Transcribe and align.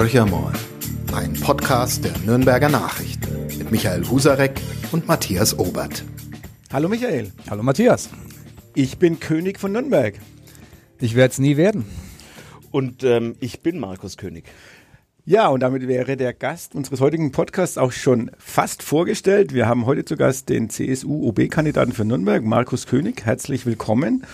Horcher 0.00 0.26
ein 1.12 1.34
Podcast 1.34 2.06
der 2.06 2.16
Nürnberger 2.24 2.70
Nachrichten 2.70 3.58
mit 3.58 3.70
Michael 3.70 4.08
Husarek 4.08 4.58
und 4.92 5.06
Matthias 5.06 5.58
Obert. 5.58 6.04
Hallo 6.72 6.88
Michael. 6.88 7.30
Hallo 7.50 7.62
Matthias. 7.62 8.08
Ich 8.74 8.96
bin 8.96 9.20
König 9.20 9.60
von 9.60 9.72
Nürnberg. 9.72 10.14
Ich 11.00 11.16
werde 11.16 11.32
es 11.32 11.38
nie 11.38 11.58
werden. 11.58 11.84
Und 12.70 13.04
ähm, 13.04 13.36
ich 13.40 13.60
bin 13.60 13.78
Markus 13.78 14.16
König. 14.16 14.44
Ja, 15.26 15.48
und 15.48 15.60
damit 15.60 15.86
wäre 15.86 16.16
der 16.16 16.32
Gast 16.32 16.74
unseres 16.74 17.02
heutigen 17.02 17.30
Podcasts 17.30 17.76
auch 17.76 17.92
schon 17.92 18.30
fast 18.38 18.82
vorgestellt. 18.82 19.52
Wir 19.52 19.68
haben 19.68 19.84
heute 19.84 20.06
zu 20.06 20.16
Gast 20.16 20.48
den 20.48 20.70
CSU-OB-Kandidaten 20.70 21.92
für 21.92 22.06
Nürnberg, 22.06 22.42
Markus 22.42 22.86
König. 22.86 23.26
Herzlich 23.26 23.66
willkommen. 23.66 24.24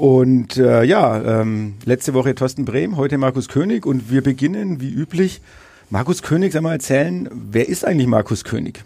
Und 0.00 0.56
äh, 0.56 0.82
ja, 0.84 1.42
ähm, 1.42 1.74
letzte 1.84 2.14
Woche 2.14 2.34
Thorsten 2.34 2.64
Brehm, 2.64 2.96
heute 2.96 3.18
Markus 3.18 3.48
König. 3.48 3.84
Und 3.84 4.10
wir 4.10 4.22
beginnen 4.22 4.80
wie 4.80 4.88
üblich. 4.88 5.42
Markus 5.90 6.22
König, 6.22 6.54
sag 6.54 6.62
mal 6.62 6.72
erzählen, 6.72 7.28
wer 7.30 7.68
ist 7.68 7.84
eigentlich 7.84 8.06
Markus 8.06 8.44
König? 8.44 8.82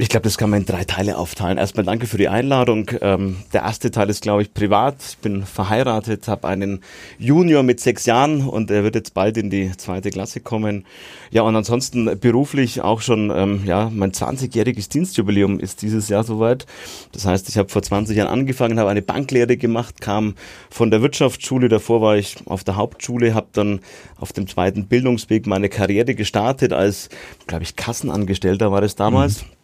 Ich 0.00 0.08
glaube, 0.08 0.22
das 0.22 0.38
kann 0.38 0.50
man 0.50 0.60
in 0.60 0.66
drei 0.66 0.84
Teile 0.84 1.18
aufteilen. 1.18 1.58
Erstmal 1.58 1.84
danke 1.84 2.06
für 2.06 2.18
die 2.18 2.28
Einladung. 2.28 2.88
Ähm, 3.00 3.38
der 3.52 3.62
erste 3.62 3.90
Teil 3.90 4.08
ist, 4.08 4.22
glaube 4.22 4.42
ich, 4.42 4.54
privat. 4.54 4.94
Ich 5.08 5.18
bin 5.18 5.44
verheiratet, 5.44 6.28
habe 6.28 6.46
einen 6.46 6.84
Junior 7.18 7.64
mit 7.64 7.80
sechs 7.80 8.06
Jahren 8.06 8.46
und 8.46 8.70
er 8.70 8.84
wird 8.84 8.94
jetzt 8.94 9.12
bald 9.12 9.36
in 9.36 9.50
die 9.50 9.76
zweite 9.76 10.10
Klasse 10.10 10.38
kommen. 10.38 10.86
Ja, 11.32 11.42
und 11.42 11.56
ansonsten 11.56 12.16
beruflich 12.20 12.80
auch 12.80 13.00
schon, 13.00 13.32
ähm, 13.34 13.62
ja, 13.64 13.90
mein 13.92 14.12
20-jähriges 14.12 14.88
Dienstjubiläum 14.88 15.58
ist 15.58 15.82
dieses 15.82 16.08
Jahr 16.08 16.22
soweit. 16.22 16.66
Das 17.10 17.26
heißt, 17.26 17.48
ich 17.48 17.58
habe 17.58 17.68
vor 17.68 17.82
20 17.82 18.16
Jahren 18.16 18.28
angefangen, 18.28 18.78
habe 18.78 18.90
eine 18.90 19.02
Banklehre 19.02 19.56
gemacht, 19.56 20.00
kam 20.00 20.36
von 20.70 20.92
der 20.92 21.02
Wirtschaftsschule, 21.02 21.68
davor 21.68 22.00
war 22.00 22.16
ich 22.16 22.36
auf 22.44 22.62
der 22.62 22.76
Hauptschule, 22.76 23.34
habe 23.34 23.48
dann 23.52 23.80
auf 24.16 24.32
dem 24.32 24.46
zweiten 24.46 24.86
Bildungsweg 24.86 25.48
meine 25.48 25.68
Karriere 25.68 26.14
gestartet 26.14 26.72
als, 26.72 27.08
glaube 27.48 27.64
ich, 27.64 27.74
Kassenangestellter 27.74 28.70
war 28.70 28.84
es 28.84 28.94
damals. 28.94 29.42
Mhm 29.42 29.57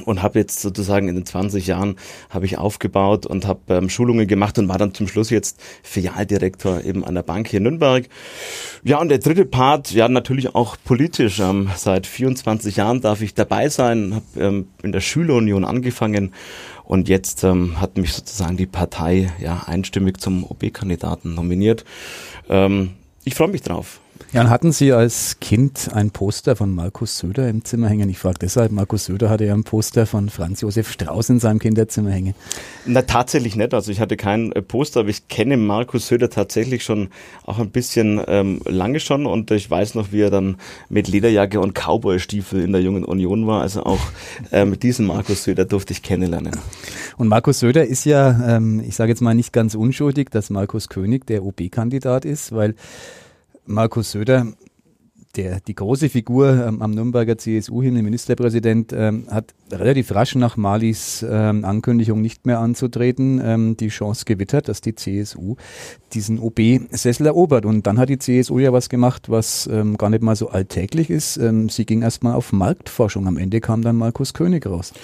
und 0.00 0.22
habe 0.22 0.38
jetzt 0.38 0.60
sozusagen 0.60 1.08
in 1.08 1.14
den 1.14 1.26
20 1.26 1.66
Jahren 1.66 1.96
habe 2.30 2.46
ich 2.46 2.58
aufgebaut 2.58 3.26
und 3.26 3.46
habe 3.46 3.60
ähm, 3.68 3.88
Schulungen 3.88 4.26
gemacht 4.26 4.58
und 4.58 4.68
war 4.68 4.78
dann 4.78 4.94
zum 4.94 5.08
Schluss 5.08 5.30
jetzt 5.30 5.60
Filialdirektor 5.82 6.84
eben 6.84 7.04
an 7.04 7.14
der 7.14 7.22
Bank 7.22 7.48
hier 7.48 7.58
in 7.58 7.64
Nürnberg. 7.64 8.08
Ja, 8.84 8.98
und 8.98 9.08
der 9.08 9.18
dritte 9.18 9.44
Part, 9.44 9.90
ja 9.92 10.08
natürlich 10.08 10.54
auch 10.54 10.76
politisch. 10.84 11.40
Ähm, 11.40 11.70
seit 11.76 12.06
24 12.06 12.76
Jahren 12.76 13.00
darf 13.00 13.22
ich 13.22 13.34
dabei 13.34 13.68
sein, 13.68 14.14
habe 14.14 14.44
ähm, 14.44 14.68
in 14.82 14.92
der 14.92 15.00
Schülerunion 15.00 15.64
angefangen 15.64 16.32
und 16.84 17.08
jetzt 17.08 17.44
ähm, 17.44 17.80
hat 17.80 17.98
mich 17.98 18.14
sozusagen 18.14 18.56
die 18.56 18.66
Partei 18.66 19.30
ja 19.40 19.64
einstimmig 19.66 20.20
zum 20.20 20.44
OB-Kandidaten 20.44 21.34
nominiert. 21.34 21.84
Ähm, 22.48 22.94
ich 23.24 23.34
freue 23.34 23.48
mich 23.48 23.62
drauf. 23.62 24.00
Ja, 24.30 24.42
und 24.42 24.50
hatten 24.50 24.72
Sie 24.72 24.92
als 24.92 25.40
Kind 25.40 25.88
ein 25.94 26.10
Poster 26.10 26.54
von 26.54 26.74
Markus 26.74 27.16
Söder 27.16 27.48
im 27.48 27.64
Zimmer 27.64 27.88
hängen? 27.88 28.10
Ich 28.10 28.18
frage 28.18 28.38
deshalb, 28.38 28.72
Markus 28.72 29.06
Söder 29.06 29.30
hatte 29.30 29.46
ja 29.46 29.54
ein 29.54 29.64
Poster 29.64 30.04
von 30.04 30.28
Franz 30.28 30.60
Josef 30.60 30.92
Strauß 30.92 31.30
in 31.30 31.40
seinem 31.40 31.58
Kinderzimmer 31.58 32.10
hängen. 32.10 32.34
Na, 32.84 33.00
tatsächlich 33.00 33.56
nicht. 33.56 33.72
Also 33.72 33.90
ich 33.90 34.00
hatte 34.00 34.18
kein 34.18 34.52
äh, 34.52 34.60
Poster, 34.60 35.00
aber 35.00 35.08
ich 35.08 35.28
kenne 35.28 35.56
Markus 35.56 36.08
Söder 36.08 36.28
tatsächlich 36.28 36.84
schon 36.84 37.08
auch 37.46 37.58
ein 37.58 37.70
bisschen 37.70 38.20
ähm, 38.28 38.60
lange 38.66 39.00
schon 39.00 39.24
und 39.24 39.50
ich 39.50 39.70
weiß 39.70 39.94
noch, 39.94 40.12
wie 40.12 40.20
er 40.20 40.30
dann 40.30 40.58
mit 40.90 41.08
Lederjacke 41.08 41.58
und 41.58 41.74
Cowboystiefel 41.74 42.62
in 42.62 42.72
der 42.72 42.82
Jungen 42.82 43.06
Union 43.06 43.46
war. 43.46 43.62
Also 43.62 43.84
auch 43.84 44.00
ähm, 44.52 44.78
diesen 44.78 45.06
Markus 45.06 45.44
Söder 45.44 45.64
durfte 45.64 45.94
ich 45.94 46.02
kennenlernen. 46.02 46.54
Und 47.16 47.28
Markus 47.28 47.60
Söder 47.60 47.86
ist 47.86 48.04
ja, 48.04 48.56
ähm, 48.56 48.82
ich 48.86 48.94
sage 48.94 49.10
jetzt 49.10 49.22
mal 49.22 49.32
nicht 49.32 49.54
ganz 49.54 49.74
unschuldig, 49.74 50.28
dass 50.30 50.50
Markus 50.50 50.90
König 50.90 51.26
der 51.26 51.44
OB-Kandidat 51.44 52.26
ist, 52.26 52.52
weil 52.52 52.74
Markus 53.68 54.12
Söder, 54.12 54.46
der, 55.36 55.60
die 55.60 55.74
große 55.74 56.08
Figur 56.08 56.66
ähm, 56.66 56.80
am 56.80 56.90
Nürnberger 56.92 57.36
CSU 57.36 57.82
hin, 57.82 57.94
der 57.94 58.02
Ministerpräsident, 58.02 58.94
ähm, 58.94 59.26
hat 59.30 59.54
relativ 59.70 60.14
rasch 60.14 60.34
nach 60.36 60.56
Malis 60.56 61.24
ähm, 61.28 61.66
Ankündigung 61.66 62.22
nicht 62.22 62.46
mehr 62.46 62.60
anzutreten, 62.60 63.40
ähm, 63.44 63.76
die 63.76 63.88
Chance 63.88 64.24
gewittert, 64.24 64.68
dass 64.68 64.80
die 64.80 64.94
CSU 64.94 65.56
diesen 66.14 66.38
OB-Sessel 66.38 67.26
erobert. 67.26 67.66
Und 67.66 67.86
dann 67.86 67.98
hat 67.98 68.08
die 68.08 68.18
CSU 68.18 68.58
ja 68.58 68.72
was 68.72 68.88
gemacht, 68.88 69.28
was 69.28 69.68
ähm, 69.70 69.98
gar 69.98 70.08
nicht 70.08 70.22
mal 70.22 70.34
so 70.34 70.48
alltäglich 70.48 71.10
ist. 71.10 71.36
Ähm, 71.36 71.68
sie 71.68 71.84
ging 71.84 72.00
erstmal 72.00 72.34
auf 72.34 72.52
Marktforschung. 72.52 73.26
Am 73.26 73.36
Ende 73.36 73.60
kam 73.60 73.82
dann 73.82 73.96
Markus 73.96 74.32
König 74.32 74.64
raus. 74.66 74.94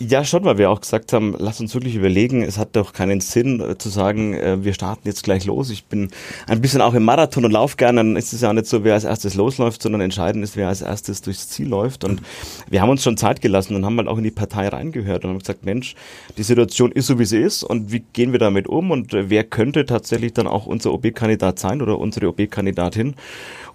Ja, 0.00 0.24
schon, 0.24 0.44
weil 0.44 0.58
wir 0.58 0.70
auch 0.70 0.80
gesagt 0.80 1.12
haben, 1.12 1.36
lass 1.38 1.60
uns 1.60 1.72
wirklich 1.72 1.94
überlegen, 1.94 2.42
es 2.42 2.58
hat 2.58 2.74
doch 2.74 2.92
keinen 2.92 3.20
Sinn 3.20 3.60
äh, 3.60 3.78
zu 3.78 3.88
sagen, 3.88 4.34
äh, 4.34 4.64
wir 4.64 4.74
starten 4.74 5.06
jetzt 5.06 5.22
gleich 5.22 5.44
los. 5.44 5.70
Ich 5.70 5.84
bin 5.84 6.08
ein 6.48 6.60
bisschen 6.60 6.80
auch 6.80 6.94
im 6.94 7.04
Marathon 7.04 7.44
und 7.44 7.52
lauf 7.52 7.76
gerne, 7.76 8.00
dann 8.00 8.16
ist 8.16 8.32
es 8.32 8.40
ja 8.40 8.48
auch 8.48 8.54
nicht 8.54 8.66
so, 8.66 8.82
wer 8.82 8.94
als 8.94 9.04
erstes 9.04 9.36
losläuft, 9.36 9.80
sondern 9.80 10.00
entscheidend 10.00 10.42
ist, 10.42 10.56
wer 10.56 10.66
als 10.66 10.82
erstes 10.82 11.22
durchs 11.22 11.48
Ziel 11.48 11.68
läuft. 11.68 12.02
Und 12.02 12.22
wir 12.68 12.82
haben 12.82 12.90
uns 12.90 13.04
schon 13.04 13.16
Zeit 13.16 13.40
gelassen 13.40 13.76
und 13.76 13.84
haben 13.84 13.96
halt 13.98 14.08
auch 14.08 14.18
in 14.18 14.24
die 14.24 14.32
Partei 14.32 14.66
reingehört 14.66 15.24
und 15.24 15.30
haben 15.30 15.38
gesagt, 15.38 15.64
Mensch, 15.64 15.94
die 16.36 16.42
Situation 16.42 16.90
ist 16.90 17.06
so, 17.06 17.20
wie 17.20 17.24
sie 17.24 17.38
ist 17.38 17.62
und 17.62 17.92
wie 17.92 18.00
gehen 18.00 18.32
wir 18.32 18.40
damit 18.40 18.66
um 18.66 18.90
und 18.90 19.14
äh, 19.14 19.30
wer 19.30 19.44
könnte 19.44 19.86
tatsächlich 19.86 20.32
dann 20.32 20.48
auch 20.48 20.66
unser 20.66 20.92
OB-Kandidat 20.92 21.60
sein 21.60 21.80
oder 21.80 22.00
unsere 22.00 22.26
OB-Kandidatin? 22.30 23.14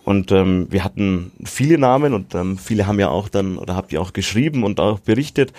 Und 0.09 0.31
ähm, 0.31 0.67
wir 0.69 0.83
hatten 0.83 1.31
viele 1.45 1.77
Namen 1.77 2.13
und 2.13 2.33
ähm, 2.33 2.57
viele 2.57 2.87
haben 2.87 2.99
ja 2.99 3.09
auch 3.09 3.29
dann 3.29 3.57
oder 3.57 3.75
habt 3.75 3.93
ihr 3.93 4.01
auch 4.01 4.11
geschrieben 4.11 4.63
und 4.63 4.79
auch 4.79 4.99
berichtet. 4.99 5.53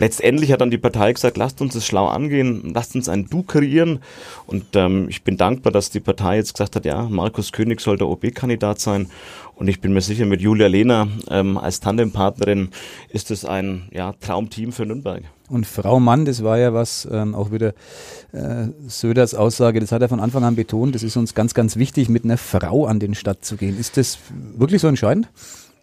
Letztendlich 0.00 0.50
hat 0.50 0.62
dann 0.62 0.70
die 0.70 0.78
Partei 0.78 1.12
gesagt, 1.12 1.36
lasst 1.36 1.60
uns 1.60 1.74
das 1.74 1.84
schlau 1.84 2.06
angehen, 2.06 2.72
lasst 2.74 2.94
uns 2.94 3.10
ein 3.10 3.26
Du 3.26 3.42
kreieren. 3.42 4.00
Und 4.46 4.64
ähm, 4.74 5.06
ich 5.10 5.22
bin 5.24 5.36
dankbar, 5.36 5.72
dass 5.72 5.90
die 5.90 6.00
Partei 6.00 6.36
jetzt 6.36 6.54
gesagt 6.54 6.74
hat, 6.74 6.86
ja, 6.86 7.02
Markus 7.02 7.52
König 7.52 7.82
soll 7.82 7.98
der 7.98 8.08
OB-Kandidat 8.08 8.80
sein. 8.80 9.10
Und 9.56 9.68
ich 9.68 9.82
bin 9.82 9.92
mir 9.92 10.00
sicher, 10.00 10.24
mit 10.24 10.40
Julia 10.40 10.68
Lehner 10.68 11.08
ähm, 11.28 11.58
als 11.58 11.80
Tandempartnerin 11.80 12.70
ist 13.10 13.30
es 13.30 13.44
ein 13.44 13.90
ja, 13.92 14.14
Traumteam 14.14 14.72
für 14.72 14.86
Nürnberg. 14.86 15.22
Und 15.50 15.66
Frau 15.66 16.00
Mann, 16.00 16.24
das 16.24 16.42
war 16.42 16.56
ja 16.56 16.72
was, 16.72 17.06
ähm, 17.12 17.34
auch 17.34 17.52
wieder 17.52 17.74
äh, 18.32 18.68
Söders 18.86 19.34
Aussage, 19.34 19.80
das 19.80 19.92
hat 19.92 20.00
er 20.00 20.08
von 20.08 20.20
Anfang 20.20 20.44
an 20.44 20.56
betont, 20.56 20.94
das 20.94 21.02
ist 21.02 21.18
uns 21.18 21.34
ganz, 21.34 21.52
ganz 21.52 21.76
wichtig, 21.76 22.08
mit 22.08 22.24
einer 22.24 22.38
Frau 22.38 22.86
an 22.86 23.00
den 23.00 23.14
Stadt 23.14 23.44
zu 23.44 23.56
gehen. 23.56 23.78
Ist 23.78 23.98
das 23.98 24.18
wirklich 24.56 24.80
so 24.80 24.88
entscheidend? 24.88 25.28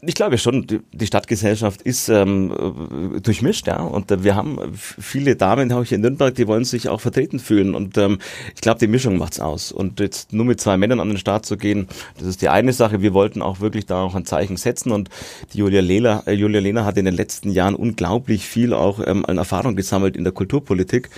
Ich 0.08 0.16
glaube 0.16 0.38
schon, 0.38 0.66
die 0.94 1.06
Stadtgesellschaft 1.06 1.82
ist 1.82 2.08
ähm, 2.08 3.20
durchmischt, 3.22 3.68
ja. 3.68 3.82
Und 3.82 4.10
äh, 4.10 4.24
wir 4.24 4.36
haben 4.36 4.58
viele 4.74 5.36
Damen 5.36 5.70
auch 5.74 5.84
hier 5.84 5.98
in 5.98 6.02
Nürnberg, 6.02 6.34
die 6.34 6.48
wollen 6.48 6.64
sich 6.64 6.88
auch 6.88 7.02
vertreten 7.02 7.40
fühlen. 7.40 7.76
Und 7.76 7.98
ähm, 7.98 8.20
ich 8.56 8.62
glaube, 8.62 8.80
die 8.80 8.88
Mischung 8.88 9.18
macht's 9.18 9.42
aus. 9.42 9.74
Und 9.74 10.00
jetzt 10.00 10.32
nur 10.32 10.46
mit 10.46 10.62
zwei 10.62 10.78
Männern 10.78 11.02
an 11.02 11.10
den 11.10 11.18
Start 11.18 11.46
zu 11.46 11.58
gehen, 11.58 11.90
das 12.18 12.26
ist 12.26 12.42
die 12.42 12.48
eine 12.48 12.72
Sache. 12.72 13.02
Wir 13.02 13.14
wollten 13.14 13.42
auch 13.42 13.60
wirklich 13.60 13.86
da 13.86 14.02
auch 14.02 14.16
ein 14.16 14.26
Zeichen 14.26 14.56
setzen. 14.56 14.94
Und 14.94 15.10
die 15.52 15.58
Julia 15.58 15.82
Lehler, 15.82 16.24
äh, 16.26 16.32
Julia 16.32 16.62
Lehner 16.62 16.86
hat 16.86 16.96
in 16.96 17.04
den 17.04 17.14
letzten 17.14 17.52
Jahren 17.52 17.76
unglaublich 17.76 18.46
viel 18.46 18.74
auch 18.74 19.06
ähm, 19.06 19.26
an 19.26 19.38
Erfahrung 19.38 19.76
gesammelt 19.76 20.16
in 20.16 20.24
der 20.24 20.32
Kulturpolitik. 20.32 21.10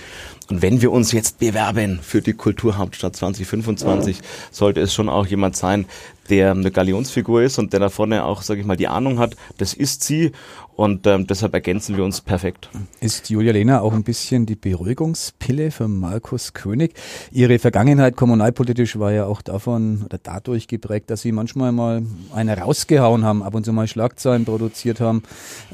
Und 0.48 0.62
wenn 0.62 0.82
wir 0.82 0.90
uns 0.90 1.12
jetzt 1.12 1.38
bewerben 1.38 2.00
für 2.02 2.22
die 2.22 2.32
Kulturhauptstadt 2.32 3.14
2025, 3.14 4.18
sollte 4.50 4.80
es 4.80 4.92
schon 4.92 5.08
auch 5.08 5.26
jemand 5.26 5.54
sein, 5.54 5.86
der 6.30 6.52
eine 6.52 6.70
Galionsfigur 6.70 7.42
ist 7.42 7.58
und 7.58 7.72
der 7.72 7.80
da 7.80 7.88
vorne 7.88 8.24
auch, 8.24 8.42
sage 8.42 8.60
ich 8.60 8.66
mal, 8.66 8.76
die 8.76 8.88
Ahnung 8.88 9.18
hat. 9.18 9.36
Das 9.58 9.74
ist 9.74 10.04
sie 10.04 10.32
und 10.80 11.06
ähm, 11.06 11.26
deshalb 11.26 11.52
ergänzen 11.52 11.98
wir 11.98 12.04
uns 12.04 12.22
perfekt. 12.22 12.70
Ist 13.00 13.28
Julia 13.28 13.52
Lehner 13.52 13.82
auch 13.82 13.92
ein 13.92 14.02
bisschen 14.02 14.46
die 14.46 14.54
Beruhigungspille 14.54 15.72
für 15.72 15.88
Markus 15.88 16.54
König? 16.54 16.94
Ihre 17.30 17.58
Vergangenheit 17.58 18.16
kommunalpolitisch 18.16 18.98
war 18.98 19.12
ja 19.12 19.26
auch 19.26 19.42
davon 19.42 20.02
oder 20.06 20.16
dadurch 20.16 20.68
geprägt, 20.68 21.10
dass 21.10 21.20
Sie 21.20 21.32
manchmal 21.32 21.72
mal 21.72 22.02
eine 22.34 22.56
rausgehauen 22.56 23.26
haben, 23.26 23.42
ab 23.42 23.54
und 23.54 23.66
zu 23.66 23.74
mal 23.74 23.88
Schlagzeilen 23.88 24.46
produziert 24.46 25.00
haben. 25.00 25.22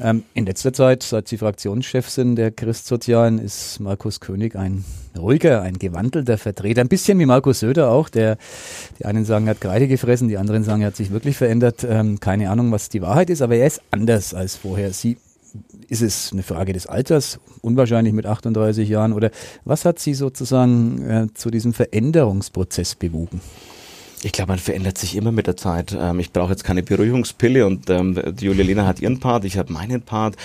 Ähm, 0.01 0.23
in 0.33 0.45
letzter 0.45 0.73
Zeit, 0.73 1.03
seit 1.03 1.29
Sie 1.29 1.37
Fraktionschef 1.37 2.09
sind 2.09 2.35
der 2.35 2.51
Christsozialen, 2.51 3.39
ist 3.39 3.79
Markus 3.79 4.19
König 4.19 4.57
ein 4.57 4.83
ruhiger, 5.19 5.61
ein 5.61 5.77
gewandelter 5.77 6.37
Vertreter. 6.37 6.81
Ein 6.81 6.87
bisschen 6.87 7.19
wie 7.19 7.25
Markus 7.25 7.59
Söder 7.59 7.89
auch, 7.91 8.09
der, 8.09 8.37
die 8.99 9.05
einen 9.05 9.25
sagen, 9.25 9.47
er 9.47 9.51
hat 9.51 9.61
Kreide 9.61 9.87
gefressen, 9.87 10.27
die 10.27 10.37
anderen 10.37 10.63
sagen, 10.63 10.81
er 10.81 10.87
hat 10.87 10.95
sich 10.95 11.11
wirklich 11.11 11.37
verändert. 11.37 11.85
Ähm, 11.87 12.19
keine 12.19 12.49
Ahnung, 12.49 12.71
was 12.71 12.89
die 12.89 13.01
Wahrheit 13.01 13.29
ist, 13.29 13.41
aber 13.41 13.55
er 13.55 13.67
ist 13.67 13.81
anders 13.91 14.33
als 14.33 14.55
vorher. 14.55 14.93
Sie, 14.93 15.17
ist 15.87 16.01
es 16.01 16.31
eine 16.31 16.43
Frage 16.43 16.73
des 16.73 16.87
Alters, 16.87 17.39
unwahrscheinlich 17.61 18.13
mit 18.13 18.25
38 18.25 18.87
Jahren, 18.89 19.13
oder 19.13 19.31
was 19.65 19.85
hat 19.85 19.99
Sie 19.99 20.13
sozusagen 20.13 21.09
äh, 21.09 21.27
zu 21.33 21.49
diesem 21.49 21.73
Veränderungsprozess 21.73 22.95
bewogen? 22.95 23.41
Ich 24.23 24.31
glaube, 24.31 24.53
man 24.53 24.59
verändert 24.59 24.97
sich 24.97 25.15
immer 25.15 25.31
mit 25.31 25.45
der 25.45 25.57
Zeit. 25.57 25.95
Ähm, 25.99 26.19
ich 26.19 26.31
brauche 26.31 26.49
jetzt 26.49 26.63
keine 26.63 26.81
Beruhigungspille 26.81 27.67
und 27.67 27.87
ähm, 27.91 28.19
die 28.33 28.45
Julia 28.45 28.65
Lena 28.65 28.87
hat 28.87 28.99
ihren 28.99 29.19
Part, 29.19 29.45
ich 29.45 29.59
habe 29.59 29.71
meinen 29.71 30.01
Part. 30.01 30.35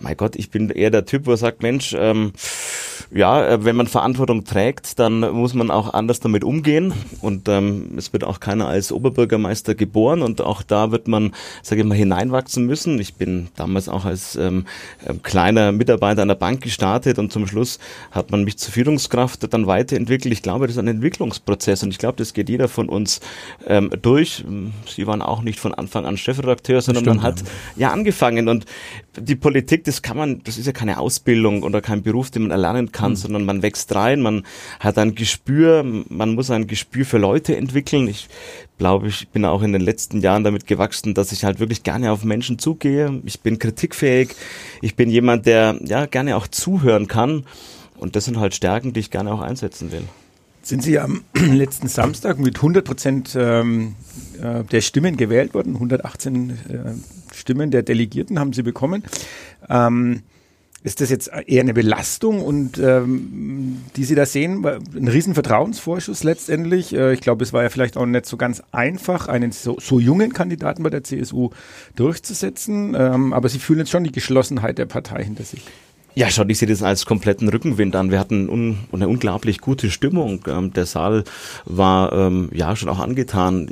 Mein 0.00 0.16
Gott, 0.16 0.34
ich 0.34 0.50
bin 0.50 0.70
eher 0.70 0.90
der 0.90 1.04
Typ, 1.04 1.26
wo 1.26 1.32
er 1.32 1.36
sagt, 1.36 1.62
Mensch, 1.62 1.94
ähm, 1.98 2.32
ja, 3.10 3.46
äh, 3.46 3.64
wenn 3.64 3.76
man 3.76 3.86
Verantwortung 3.86 4.44
trägt, 4.44 4.98
dann 4.98 5.20
muss 5.20 5.52
man 5.52 5.70
auch 5.70 5.92
anders 5.92 6.20
damit 6.20 6.42
umgehen 6.42 6.92
und 7.20 7.48
ähm, 7.48 7.92
es 7.96 8.12
wird 8.12 8.24
auch 8.24 8.40
keiner 8.40 8.66
als 8.66 8.92
Oberbürgermeister 8.92 9.74
geboren 9.74 10.22
und 10.22 10.40
auch 10.40 10.62
da 10.62 10.90
wird 10.90 11.06
man, 11.06 11.34
sage 11.62 11.82
ich 11.82 11.86
mal, 11.86 11.96
hineinwachsen 11.96 12.64
müssen. 12.64 12.98
Ich 12.98 13.14
bin 13.14 13.48
damals 13.56 13.90
auch 13.90 14.06
als 14.06 14.36
ähm, 14.36 14.66
ähm, 15.06 15.22
kleiner 15.22 15.72
Mitarbeiter 15.72 16.22
an 16.22 16.28
der 16.28 16.34
Bank 16.34 16.62
gestartet 16.62 17.18
und 17.18 17.32
zum 17.32 17.46
Schluss 17.46 17.78
hat 18.10 18.30
man 18.30 18.44
mich 18.44 18.58
zur 18.58 18.72
Führungskraft 18.72 19.52
dann 19.52 19.66
weiterentwickelt. 19.66 20.32
Ich 20.32 20.42
glaube, 20.42 20.66
das 20.66 20.76
ist 20.76 20.80
ein 20.80 20.88
Entwicklungsprozess 20.88 21.82
und 21.82 21.90
ich 21.90 21.98
glaube, 21.98 22.16
das 22.16 22.32
geht 22.32 22.48
jeder 22.48 22.68
von 22.68 22.88
uns 22.88 23.17
Prozess 23.18 23.20
ähm, 23.66 23.90
durch. 24.02 24.44
Sie 24.86 25.06
waren 25.06 25.22
auch 25.22 25.42
nicht 25.42 25.60
von 25.60 25.74
Anfang 25.74 26.06
an 26.06 26.16
Chefredakteur, 26.16 26.80
sondern 26.80 27.04
stimmt, 27.04 27.16
man 27.16 27.24
hat 27.24 27.40
ja. 27.40 27.88
ja 27.88 27.92
angefangen 27.92 28.48
und 28.48 28.64
die 29.18 29.36
Politik, 29.36 29.84
das 29.84 30.02
kann 30.02 30.16
man, 30.16 30.42
das 30.44 30.58
ist 30.58 30.66
ja 30.66 30.72
keine 30.72 30.98
Ausbildung 30.98 31.62
oder 31.62 31.80
kein 31.80 32.02
Beruf, 32.02 32.30
den 32.30 32.42
man 32.42 32.50
erlernen 32.50 32.92
kann, 32.92 33.12
mhm. 33.12 33.16
sondern 33.16 33.44
man 33.44 33.62
wächst 33.62 33.94
rein, 33.94 34.20
man 34.20 34.44
hat 34.80 34.98
ein 34.98 35.14
Gespür, 35.14 35.84
man 36.08 36.34
muss 36.34 36.50
ein 36.50 36.66
Gespür 36.66 37.04
für 37.04 37.18
Leute 37.18 37.56
entwickeln. 37.56 38.08
Ich 38.08 38.28
glaube, 38.78 39.08
ich 39.08 39.28
bin 39.28 39.44
auch 39.44 39.62
in 39.62 39.72
den 39.72 39.82
letzten 39.82 40.20
Jahren 40.20 40.44
damit 40.44 40.66
gewachsen, 40.66 41.14
dass 41.14 41.32
ich 41.32 41.44
halt 41.44 41.58
wirklich 41.58 41.82
gerne 41.82 42.12
auf 42.12 42.24
Menschen 42.24 42.58
zugehe. 42.58 43.20
Ich 43.24 43.40
bin 43.40 43.58
kritikfähig. 43.58 44.30
Ich 44.82 44.94
bin 44.94 45.10
jemand, 45.10 45.46
der 45.46 45.78
ja 45.84 46.06
gerne 46.06 46.36
auch 46.36 46.46
zuhören 46.46 47.08
kann. 47.08 47.44
Und 47.98 48.14
das 48.14 48.26
sind 48.26 48.38
halt 48.38 48.54
Stärken, 48.54 48.92
die 48.92 49.00
ich 49.00 49.10
gerne 49.10 49.32
auch 49.32 49.40
einsetzen 49.40 49.90
will. 49.90 50.04
Sind 50.68 50.82
Sie 50.82 50.98
am 50.98 51.24
letzten 51.34 51.88
Samstag 51.88 52.38
mit 52.38 52.56
100 52.56 52.84
Prozent 52.84 53.34
ähm, 53.40 53.94
äh, 54.38 54.64
der 54.64 54.82
Stimmen 54.82 55.16
gewählt 55.16 55.54
worden? 55.54 55.72
118 55.72 56.50
äh, 56.50 56.54
Stimmen 57.34 57.70
der 57.70 57.82
Delegierten 57.82 58.38
haben 58.38 58.52
Sie 58.52 58.62
bekommen. 58.62 59.02
Ähm, 59.70 60.24
ist 60.84 61.00
das 61.00 61.08
jetzt 61.08 61.30
eher 61.46 61.62
eine 61.62 61.72
Belastung 61.72 62.42
und 62.42 62.76
ähm, 62.76 63.78
die 63.96 64.04
Sie 64.04 64.14
da 64.14 64.26
sehen, 64.26 64.62
ein 64.66 65.08
riesen 65.08 65.32
Vertrauensvorschuss 65.32 66.22
letztendlich. 66.22 66.94
Äh, 66.94 67.14
ich 67.14 67.22
glaube, 67.22 67.44
es 67.44 67.54
war 67.54 67.62
ja 67.62 67.70
vielleicht 67.70 67.96
auch 67.96 68.04
nicht 68.04 68.26
so 68.26 68.36
ganz 68.36 68.62
einfach, 68.70 69.26
einen 69.28 69.52
so, 69.52 69.78
so 69.80 69.98
jungen 69.98 70.34
Kandidaten 70.34 70.82
bei 70.82 70.90
der 70.90 71.02
CSU 71.02 71.48
durchzusetzen. 71.96 72.94
Ähm, 72.94 73.32
aber 73.32 73.48
Sie 73.48 73.58
fühlen 73.58 73.78
jetzt 73.78 73.90
schon 73.90 74.04
die 74.04 74.12
Geschlossenheit 74.12 74.76
der 74.76 74.84
Partei 74.84 75.24
hinter 75.24 75.44
sich. 75.44 75.62
Ja, 76.14 76.30
schon, 76.30 76.48
ich 76.50 76.58
sehe 76.58 76.66
das 76.66 76.82
als 76.82 77.06
kompletten 77.06 77.48
Rückenwind 77.48 77.94
an. 77.94 78.10
Wir 78.10 78.18
hatten 78.18 78.48
un 78.48 78.78
eine 78.90 79.06
unglaublich 79.06 79.60
gute 79.60 79.90
Stimmung. 79.90 80.40
Ähm, 80.48 80.72
der 80.72 80.86
Saal 80.86 81.22
war 81.64 82.12
ähm, 82.12 82.48
ja 82.52 82.74
schon 82.74 82.88
auch 82.88 82.98
angetan. 82.98 83.70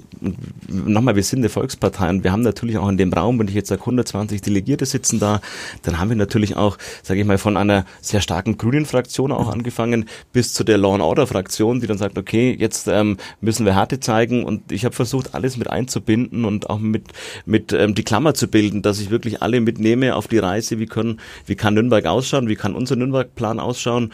Nochmal, 0.68 1.16
wir 1.16 1.24
sind 1.24 1.40
eine 1.40 1.48
Volkspartei 1.48 2.08
und 2.08 2.22
wir 2.24 2.30
haben 2.30 2.42
natürlich 2.42 2.78
auch 2.78 2.88
in 2.88 2.98
dem 2.98 3.12
Raum, 3.12 3.40
wenn 3.40 3.48
ich 3.48 3.54
jetzt 3.54 3.68
sage 3.68 3.80
120 3.80 4.42
Delegierte 4.42 4.86
sitzen 4.86 5.18
da, 5.18 5.40
dann 5.82 5.98
haben 5.98 6.10
wir 6.10 6.16
natürlich 6.16 6.56
auch, 6.56 6.78
sage 7.02 7.20
ich 7.20 7.26
mal, 7.26 7.38
von 7.38 7.56
einer 7.56 7.84
sehr 8.00 8.20
starken 8.20 8.58
grünen 8.58 8.86
Fraktion 8.86 9.32
auch 9.32 9.48
angefangen 9.48 10.04
bis 10.32 10.52
zu 10.52 10.62
der 10.62 10.78
Law 10.78 10.94
and 10.94 11.02
Order 11.02 11.26
Fraktion, 11.26 11.80
die 11.80 11.88
dann 11.88 11.98
sagt, 11.98 12.16
okay, 12.16 12.54
jetzt 12.56 12.86
ähm, 12.86 13.16
müssen 13.40 13.66
wir 13.66 13.74
Härte 13.74 13.98
zeigen 13.98 14.44
und 14.44 14.70
ich 14.70 14.84
habe 14.84 14.94
versucht, 14.94 15.34
alles 15.34 15.56
mit 15.56 15.68
einzubinden 15.68 16.44
und 16.44 16.70
auch 16.70 16.78
mit 16.78 17.08
mit 17.44 17.72
ähm, 17.72 17.96
die 17.96 18.04
Klammer 18.04 18.34
zu 18.34 18.46
bilden, 18.46 18.82
dass 18.82 19.00
ich 19.00 19.10
wirklich 19.10 19.42
alle 19.42 19.60
mitnehme 19.60 20.14
auf 20.14 20.28
die 20.28 20.38
Reise, 20.38 20.78
wie 20.78 20.86
können, 20.86 21.18
wie 21.46 21.56
kann 21.56 21.74
Nürnberg 21.74 22.06
ausschauen 22.06 22.25
ausschauen, 22.26 22.48
wie 22.48 22.56
kann 22.56 22.74
unser 22.74 22.96
Nürnberg-Plan 22.96 23.60
ausschauen. 23.60 24.12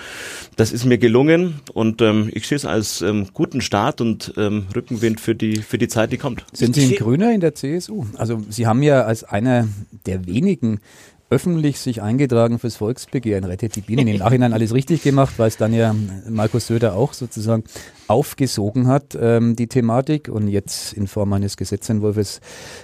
Das 0.56 0.73
ist 0.73 0.85
mir 0.85 0.99
gelungen 0.99 1.61
und 1.73 2.03
ähm, 2.03 2.31
ich 2.32 2.47
sehe 2.47 2.56
es 2.56 2.64
als 2.64 3.00
ähm, 3.00 3.29
guten 3.32 3.61
Start 3.61 4.00
und 4.00 4.35
ähm, 4.37 4.67
Rückenwind 4.75 5.20
für 5.20 5.35
die, 5.35 5.56
für 5.56 5.79
die 5.79 5.88
Zeit, 5.88 6.12
die 6.12 6.19
kommt. 6.19 6.44
Sind 6.53 6.75
Sie 6.75 6.85
ein 6.85 6.94
Grüner 6.97 7.32
in 7.32 7.41
der 7.41 7.55
CSU? 7.55 8.05
Also 8.17 8.43
Sie 8.50 8.67
haben 8.67 8.82
ja 8.82 9.05
als 9.05 9.25
einer 9.25 9.67
der 10.06 10.26
wenigen 10.26 10.81
öffentlich 11.31 11.81
sich 11.81 12.03
eingetragen 12.03 12.59
fürs 12.59 12.76
Volksbegehren, 12.76 13.44
rettet 13.44 13.75
die 13.75 13.81
Bienen. 13.81 14.06
Im 14.06 14.19
Nachhinein 14.19 14.53
alles 14.53 14.75
richtig 14.75 15.03
gemacht, 15.03 15.35
weil 15.38 15.49
es 15.49 15.56
dann 15.56 15.73
ja 15.73 15.94
Markus 16.29 16.67
Söder 16.67 16.94
auch 16.94 17.15
sozusagen 17.15 17.65
aufgesogen 18.12 18.87
hat, 18.87 19.17
ähm, 19.20 19.56
die 19.56 19.67
Thematik. 19.67 20.29
Und 20.29 20.49
jetzt 20.49 20.93
in 20.93 21.06
Form 21.06 21.32
eines 21.32 21.56
Gesetzentwurfs 21.56 22.41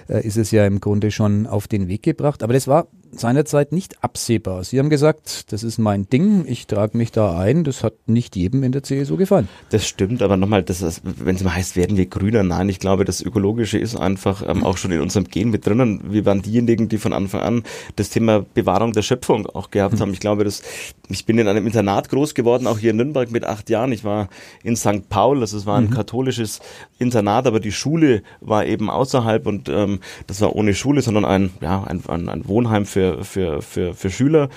äh, 0.09 0.25
ist 0.25 0.37
es 0.37 0.51
ja 0.51 0.65
im 0.65 0.81
Grunde 0.81 1.11
schon 1.11 1.47
auf 1.47 1.67
den 1.67 1.87
Weg 1.87 2.03
gebracht. 2.03 2.43
Aber 2.43 2.53
das 2.53 2.67
war 2.67 2.87
seinerzeit 3.11 3.71
nicht 3.71 4.03
absehbar. 4.03 4.63
Sie 4.63 4.79
haben 4.79 4.89
gesagt, 4.89 5.51
das 5.51 5.63
ist 5.63 5.77
mein 5.77 6.07
Ding, 6.09 6.45
ich 6.47 6.67
trage 6.67 6.97
mich 6.97 7.11
da 7.11 7.37
ein. 7.37 7.63
Das 7.63 7.83
hat 7.83 7.93
nicht 8.07 8.35
jedem 8.35 8.63
in 8.63 8.71
der 8.71 8.83
CSU 8.83 9.17
gefallen. 9.17 9.47
Das 9.71 9.87
stimmt, 9.87 10.21
aber 10.21 10.37
nochmal, 10.37 10.63
das 10.63 11.01
wenn 11.03 11.35
es 11.35 11.43
mal 11.43 11.55
heißt, 11.55 11.75
werden 11.75 11.97
wir 11.97 12.05
grüner? 12.05 12.43
Nein, 12.43 12.69
ich 12.69 12.79
glaube, 12.79 13.05
das 13.05 13.21
Ökologische 13.21 13.77
ist 13.77 13.95
einfach 13.95 14.47
ähm, 14.47 14.63
auch 14.63 14.77
schon 14.77 14.91
in 14.91 15.01
unserem 15.01 15.25
Gen 15.25 15.49
mit 15.49 15.65
drinnen. 15.65 16.01
Wir 16.11 16.25
waren 16.25 16.41
diejenigen, 16.41 16.89
die 16.89 16.97
von 16.97 17.13
Anfang 17.13 17.41
an 17.41 17.63
das 17.95 18.09
Thema 18.09 18.45
Bewahrung 18.53 18.93
der 18.93 19.01
Schöpfung 19.01 19.47
auch 19.47 19.71
gehabt 19.71 19.99
haben. 19.99 20.13
Ich 20.13 20.19
glaube, 20.19 20.43
dass 20.43 20.61
ich 21.09 21.25
bin 21.25 21.37
in 21.37 21.47
einem 21.47 21.65
Internat 21.65 22.09
groß 22.09 22.35
geworden, 22.35 22.67
auch 22.67 22.79
hier 22.79 22.91
in 22.91 22.97
Nürnberg 22.97 23.31
mit 23.31 23.43
acht 23.43 23.69
Jahren. 23.69 23.91
Ich 23.91 24.03
war 24.03 24.29
in 24.63 24.75
St. 24.75 25.09
Paul, 25.09 25.18
also 25.41 25.57
es 25.57 25.65
war 25.65 25.77
ein 25.77 25.85
mhm. 25.85 25.91
katholisches 25.91 26.59
Internat, 26.97 27.47
aber 27.47 27.59
die 27.59 27.71
Schule 27.71 28.23
war 28.41 28.65
eben 28.65 28.89
außerhalb 28.89 29.45
und 29.47 29.69
ähm, 29.69 29.99
das 30.27 30.41
war 30.41 30.55
ohne 30.55 30.73
Schule, 30.73 31.01
sondern 31.01 31.25
ein, 31.25 31.51
ja, 31.61 31.83
ein, 31.83 32.01
ein, 32.07 32.29
ein 32.29 32.47
Wohnheim 32.47 32.85
für, 32.85 33.23
für, 33.23 33.61
für, 33.61 33.93
für 33.93 34.09
Schüler. 34.09 34.49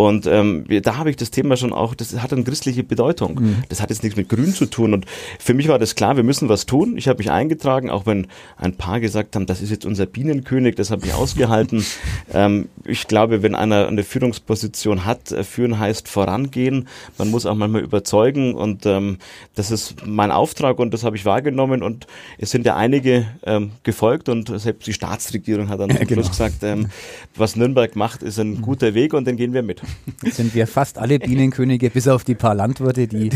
Und 0.00 0.28
ähm, 0.28 0.64
da 0.84 0.96
habe 0.96 1.10
ich 1.10 1.16
das 1.16 1.32
Thema 1.32 1.56
schon 1.56 1.72
auch, 1.72 1.92
das 1.92 2.22
hat 2.22 2.32
eine 2.32 2.44
christliche 2.44 2.84
Bedeutung. 2.84 3.34
Mhm. 3.34 3.56
Das 3.68 3.82
hat 3.82 3.90
jetzt 3.90 4.04
nichts 4.04 4.16
mit 4.16 4.28
Grün 4.28 4.54
zu 4.54 4.66
tun. 4.66 4.94
Und 4.94 5.06
für 5.40 5.54
mich 5.54 5.66
war 5.66 5.80
das 5.80 5.96
klar, 5.96 6.14
wir 6.14 6.22
müssen 6.22 6.48
was 6.48 6.66
tun. 6.66 6.96
Ich 6.96 7.08
habe 7.08 7.18
mich 7.18 7.32
eingetragen, 7.32 7.90
auch 7.90 8.06
wenn 8.06 8.28
ein 8.58 8.74
paar 8.74 9.00
gesagt 9.00 9.34
haben, 9.34 9.46
das 9.46 9.60
ist 9.60 9.70
jetzt 9.70 9.84
unser 9.84 10.06
Bienenkönig, 10.06 10.76
das 10.76 10.92
habe 10.92 11.04
ich 11.04 11.14
ausgehalten. 11.14 11.84
ähm, 12.32 12.68
ich 12.84 13.08
glaube, 13.08 13.42
wenn 13.42 13.56
einer 13.56 13.88
eine 13.88 14.04
Führungsposition 14.04 15.04
hat, 15.04 15.32
äh, 15.32 15.42
führen 15.42 15.80
heißt 15.80 16.06
vorangehen. 16.06 16.86
Man 17.18 17.32
muss 17.32 17.44
auch 17.44 17.56
manchmal 17.56 17.82
überzeugen. 17.82 18.54
Und 18.54 18.86
ähm, 18.86 19.18
das 19.56 19.72
ist 19.72 20.06
mein 20.06 20.30
Auftrag 20.30 20.78
und 20.78 20.94
das 20.94 21.02
habe 21.02 21.16
ich 21.16 21.24
wahrgenommen. 21.24 21.82
Und 21.82 22.06
es 22.38 22.52
sind 22.52 22.64
ja 22.64 22.76
einige 22.76 23.26
ähm, 23.44 23.72
gefolgt 23.82 24.28
und 24.28 24.60
selbst 24.60 24.86
die 24.86 24.92
Staatsregierung 24.92 25.68
hat 25.68 25.80
dann 25.80 25.90
ja, 25.90 26.04
genau. 26.04 26.28
gesagt, 26.28 26.62
ähm, 26.62 26.86
was 27.34 27.56
Nürnberg 27.56 27.96
macht, 27.96 28.22
ist 28.22 28.38
ein 28.38 28.50
mhm. 28.50 28.62
guter 28.62 28.94
Weg 28.94 29.12
und 29.12 29.26
den 29.26 29.36
gehen 29.36 29.52
wir 29.52 29.64
mit. 29.64 29.82
Sind 30.22 30.54
wir 30.54 30.66
fast 30.66 30.98
alle 30.98 31.18
Bienenkönige, 31.18 31.90
bis 31.90 32.08
auf 32.08 32.24
die 32.24 32.34
paar 32.34 32.54
Landwirte, 32.54 33.06
die 33.06 33.30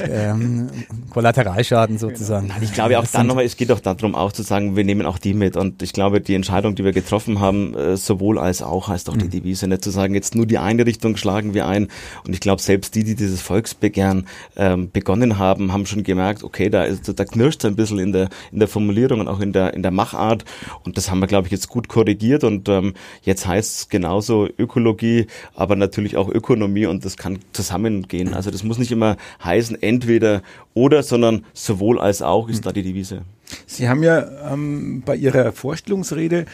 ähm, 0.00 0.68
Kollateralschaden 1.10 1.98
sozusagen. 1.98 2.48
Nein, 2.48 2.62
ich 2.62 2.72
glaube 2.72 2.98
auch 2.98 3.06
dann 3.06 3.26
nochmal, 3.26 3.44
es 3.44 3.56
geht 3.56 3.72
auch 3.72 3.80
darum 3.80 4.14
auch 4.14 4.32
zu 4.32 4.42
sagen, 4.42 4.76
wir 4.76 4.84
nehmen 4.84 5.06
auch 5.06 5.18
die 5.18 5.34
mit. 5.34 5.56
Und 5.56 5.82
ich 5.82 5.92
glaube, 5.92 6.20
die 6.20 6.34
Entscheidung, 6.34 6.74
die 6.74 6.84
wir 6.84 6.92
getroffen 6.92 7.40
haben, 7.40 7.74
äh, 7.74 7.96
sowohl 7.96 8.38
als 8.38 8.62
auch, 8.62 8.88
heißt 8.88 9.10
auch 9.10 9.16
die 9.16 9.26
mhm. 9.26 9.30
Devise, 9.30 9.66
nicht 9.66 9.82
zu 9.82 9.90
sagen, 9.90 10.14
jetzt 10.14 10.34
nur 10.34 10.46
die 10.46 10.58
eine 10.58 10.86
Richtung 10.86 11.16
schlagen 11.16 11.54
wir 11.54 11.66
ein. 11.66 11.88
Und 12.26 12.34
ich 12.34 12.40
glaube, 12.40 12.62
selbst 12.62 12.94
die, 12.94 13.04
die 13.04 13.14
dieses 13.14 13.40
Volksbegehren 13.40 14.26
ähm, 14.56 14.90
begonnen 14.92 15.38
haben, 15.38 15.72
haben 15.72 15.86
schon 15.86 16.04
gemerkt, 16.04 16.44
okay, 16.44 16.70
da, 16.70 16.84
ist, 16.84 17.12
da 17.18 17.24
knirscht 17.24 17.64
es 17.64 17.70
ein 17.70 17.76
bisschen 17.76 17.98
in 17.98 18.12
der, 18.12 18.28
in 18.52 18.60
der 18.60 18.68
Formulierung 18.68 19.20
und 19.20 19.28
auch 19.28 19.40
in 19.40 19.52
der, 19.52 19.74
in 19.74 19.82
der 19.82 19.90
Machart. 19.90 20.44
Und 20.84 20.96
das 20.96 21.10
haben 21.10 21.18
wir, 21.18 21.26
glaube 21.26 21.48
ich, 21.48 21.52
jetzt 21.52 21.68
gut 21.68 21.88
korrigiert. 21.88 22.44
Und 22.44 22.68
ähm, 22.68 22.94
jetzt 23.22 23.46
heißt 23.46 23.76
es 23.76 23.88
genauso 23.88 24.48
Ökologie, 24.58 25.26
aber 25.54 25.74
natürlich 25.74 25.97
natürlich 25.98 26.16
auch 26.16 26.28
Ökonomie 26.28 26.86
und 26.86 27.04
das 27.04 27.16
kann 27.16 27.38
zusammengehen. 27.52 28.34
Also 28.34 28.50
das 28.50 28.62
muss 28.62 28.78
nicht 28.78 28.92
immer 28.92 29.16
heißen, 29.42 29.82
entweder 29.82 30.42
oder, 30.74 31.02
sondern 31.02 31.44
sowohl 31.52 31.98
als 31.98 32.22
auch 32.22 32.48
ist 32.48 32.66
da 32.66 32.72
die 32.72 32.82
Devise. 32.82 33.22
Sie 33.66 33.88
haben 33.88 34.02
ja 34.02 34.52
ähm, 34.52 35.02
bei 35.04 35.16
Ihrer 35.16 35.52
Vorstellungsrede 35.52 36.46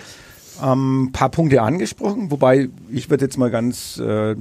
ein 0.60 0.72
ähm, 0.72 1.10
paar 1.12 1.30
Punkte 1.30 1.62
angesprochen, 1.62 2.30
wobei 2.30 2.68
ich 2.90 3.10
würde 3.10 3.24
jetzt 3.24 3.36
mal 3.36 3.50
ganz 3.50 3.98
äh, 3.98 4.36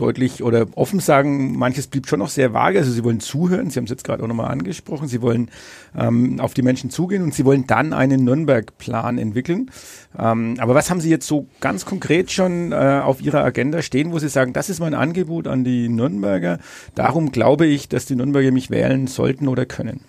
deutlich 0.00 0.42
oder 0.42 0.66
offen 0.74 1.00
sagen, 1.00 1.56
manches 1.56 1.86
blieb 1.86 2.08
schon 2.08 2.18
noch 2.20 2.28
sehr 2.28 2.52
vage. 2.54 2.78
Also 2.78 2.90
sie 2.90 3.04
wollen 3.04 3.20
zuhören, 3.20 3.70
Sie 3.70 3.78
haben 3.78 3.84
es 3.84 3.90
jetzt 3.90 4.04
gerade 4.04 4.22
auch 4.22 4.28
nochmal 4.28 4.50
angesprochen, 4.50 5.08
Sie 5.08 5.22
wollen 5.22 5.50
ähm, 5.96 6.40
auf 6.40 6.54
die 6.54 6.62
Menschen 6.62 6.90
zugehen 6.90 7.22
und 7.22 7.34
Sie 7.34 7.44
wollen 7.44 7.66
dann 7.66 7.92
einen 7.92 8.24
Nürnberg-Plan 8.24 9.18
entwickeln. 9.18 9.70
Ähm, 10.18 10.56
aber 10.58 10.74
was 10.74 10.90
haben 10.90 11.00
Sie 11.00 11.10
jetzt 11.10 11.26
so 11.26 11.46
ganz 11.60 11.84
konkret 11.84 12.30
schon 12.30 12.72
äh, 12.72 13.00
auf 13.04 13.20
Ihrer 13.20 13.44
Agenda 13.44 13.82
stehen, 13.82 14.12
wo 14.12 14.18
Sie 14.18 14.28
sagen, 14.28 14.52
das 14.52 14.70
ist 14.70 14.80
mein 14.80 14.94
Angebot 14.94 15.46
an 15.46 15.64
die 15.64 15.88
Nürnberger. 15.88 16.58
Darum 16.94 17.32
glaube 17.32 17.66
ich, 17.66 17.88
dass 17.88 18.06
die 18.06 18.16
Nürnberger 18.16 18.52
mich 18.52 18.70
wählen 18.70 19.06
sollten 19.06 19.48
oder 19.48 19.66
können. 19.66 20.00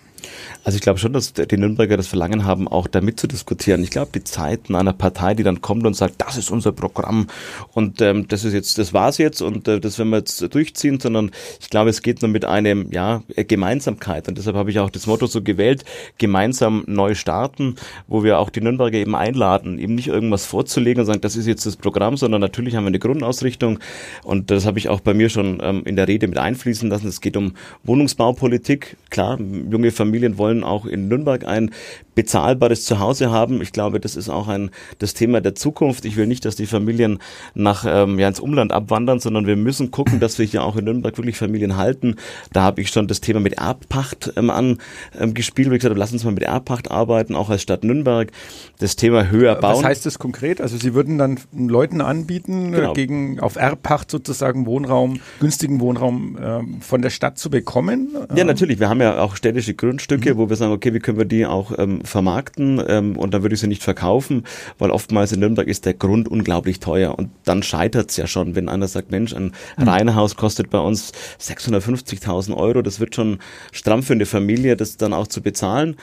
Also 0.64 0.76
ich 0.76 0.82
glaube 0.82 0.98
schon, 0.98 1.12
dass 1.12 1.32
die 1.32 1.56
Nürnberger 1.56 1.96
das 1.96 2.06
Verlangen 2.06 2.44
haben, 2.44 2.68
auch 2.68 2.86
da 2.86 3.00
mitzudiskutieren. 3.00 3.82
Ich 3.82 3.90
glaube, 3.90 4.10
die 4.14 4.22
Zeiten 4.22 4.76
einer 4.76 4.92
Partei, 4.92 5.34
die 5.34 5.42
dann 5.42 5.60
kommt 5.60 5.84
und 5.86 5.94
sagt, 5.94 6.14
das 6.18 6.36
ist 6.36 6.50
unser 6.50 6.72
Programm 6.72 7.26
und 7.72 8.00
ähm, 8.00 8.28
das 8.28 8.44
ist 8.44 8.52
jetzt, 8.52 8.78
das 8.78 8.92
war's 8.92 9.18
jetzt 9.18 9.42
und 9.42 9.66
äh, 9.66 9.80
das 9.80 9.98
werden 9.98 10.10
wir 10.10 10.18
jetzt 10.18 10.40
durchziehen, 10.54 11.00
sondern 11.00 11.32
ich 11.60 11.68
glaube, 11.68 11.90
es 11.90 12.02
geht 12.02 12.22
nur 12.22 12.30
mit 12.30 12.44
einem, 12.44 12.92
ja, 12.92 13.22
Gemeinsamkeit 13.34 14.28
und 14.28 14.38
deshalb 14.38 14.56
habe 14.56 14.70
ich 14.70 14.78
auch 14.78 14.90
das 14.90 15.06
Motto 15.06 15.26
so 15.26 15.42
gewählt, 15.42 15.84
gemeinsam 16.18 16.84
neu 16.86 17.14
starten, 17.14 17.76
wo 18.06 18.22
wir 18.22 18.38
auch 18.38 18.50
die 18.50 18.60
Nürnberger 18.60 18.98
eben 18.98 19.16
einladen, 19.16 19.78
eben 19.78 19.96
nicht 19.96 20.08
irgendwas 20.08 20.46
vorzulegen 20.46 21.00
und 21.00 21.06
sagen, 21.06 21.20
das 21.20 21.34
ist 21.34 21.46
jetzt 21.46 21.66
das 21.66 21.76
Programm, 21.76 22.16
sondern 22.16 22.40
natürlich 22.40 22.76
haben 22.76 22.84
wir 22.84 22.88
eine 22.88 22.98
Grundausrichtung 23.00 23.80
und 24.22 24.50
das 24.50 24.64
habe 24.64 24.78
ich 24.78 24.88
auch 24.88 25.00
bei 25.00 25.14
mir 25.14 25.28
schon 25.28 25.58
ähm, 25.60 25.82
in 25.84 25.96
der 25.96 26.06
Rede 26.06 26.28
mit 26.28 26.38
einfließen 26.38 26.88
lassen. 26.88 27.08
Es 27.08 27.20
geht 27.20 27.36
um 27.36 27.54
Wohnungsbaupolitik, 27.82 28.96
klar, 29.10 29.38
junge 29.40 29.90
Familien 29.90 30.11
wollen 30.12 30.38
wollen 30.38 30.64
auch 30.64 30.86
in 30.86 31.08
Nürnberg 31.08 31.46
ein 31.46 31.70
bezahlbares 32.14 32.84
Zuhause 32.84 33.30
haben. 33.30 33.62
Ich 33.62 33.72
glaube, 33.72 34.00
das 34.00 34.16
ist 34.16 34.28
auch 34.28 34.48
ein 34.48 34.70
das 34.98 35.14
Thema 35.14 35.40
der 35.40 35.54
Zukunft. 35.54 36.04
Ich 36.04 36.16
will 36.16 36.26
nicht, 36.26 36.44
dass 36.44 36.56
die 36.56 36.66
Familien 36.66 37.18
nach 37.54 37.84
ähm, 37.88 38.18
ja 38.18 38.28
ins 38.28 38.40
Umland 38.40 38.72
abwandern, 38.72 39.20
sondern 39.20 39.46
wir 39.46 39.56
müssen 39.56 39.90
gucken, 39.90 40.20
dass 40.20 40.38
wir 40.38 40.46
hier 40.46 40.64
auch 40.64 40.76
in 40.76 40.84
Nürnberg 40.84 41.16
wirklich 41.16 41.36
Familien 41.36 41.76
halten. 41.76 42.16
Da 42.52 42.62
habe 42.62 42.80
ich 42.80 42.90
schon 42.90 43.06
das 43.06 43.20
Thema 43.20 43.40
mit 43.40 43.54
Erbpacht 43.54 44.32
ähm, 44.36 44.50
angespielt, 44.50 45.68
ähm, 45.68 45.72
wie 45.72 45.78
gesagt, 45.78 45.96
lass 45.96 46.12
uns 46.12 46.24
mal 46.24 46.32
mit 46.32 46.42
Erbpacht 46.42 46.90
arbeiten, 46.90 47.34
auch 47.34 47.48
als 47.48 47.62
Stadt 47.62 47.84
Nürnberg. 47.84 48.30
Das 48.78 48.96
Thema 48.96 49.30
höher 49.30 49.54
bauen. 49.54 49.76
Was 49.76 49.84
heißt 49.84 50.06
das 50.06 50.18
konkret? 50.18 50.60
Also 50.60 50.76
Sie 50.76 50.94
würden 50.94 51.18
dann 51.18 51.38
Leuten 51.56 52.00
anbieten, 52.00 52.74
äh, 52.74 52.76
genau. 52.76 52.92
gegen 52.92 53.40
auf 53.40 53.56
Erbpacht 53.56 54.10
sozusagen 54.10 54.66
Wohnraum, 54.66 55.20
günstigen 55.40 55.80
Wohnraum 55.80 56.36
äh, 56.36 56.82
von 56.82 57.02
der 57.02 57.10
Stadt 57.10 57.38
zu 57.38 57.48
bekommen? 57.50 58.16
Ja, 58.34 58.44
natürlich. 58.44 58.80
Wir 58.80 58.88
haben 58.88 59.00
ja 59.00 59.20
auch 59.20 59.36
städtische 59.36 59.74
Grund 59.74 59.92
Grundstücke, 59.92 60.34
mhm. 60.34 60.38
wo 60.38 60.48
wir 60.48 60.56
sagen, 60.56 60.72
okay, 60.72 60.94
wie 60.94 60.98
können 60.98 61.18
wir 61.18 61.24
die 61.24 61.44
auch 61.46 61.78
ähm, 61.78 62.01
vermarkten 62.04 62.82
ähm, 62.86 63.16
und 63.16 63.34
dann 63.34 63.42
würde 63.42 63.54
ich 63.54 63.60
sie 63.60 63.66
nicht 63.66 63.82
verkaufen, 63.82 64.44
weil 64.78 64.90
oftmals 64.90 65.32
in 65.32 65.40
Nürnberg 65.40 65.68
ist 65.68 65.86
der 65.86 65.94
Grund 65.94 66.28
unglaublich 66.28 66.80
teuer 66.80 67.18
und 67.18 67.30
dann 67.44 67.62
scheitert 67.62 68.10
es 68.10 68.16
ja 68.16 68.26
schon, 68.26 68.54
wenn 68.54 68.68
einer 68.68 68.88
sagt, 68.88 69.10
Mensch, 69.10 69.34
ein 69.34 69.52
mhm. 69.76 69.88
Reihenhaus 69.88 70.36
kostet 70.36 70.70
bei 70.70 70.78
uns 70.78 71.12
650.000 71.40 72.56
Euro, 72.56 72.82
das 72.82 73.00
wird 73.00 73.14
schon 73.14 73.38
stramm 73.72 74.02
für 74.02 74.14
eine 74.14 74.26
Familie, 74.26 74.76
das 74.76 74.96
dann 74.96 75.12
auch 75.12 75.26
zu 75.26 75.42
bezahlen 75.42 75.96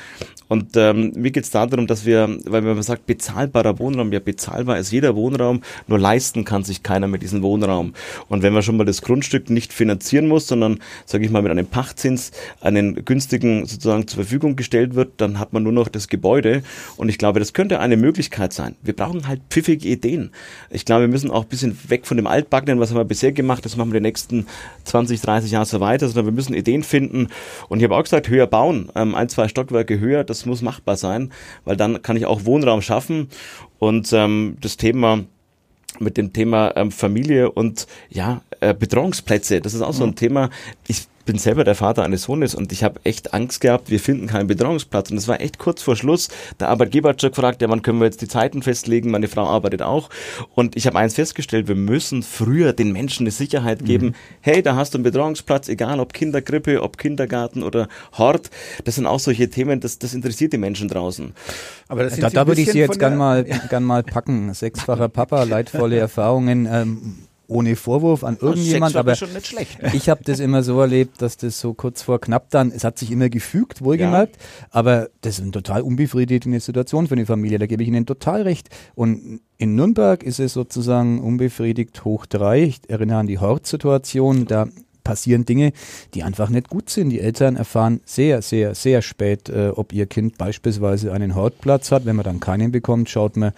und 0.49 0.75
ähm, 0.75 1.13
mir 1.15 1.29
geht 1.31 1.43
es 1.43 1.51
darum, 1.51 1.85
dass 1.85 2.05
wir, 2.05 2.27
weil 2.45 2.65
wenn 2.65 2.73
man 2.73 2.83
sagt, 2.83 3.05
bezahlbarer 3.05 3.77
Wohnraum, 3.77 4.11
ja 4.11 4.19
bezahlbar 4.19 4.79
ist 4.79 4.91
jeder 4.91 5.15
Wohnraum, 5.15 5.61
nur 5.87 5.99
leisten 5.99 6.43
kann 6.43 6.63
sich 6.63 6.81
keiner 6.81 7.07
mit 7.07 7.21
diesem 7.21 7.43
Wohnraum. 7.43 7.93
Und 8.29 8.41
wenn 8.41 8.53
man 8.53 8.63
schon 8.63 8.75
mal 8.75 8.85
das 8.85 9.03
Grundstück 9.03 9.51
nicht 9.51 9.73
finanzieren 9.73 10.27
muss, 10.27 10.47
sondern, 10.47 10.79
sage 11.05 11.23
ich 11.23 11.31
mal, 11.31 11.43
mit 11.43 11.51
einem 11.51 11.67
Pachtzins 11.67 12.31
einen 12.61 13.05
günstigen 13.05 13.67
sozusagen 13.67 14.07
zur 14.07 14.23
Verfügung 14.23 14.55
gestellt 14.55 14.95
wird, 14.95 15.13
dann 15.17 15.37
hat 15.37 15.53
man 15.53 15.61
nur 15.61 15.71
noch 15.71 15.87
das 15.91 16.07
Gebäude. 16.07 16.63
Und 16.97 17.09
ich 17.09 17.19
glaube, 17.19 17.39
das 17.39 17.53
könnte 17.53 17.79
eine 17.79 17.97
Möglichkeit 17.97 18.53
sein. 18.53 18.75
Wir 18.81 18.95
brauchen 18.95 19.27
halt 19.27 19.41
pfiffige 19.49 19.87
Ideen. 19.87 20.31
Ich 20.71 20.85
glaube, 20.85 21.01
wir 21.01 21.07
müssen 21.09 21.29
auch 21.29 21.43
ein 21.43 21.49
bisschen 21.49 21.77
weg 21.87 22.07
von 22.07 22.17
dem 22.17 22.25
Altbackenen, 22.25 22.79
was 22.79 22.89
haben 22.89 22.97
wir 22.97 23.05
bisher 23.05 23.31
gemacht, 23.31 23.63
das 23.65 23.77
machen 23.77 23.93
wir 23.93 23.99
die 23.99 24.07
nächsten 24.07 24.47
20, 24.85 25.21
30 25.21 25.51
Jahre 25.51 25.65
so 25.65 25.79
weiter, 25.79 26.07
sondern 26.07 26.25
wir 26.25 26.33
müssen 26.33 26.55
Ideen 26.55 26.81
finden. 26.83 27.27
Und 27.67 27.79
ich 27.79 27.83
habe 27.83 27.95
auch 27.95 28.03
gesagt, 28.03 28.29
höher 28.29 28.47
bauen, 28.47 28.89
ähm, 28.95 29.13
ein, 29.13 29.29
zwei 29.29 29.47
Stockwerke 29.47 29.99
höher, 29.99 30.23
das 30.23 30.39
das 30.39 30.45
muss 30.45 30.61
machbar 30.61 30.95
sein, 30.95 31.31
weil 31.65 31.75
dann 31.75 32.01
kann 32.01 32.17
ich 32.17 32.25
auch 32.25 32.45
Wohnraum 32.45 32.81
schaffen 32.81 33.29
und 33.77 34.11
ähm, 34.13 34.57
das 34.61 34.77
Thema 34.77 35.25
mit 35.99 36.17
dem 36.17 36.31
Thema 36.33 36.75
ähm, 36.77 36.91
Familie 36.91 37.51
und 37.51 37.87
ja 38.09 38.41
äh, 38.61 38.73
Betreuungsplätze, 38.73 39.59
das 39.59 39.73
ist 39.73 39.81
auch 39.81 39.93
so 39.93 40.05
ein 40.05 40.15
Thema. 40.15 40.49
Ich 40.87 41.07
bin 41.29 41.37
selber 41.37 41.63
der 41.63 41.75
Vater 41.75 42.01
eines 42.01 42.23
Sohnes 42.23 42.55
und 42.55 42.71
ich 42.71 42.83
habe 42.83 43.01
echt 43.03 43.35
Angst 43.35 43.61
gehabt, 43.61 43.91
wir 43.91 43.99
finden 43.99 44.25
keinen 44.25 44.47
Betreuungsplatz. 44.47 45.11
Und 45.11 45.17
es 45.17 45.27
war 45.27 45.39
echt 45.39 45.59
kurz 45.59 45.83
vor 45.83 45.95
Schluss. 45.95 46.29
Der 46.59 46.69
Arbeitgeber 46.69 47.09
hat 47.09 47.21
schon 47.21 47.29
gefragt, 47.29 47.61
ja, 47.61 47.69
wann 47.69 47.83
können 47.83 47.99
wir 47.99 48.05
jetzt 48.05 48.23
die 48.23 48.27
Zeiten 48.27 48.63
festlegen? 48.63 49.11
Meine 49.11 49.27
Frau 49.27 49.45
arbeitet 49.45 49.83
auch. 49.83 50.09
Und 50.55 50.75
ich 50.75 50.87
habe 50.87 50.97
eins 50.97 51.13
festgestellt, 51.13 51.67
wir 51.67 51.75
müssen 51.75 52.23
früher 52.23 52.73
den 52.73 52.91
Menschen 52.91 53.25
eine 53.25 53.31
Sicherheit 53.31 53.85
geben. 53.85 54.07
Mhm. 54.07 54.15
Hey, 54.41 54.63
da 54.63 54.75
hast 54.75 54.95
du 54.95 54.97
einen 54.97 55.03
Betreuungsplatz, 55.03 55.69
egal 55.69 55.99
ob 55.99 56.13
Kindergrippe, 56.13 56.81
ob 56.81 56.97
Kindergarten 56.97 57.61
oder 57.61 57.89
Hort. 58.17 58.49
Das 58.85 58.95
sind 58.95 59.05
auch 59.05 59.19
solche 59.19 59.51
Themen, 59.51 59.81
das, 59.81 59.99
das 59.99 60.15
interessiert 60.15 60.53
die 60.53 60.57
Menschen 60.57 60.87
draußen. 60.87 61.33
Aber 61.89 62.05
das 62.05 62.19
da, 62.19 62.31
da 62.31 62.47
würde 62.47 62.61
ich 62.61 62.71
Sie 62.71 62.79
jetzt 62.79 62.97
gern 62.97 63.17
mal, 63.17 63.43
gern 63.69 63.83
mal 63.83 64.01
packen. 64.01 64.51
Sechsfacher 64.55 65.09
Papa, 65.09 65.43
leidvolle 65.43 65.97
Erfahrungen. 65.99 66.67
Ähm, 66.71 67.28
ohne 67.49 67.75
Vorwurf 67.75 68.23
an 68.23 68.37
irgendjemand, 68.39 68.95
aber 68.95 69.13
ich 69.93 70.09
habe 70.09 70.23
das 70.23 70.39
immer 70.39 70.63
so 70.63 70.79
erlebt, 70.79 71.21
dass 71.21 71.37
das 71.37 71.59
so 71.59 71.73
kurz 71.73 72.01
vor 72.01 72.21
knapp 72.21 72.49
dann, 72.51 72.71
es 72.71 72.83
hat 72.83 72.97
sich 72.97 73.11
immer 73.11 73.29
gefügt, 73.29 73.83
wohlgemerkt, 73.83 74.37
ja. 74.37 74.67
aber 74.71 75.09
das 75.21 75.35
ist 75.35 75.41
eine 75.41 75.51
total 75.51 75.81
unbefriedigende 75.81 76.59
Situation 76.59 77.07
für 77.07 77.15
eine 77.15 77.25
Familie, 77.25 77.59
da 77.59 77.65
gebe 77.65 77.83
ich 77.83 77.89
Ihnen 77.89 78.05
total 78.05 78.43
recht. 78.43 78.69
Und 78.95 79.41
in 79.57 79.75
Nürnberg 79.75 80.23
ist 80.23 80.39
es 80.39 80.53
sozusagen 80.53 81.19
unbefriedigt 81.19 82.05
hoch 82.05 82.25
drei. 82.25 82.63
Ich 82.63 82.81
erinnere 82.87 83.17
an 83.17 83.27
die 83.27 83.39
Hort-Situation, 83.39 84.45
da 84.45 84.67
passieren 85.09 85.43
Dinge, 85.43 85.73
die 86.13 86.21
einfach 86.21 86.49
nicht 86.49 86.69
gut 86.69 86.91
sind. 86.91 87.09
Die 87.09 87.19
Eltern 87.19 87.55
erfahren 87.55 87.99
sehr, 88.05 88.43
sehr, 88.43 88.75
sehr 88.75 89.01
spät, 89.01 89.49
äh, 89.49 89.69
ob 89.69 89.91
ihr 89.91 90.05
Kind 90.05 90.37
beispielsweise 90.37 91.11
einen 91.11 91.33
Hortplatz 91.33 91.91
hat. 91.91 92.05
Wenn 92.05 92.15
man 92.15 92.25
dann 92.25 92.39
keinen 92.39 92.71
bekommt, 92.71 93.09
schaut 93.09 93.35
man 93.35 93.53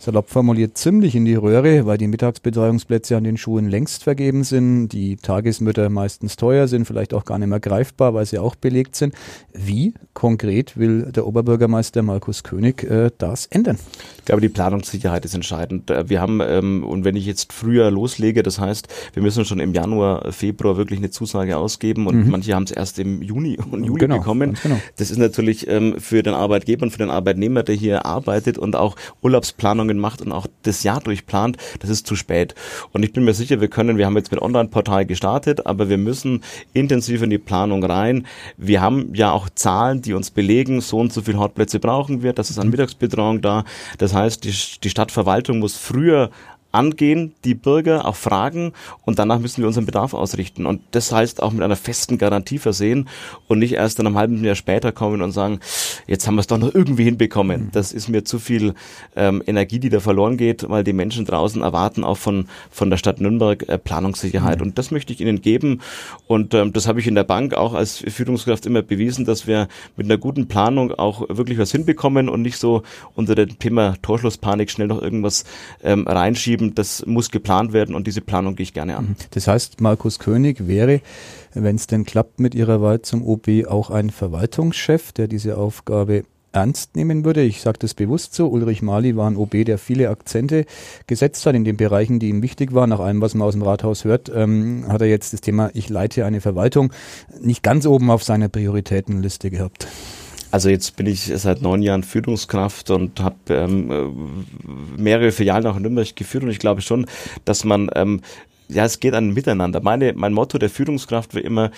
salopp 0.00 0.30
formuliert 0.30 0.76
ziemlich 0.76 1.14
in 1.14 1.24
die 1.24 1.36
Röhre, 1.36 1.86
weil 1.86 1.96
die 1.96 2.08
Mittagsbetreuungsplätze 2.08 3.16
an 3.16 3.22
den 3.22 3.36
Schulen 3.36 3.68
längst 3.68 4.02
vergeben 4.02 4.42
sind, 4.42 4.88
die 4.88 5.14
Tagesmütter 5.14 5.90
meistens 5.90 6.34
teuer 6.34 6.66
sind, 6.66 6.86
vielleicht 6.86 7.14
auch 7.14 7.24
gar 7.24 7.38
nicht 7.38 7.50
mehr 7.50 7.60
greifbar, 7.60 8.12
weil 8.12 8.26
sie 8.26 8.40
auch 8.40 8.56
belegt 8.56 8.96
sind. 8.96 9.14
Wie 9.52 9.94
konkret 10.12 10.76
will 10.76 11.12
der 11.12 11.24
Oberbürgermeister 11.24 12.02
Markus 12.02 12.42
König 12.42 12.82
äh, 12.82 13.12
das 13.16 13.46
ändern? 13.46 13.78
Ich 14.18 14.24
glaube, 14.24 14.40
die 14.40 14.48
Planungssicherheit 14.48 15.24
ist 15.24 15.34
entscheidend. 15.34 15.88
Äh, 15.88 16.08
wir 16.08 16.20
haben, 16.20 16.40
ähm, 16.40 16.82
und 16.82 17.04
wenn 17.04 17.14
ich 17.14 17.26
jetzt 17.26 17.52
früher 17.52 17.92
loslege, 17.92 18.42
das 18.42 18.58
heißt, 18.58 18.88
wir 19.12 19.22
müssen 19.22 19.44
schon 19.44 19.60
im 19.60 19.72
Januar, 19.72 20.32
Februar 20.32 20.76
wirklich 20.76 20.95
wirklich 20.96 21.04
eine 21.04 21.10
Zusage 21.10 21.56
ausgeben 21.56 22.06
und 22.06 22.26
mhm. 22.26 22.30
manche 22.30 22.54
haben 22.54 22.64
es 22.64 22.70
erst 22.70 22.98
im 22.98 23.22
Juni 23.22 23.58
und 23.70 23.84
Juli 23.84 24.00
genau, 24.00 24.18
bekommen. 24.18 24.56
Genau. 24.62 24.80
Das 24.96 25.10
ist 25.10 25.18
natürlich 25.18 25.68
ähm, 25.68 25.96
für 25.98 26.22
den 26.22 26.34
Arbeitgeber 26.34 26.84
und 26.84 26.90
für 26.90 26.98
den 26.98 27.10
Arbeitnehmer, 27.10 27.62
der 27.62 27.74
hier 27.74 28.06
arbeitet 28.06 28.58
und 28.58 28.76
auch 28.76 28.96
Urlaubsplanungen 29.22 29.98
macht 29.98 30.22
und 30.22 30.32
auch 30.32 30.46
das 30.62 30.82
Jahr 30.82 31.00
durchplant, 31.00 31.56
das 31.80 31.90
ist 31.90 32.06
zu 32.06 32.16
spät. 32.16 32.54
Und 32.92 33.04
ich 33.04 33.12
bin 33.12 33.24
mir 33.24 33.34
sicher, 33.34 33.60
wir 33.60 33.68
können, 33.68 33.98
wir 33.98 34.06
haben 34.06 34.16
jetzt 34.16 34.30
mit 34.30 34.40
Online-Portal 34.40 35.06
gestartet, 35.06 35.66
aber 35.66 35.88
wir 35.88 35.98
müssen 35.98 36.42
intensiv 36.72 37.22
in 37.22 37.30
die 37.30 37.38
Planung 37.38 37.84
rein. 37.84 38.26
Wir 38.56 38.80
haben 38.80 39.14
ja 39.14 39.32
auch 39.32 39.48
Zahlen, 39.54 40.02
die 40.02 40.14
uns 40.14 40.30
belegen, 40.30 40.80
so 40.80 40.98
und 40.98 41.12
so 41.12 41.22
viele 41.22 41.38
Hortplätze 41.38 41.78
brauchen 41.78 42.22
wir, 42.22 42.32
das 42.32 42.50
ist 42.50 42.58
an 42.58 42.66
mhm. 42.66 42.72
Mittagsbetreuung 42.72 43.40
da. 43.40 43.64
Das 43.98 44.14
heißt, 44.14 44.44
die, 44.44 44.54
die 44.82 44.90
Stadtverwaltung 44.90 45.58
muss 45.58 45.76
früher 45.76 46.30
angehen, 46.72 47.34
die 47.44 47.54
Bürger 47.54 48.06
auch 48.06 48.16
fragen 48.16 48.72
und 49.04 49.18
danach 49.18 49.38
müssen 49.38 49.62
wir 49.62 49.66
unseren 49.66 49.86
Bedarf 49.86 50.14
ausrichten. 50.14 50.66
Und 50.66 50.80
das 50.90 51.10
heißt 51.10 51.42
auch 51.42 51.52
mit 51.52 51.62
einer 51.62 51.76
festen 51.76 52.18
Garantie 52.18 52.58
versehen 52.58 53.08
und 53.48 53.58
nicht 53.58 53.72
erst 53.72 53.98
in 53.98 54.06
einem 54.06 54.16
halben 54.16 54.44
Jahr 54.44 54.54
später 54.54 54.92
kommen 54.92 55.22
und 55.22 55.32
sagen, 55.32 55.60
jetzt 56.06 56.26
haben 56.26 56.34
wir 56.34 56.40
es 56.40 56.46
doch 56.46 56.58
noch 56.58 56.74
irgendwie 56.74 57.04
hinbekommen. 57.04 57.66
Mhm. 57.66 57.70
Das 57.72 57.92
ist 57.92 58.08
mir 58.08 58.24
zu 58.24 58.38
viel 58.38 58.74
ähm, 59.14 59.42
Energie, 59.46 59.78
die 59.78 59.88
da 59.88 60.00
verloren 60.00 60.36
geht, 60.36 60.68
weil 60.68 60.84
die 60.84 60.92
Menschen 60.92 61.24
draußen 61.24 61.62
erwarten 61.62 62.04
auch 62.04 62.18
von, 62.18 62.48
von 62.70 62.90
der 62.90 62.98
Stadt 62.98 63.20
Nürnberg 63.20 63.66
äh, 63.68 63.78
Planungssicherheit. 63.78 64.58
Mhm. 64.58 64.66
Und 64.66 64.78
das 64.78 64.90
möchte 64.90 65.12
ich 65.12 65.20
ihnen 65.20 65.40
geben. 65.40 65.80
Und 66.26 66.52
ähm, 66.54 66.72
das 66.72 66.86
habe 66.86 67.00
ich 67.00 67.06
in 67.06 67.14
der 67.14 67.24
Bank 67.24 67.54
auch 67.54 67.72
als 67.72 67.96
Führungskraft 67.96 68.66
immer 68.66 68.82
bewiesen, 68.82 69.24
dass 69.24 69.46
wir 69.46 69.68
mit 69.96 70.06
einer 70.06 70.18
guten 70.18 70.46
Planung 70.46 70.92
auch 70.92 71.22
wirklich 71.28 71.58
was 71.58 71.72
hinbekommen 71.72 72.28
und 72.28 72.42
nicht 72.42 72.58
so 72.58 72.82
unter 73.14 73.34
dem 73.34 73.58
Thema 73.58 73.96
Torschlusspanik 74.02 74.70
schnell 74.70 74.88
noch 74.88 75.00
irgendwas 75.00 75.44
ähm, 75.82 76.06
reinschieben 76.06 76.65
eben, 76.66 76.74
das 76.74 77.04
muss 77.06 77.30
geplant 77.30 77.72
werden 77.72 77.94
und 77.94 78.06
diese 78.06 78.20
Planung 78.20 78.56
gehe 78.56 78.64
ich 78.64 78.74
gerne 78.74 78.96
an. 78.96 79.04
Mhm. 79.04 79.16
Das 79.30 79.48
heißt, 79.48 79.80
Markus 79.80 80.18
König 80.18 80.66
wäre, 80.66 81.00
wenn 81.54 81.76
es 81.76 81.86
denn 81.86 82.04
klappt 82.04 82.40
mit 82.40 82.54
Ihrer 82.54 82.80
Wahl 82.82 83.02
zum 83.02 83.26
OB, 83.26 83.66
auch 83.68 83.90
ein 83.90 84.10
Verwaltungschef, 84.10 85.12
der 85.12 85.28
diese 85.28 85.56
Aufgabe 85.56 86.24
ernst 86.52 86.96
nehmen 86.96 87.24
würde. 87.24 87.42
Ich 87.42 87.60
sage 87.60 87.78
das 87.78 87.92
bewusst 87.92 88.34
so. 88.34 88.48
Ulrich 88.48 88.80
Mali 88.80 89.14
war 89.14 89.30
ein 89.30 89.36
OB, 89.36 89.64
der 89.66 89.76
viele 89.76 90.08
Akzente 90.08 90.64
gesetzt 91.06 91.44
hat 91.44 91.54
in 91.54 91.64
den 91.64 91.76
Bereichen, 91.76 92.18
die 92.18 92.30
ihm 92.30 92.40
wichtig 92.40 92.72
waren. 92.72 92.88
Nach 92.88 93.00
allem, 93.00 93.20
was 93.20 93.34
man 93.34 93.46
aus 93.46 93.52
dem 93.52 93.62
Rathaus 93.62 94.04
hört, 94.04 94.32
ähm, 94.34 94.86
hat 94.88 95.02
er 95.02 95.08
jetzt 95.08 95.34
das 95.34 95.42
Thema 95.42 95.70
Ich 95.74 95.90
leite 95.90 96.24
eine 96.24 96.40
Verwaltung 96.40 96.92
nicht 97.40 97.62
ganz 97.62 97.84
oben 97.86 98.10
auf 98.10 98.22
seiner 98.22 98.48
Prioritätenliste 98.48 99.50
gehabt. 99.50 99.86
Also 100.50 100.68
jetzt 100.68 100.96
bin 100.96 101.06
ich 101.06 101.24
seit 101.24 101.60
neun 101.60 101.82
Jahren 101.82 102.02
Führungskraft 102.02 102.90
und 102.90 103.20
habe 103.20 103.36
ähm, 103.48 103.90
äh, 103.90 105.00
mehrere 105.00 105.32
Filialen 105.32 105.66
auch 105.66 105.76
in 105.76 105.82
Nürnberg 105.82 106.14
geführt 106.14 106.44
und 106.44 106.50
ich 106.50 106.58
glaube 106.58 106.80
schon, 106.80 107.06
dass 107.44 107.64
man 107.64 107.90
ähm, 107.94 108.20
ja, 108.68 108.84
es 108.84 109.00
geht 109.00 109.14
an 109.14 109.32
Miteinander. 109.32 109.80
Meine, 109.80 110.12
mein 110.14 110.32
Motto 110.32 110.58
der 110.58 110.70
Führungskraft 110.70 111.34
war 111.34 111.42
immer, 111.42 111.70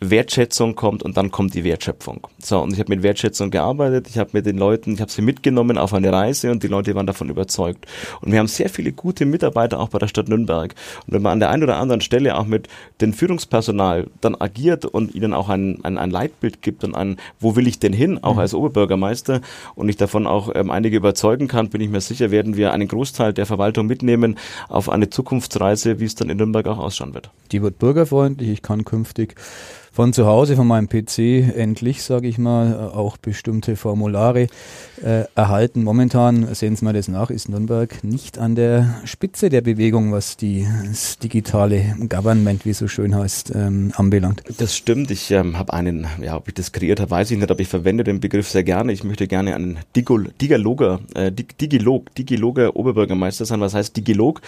Wertschätzung 0.00 0.76
kommt 0.76 1.02
und 1.02 1.16
dann 1.16 1.30
kommt 1.30 1.54
die 1.54 1.64
Wertschöpfung. 1.64 2.26
So, 2.38 2.60
und 2.60 2.72
ich 2.72 2.78
habe 2.78 2.90
mit 2.94 3.02
Wertschätzung 3.02 3.50
gearbeitet, 3.50 4.06
ich 4.08 4.18
habe 4.18 4.30
mit 4.32 4.46
den 4.46 4.56
Leuten, 4.56 4.92
ich 4.94 5.00
habe 5.00 5.10
sie 5.10 5.22
mitgenommen 5.22 5.76
auf 5.76 5.92
eine 5.92 6.12
Reise 6.12 6.52
und 6.52 6.62
die 6.62 6.68
Leute 6.68 6.94
waren 6.94 7.06
davon 7.06 7.28
überzeugt. 7.28 7.86
Und 8.20 8.30
wir 8.30 8.38
haben 8.38 8.46
sehr 8.46 8.68
viele 8.68 8.92
gute 8.92 9.26
Mitarbeiter 9.26 9.80
auch 9.80 9.88
bei 9.88 9.98
der 9.98 10.06
Stadt 10.06 10.28
Nürnberg. 10.28 10.74
Und 11.06 11.14
wenn 11.14 11.22
man 11.22 11.32
an 11.32 11.40
der 11.40 11.50
einen 11.50 11.64
oder 11.64 11.78
anderen 11.78 12.00
Stelle 12.00 12.38
auch 12.38 12.46
mit 12.46 12.68
dem 13.00 13.12
Führungspersonal 13.12 14.06
dann 14.20 14.40
agiert 14.40 14.84
und 14.84 15.14
ihnen 15.14 15.34
auch 15.34 15.48
ein, 15.48 15.84
ein, 15.84 15.98
ein 15.98 16.10
Leitbild 16.10 16.62
gibt 16.62 16.84
und 16.84 16.94
ein, 16.94 17.16
wo 17.40 17.56
will 17.56 17.66
ich 17.66 17.80
denn 17.80 17.92
hin, 17.92 18.22
auch 18.22 18.34
mhm. 18.34 18.40
als 18.40 18.54
Oberbürgermeister, 18.54 19.40
und 19.74 19.88
ich 19.88 19.96
davon 19.96 20.26
auch 20.26 20.50
ähm, 20.54 20.70
einige 20.70 20.96
überzeugen 20.96 21.48
kann, 21.48 21.70
bin 21.70 21.80
ich 21.80 21.90
mir 21.90 22.00
sicher, 22.00 22.30
werden 22.30 22.56
wir 22.56 22.72
einen 22.72 22.86
Großteil 22.86 23.32
der 23.32 23.46
Verwaltung 23.46 23.86
mitnehmen 23.86 24.38
auf 24.68 24.88
eine 24.88 25.10
Zukunftsreise, 25.10 25.98
wie 25.98 26.04
es 26.04 26.14
dann 26.14 26.30
in 26.30 26.36
Nürnberg 26.36 26.66
auch 26.68 26.78
ausschauen 26.78 27.14
wird. 27.14 27.30
Die 27.50 27.62
wird 27.62 27.78
bürgerfreundlich, 27.78 28.48
ich 28.48 28.62
kann 28.62 28.84
künftig 28.84 29.34
von 29.92 30.12
zu 30.12 30.26
Hause, 30.26 30.56
von 30.56 30.66
meinem 30.66 30.88
PC 30.88 31.56
endlich, 31.56 32.02
sage 32.02 32.28
ich 32.28 32.38
mal, 32.38 32.90
auch 32.90 33.16
bestimmte 33.16 33.76
Formulare 33.76 34.46
äh, 35.02 35.24
erhalten. 35.34 35.84
Momentan, 35.84 36.54
sehen 36.54 36.76
Sie 36.76 36.84
mal 36.84 36.92
das 36.94 37.08
nach, 37.08 37.30
ist 37.30 37.48
Nürnberg 37.48 38.04
nicht 38.04 38.38
an 38.38 38.54
der 38.54 39.00
Spitze 39.04 39.48
der 39.48 39.60
Bewegung, 39.60 40.12
was 40.12 40.36
die, 40.36 40.66
das 40.86 41.18
digitale 41.18 41.96
Government, 42.08 42.64
wie 42.64 42.70
es 42.70 42.78
so 42.78 42.88
schön 42.88 43.14
heißt, 43.14 43.52
ähm, 43.54 43.92
anbelangt. 43.96 44.42
Das 44.58 44.76
stimmt. 44.76 45.10
Ich 45.10 45.30
ähm, 45.30 45.58
habe 45.58 45.72
einen, 45.72 46.06
ja, 46.22 46.36
ob 46.36 46.48
ich 46.48 46.54
das 46.54 46.72
kreiert 46.72 47.00
habe, 47.00 47.10
weiß 47.10 47.30
ich 47.30 47.38
nicht, 47.38 47.50
aber 47.50 47.60
ich 47.60 47.68
verwende 47.68 48.04
den 48.04 48.20
Begriff 48.20 48.48
sehr 48.48 48.64
gerne. 48.64 48.92
Ich 48.92 49.04
möchte 49.04 49.26
gerne 49.26 49.54
einen 49.54 49.78
Digol, 49.96 50.30
Digaloger, 50.40 51.00
äh, 51.14 51.32
Digilog, 51.32 52.14
Digiloger 52.14 52.76
Oberbürgermeister 52.76 53.44
sein. 53.44 53.60
Was 53.60 53.74
heißt 53.74 53.96
Digilog? 53.96 54.40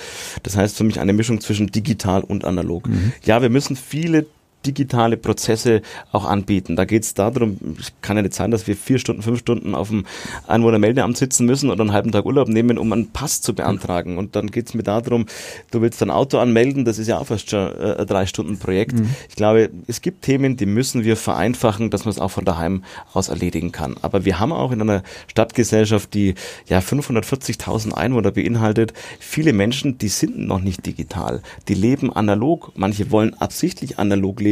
Das 0.43 0.57
heißt 0.57 0.77
für 0.77 0.85
mich 0.85 1.01
eine 1.01 1.13
Mischung 1.13 1.41
zwischen 1.41 1.69
digital 1.69 2.23
und 2.23 2.45
analog. 2.45 2.89
Mhm. 2.89 3.13
Ja, 3.25 3.43
wir 3.43 3.51
müssen 3.51 3.77
viele 3.77 4.27
digitale 4.67 5.17
Prozesse 5.17 5.83
auch 6.13 6.25
anbieten. 6.25 6.77
Da 6.77 6.85
geht 6.85 7.05
es 7.05 7.15
darum, 7.15 7.59
es 7.79 7.93
kann 8.03 8.17
ja 8.17 8.23
nicht 8.23 8.35
sein, 8.35 8.51
dass 8.51 8.67
wir 8.67 8.77
vier 8.77 8.99
Stunden, 8.99 9.23
fünf 9.23 9.41
Stunden 9.41 9.75
auf 9.75 9.89
dem 9.89 10.05
Einwohnermeldeamt 10.47 11.17
sitzen 11.17 11.47
müssen 11.47 11.71
oder 11.71 11.83
einen 11.83 11.93
halben 11.93 12.13
Tag 12.13 12.27
Urlaub 12.27 12.49
nehmen, 12.49 12.79
um 12.79 12.93
einen 12.93 13.11
Pass 13.11 13.41
zu 13.41 13.55
beantragen. 13.55 14.19
Und 14.19 14.37
dann 14.37 14.51
geht 14.51 14.69
es 14.69 14.75
mir 14.75 14.83
darum, 14.83 15.27
du 15.71 15.81
willst 15.81 16.01
dein 16.03 16.11
Auto 16.11 16.39
anmelden, 16.39 16.85
das 16.85 16.99
ist 16.99 17.07
ja 17.07 17.19
auch 17.19 17.27
fast 17.27 17.51
schon 17.51 17.61
äh, 17.61 17.97
ein 17.99 18.07
drei 18.07 18.27
Stunden 18.27 18.59
Projekt. 18.59 18.99
Mhm. 18.99 19.11
Ich 19.29 19.37
glaube, 19.37 19.71
es 19.87 20.01
gibt 20.01 20.23
Themen, 20.23 20.57
die 20.57 20.67
müssen 20.67 21.05
wir 21.05 21.17
vereinfachen, 21.17 21.91
dass 21.91 22.05
man 22.05 22.11
es 22.11 22.19
auch 22.19 22.31
von 22.31 22.45
daheim 22.45 22.85
aus 23.15 23.29
erledigen 23.29 23.73
kann. 23.73 23.97
Aber 24.03 24.25
wir 24.25 24.39
haben 24.39 24.53
auch 24.53 24.73
in 24.73 24.81
einer 24.81 25.03
Stadtgesellschaft, 25.29 26.13
die 26.15 26.35
ja 26.67 26.81
540.000 26.81 27.93
Einwohner 27.93 28.31
beinhaltet, 28.31 28.93
viele 29.19 29.53
Menschen, 29.53 29.99
die 29.99 30.09
sind 30.09 30.39
noch 30.39 30.61
nicht 30.61 30.85
digital. 30.87 31.43
Die 31.69 31.75
leben 31.75 32.13
analog. 32.13 32.73
Manche 32.75 33.11
wollen 33.11 33.35
absichtlich 33.35 33.99
analog 33.99 34.41
leben, 34.41 34.50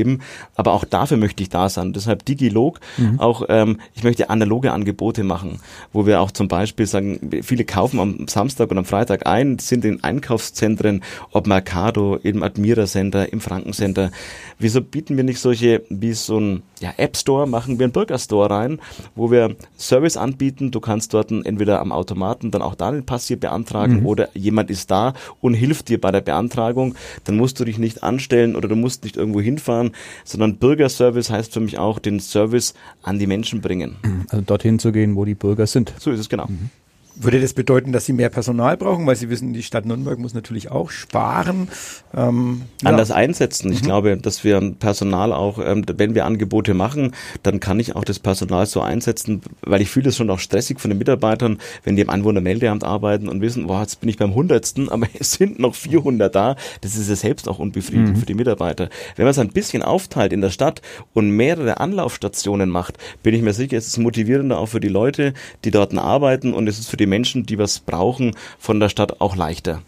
aber 0.54 0.72
auch 0.72 0.84
dafür 0.84 1.16
möchte 1.16 1.42
ich 1.42 1.48
da 1.48 1.68
sein. 1.68 1.92
Deshalb 1.92 2.24
Digilog. 2.24 2.80
Mhm. 2.96 3.20
Auch 3.20 3.42
ähm, 3.48 3.78
ich 3.94 4.04
möchte 4.04 4.30
analoge 4.30 4.72
Angebote 4.72 5.24
machen, 5.24 5.60
wo 5.92 6.06
wir 6.06 6.20
auch 6.20 6.30
zum 6.30 6.48
Beispiel 6.48 6.86
sagen, 6.86 7.30
viele 7.42 7.64
kaufen 7.64 8.00
am 8.00 8.28
Samstag 8.28 8.70
und 8.70 8.78
am 8.78 8.84
Freitag 8.84 9.26
ein, 9.26 9.58
sind 9.58 9.84
in 9.84 10.02
Einkaufszentren, 10.02 11.02
ob 11.32 11.46
Mercado, 11.46 12.16
im 12.22 12.42
Admira 12.42 12.86
Center, 12.86 13.32
im 13.32 13.40
Franken 13.40 13.72
Center. 13.72 14.10
Wieso 14.58 14.80
bieten 14.80 15.16
wir 15.16 15.24
nicht 15.24 15.40
solche 15.40 15.82
wie 15.88 16.12
so 16.12 16.38
ein 16.38 16.62
ja, 16.80 16.92
App 16.96 17.16
Store, 17.16 17.46
machen 17.46 17.78
wir 17.78 17.84
einen 17.84 17.92
Burger 17.92 18.18
Store 18.18 18.50
rein, 18.50 18.78
wo 19.14 19.30
wir 19.30 19.56
Service 19.76 20.16
anbieten. 20.16 20.70
Du 20.70 20.80
kannst 20.80 21.14
dort 21.14 21.30
entweder 21.30 21.80
am 21.80 21.92
Automaten 21.92 22.50
dann 22.50 22.62
auch 22.62 22.74
da 22.74 22.90
den 22.90 23.04
Pass 23.04 23.26
hier 23.26 23.38
beantragen 23.38 24.00
mhm. 24.00 24.06
oder 24.06 24.28
jemand 24.34 24.70
ist 24.70 24.90
da 24.90 25.14
und 25.40 25.54
hilft 25.54 25.88
dir 25.88 26.00
bei 26.00 26.10
der 26.10 26.20
Beantragung. 26.20 26.94
Dann 27.24 27.36
musst 27.36 27.58
du 27.60 27.64
dich 27.64 27.78
nicht 27.78 28.02
anstellen 28.02 28.56
oder 28.56 28.68
du 28.68 28.76
musst 28.76 29.04
nicht 29.04 29.16
irgendwo 29.16 29.40
hinfahren, 29.40 29.87
sondern 30.24 30.56
Bürgerservice 30.58 31.30
heißt 31.30 31.52
für 31.52 31.60
mich 31.60 31.78
auch 31.78 31.98
den 31.98 32.20
Service 32.20 32.74
an 33.02 33.18
die 33.18 33.26
Menschen 33.26 33.60
bringen. 33.60 33.96
Also 34.28 34.44
dorthin 34.44 34.78
zu 34.78 34.92
gehen, 34.92 35.16
wo 35.16 35.24
die 35.24 35.34
Bürger 35.34 35.66
sind. 35.66 35.92
So 35.98 36.10
ist 36.10 36.20
es 36.20 36.28
genau. 36.28 36.46
Mhm. 36.46 36.70
Würde 37.20 37.40
das 37.40 37.52
bedeuten, 37.52 37.92
dass 37.92 38.06
Sie 38.06 38.12
mehr 38.12 38.28
Personal 38.28 38.76
brauchen? 38.76 39.06
Weil 39.06 39.16
Sie 39.16 39.28
wissen, 39.28 39.52
die 39.52 39.64
Stadt 39.64 39.86
Nürnberg 39.86 40.18
muss 40.18 40.34
natürlich 40.34 40.70
auch 40.70 40.90
sparen. 40.90 41.68
Ähm, 42.14 42.62
Anders 42.84 43.08
ja. 43.08 43.16
einsetzen. 43.16 43.72
Ich 43.72 43.82
mhm. 43.82 43.86
glaube, 43.86 44.16
dass 44.16 44.44
wir 44.44 44.60
Personal 44.78 45.32
auch, 45.32 45.58
ähm, 45.58 45.84
wenn 45.96 46.14
wir 46.14 46.26
Angebote 46.26 46.74
machen, 46.74 47.12
dann 47.42 47.58
kann 47.58 47.80
ich 47.80 47.96
auch 47.96 48.04
das 48.04 48.20
Personal 48.20 48.66
so 48.66 48.80
einsetzen, 48.80 49.42
weil 49.62 49.82
ich 49.82 49.90
fühle 49.90 50.10
es 50.10 50.16
schon 50.16 50.30
auch 50.30 50.38
stressig 50.38 50.78
von 50.78 50.90
den 50.90 50.98
Mitarbeitern, 50.98 51.58
wenn 51.82 51.96
die 51.96 52.02
im 52.02 52.10
Anwohnermeldeamt 52.10 52.84
arbeiten 52.84 53.28
und 53.28 53.40
wissen, 53.40 53.66
boah, 53.66 53.80
jetzt 53.80 54.00
bin 54.00 54.08
ich 54.08 54.16
beim 54.16 54.34
Hundertsten, 54.36 54.88
aber 54.88 55.08
es 55.18 55.32
sind 55.32 55.58
noch 55.58 55.74
400 55.74 56.32
da. 56.32 56.56
Das 56.82 56.94
ist 56.94 57.08
ja 57.08 57.16
selbst 57.16 57.48
auch 57.48 57.58
unbefriedigend 57.58 58.14
mhm. 58.14 58.20
für 58.20 58.26
die 58.26 58.34
Mitarbeiter. 58.34 58.90
Wenn 59.16 59.24
man 59.24 59.32
es 59.32 59.38
ein 59.38 59.48
bisschen 59.48 59.82
aufteilt 59.82 60.32
in 60.32 60.40
der 60.40 60.50
Stadt 60.50 60.82
und 61.14 61.30
mehrere 61.30 61.80
Anlaufstationen 61.80 62.70
macht, 62.70 62.96
bin 63.24 63.34
ich 63.34 63.42
mir 63.42 63.52
sicher, 63.52 63.76
es 63.76 63.88
ist 63.88 63.98
motivierender 63.98 64.58
auch 64.58 64.66
für 64.66 64.80
die 64.80 64.88
Leute, 64.88 65.34
die 65.64 65.72
dort 65.72 65.88
arbeiten 65.96 66.52
und 66.52 66.68
es 66.68 66.78
ist 66.78 66.90
für 66.90 66.96
die 66.96 67.07
Menschen, 67.08 67.46
die 67.46 67.58
was 67.58 67.80
brauchen, 67.80 68.34
von 68.58 68.80
der 68.80 68.88
Stadt 68.88 69.20
auch 69.20 69.36
leichter. 69.36 69.82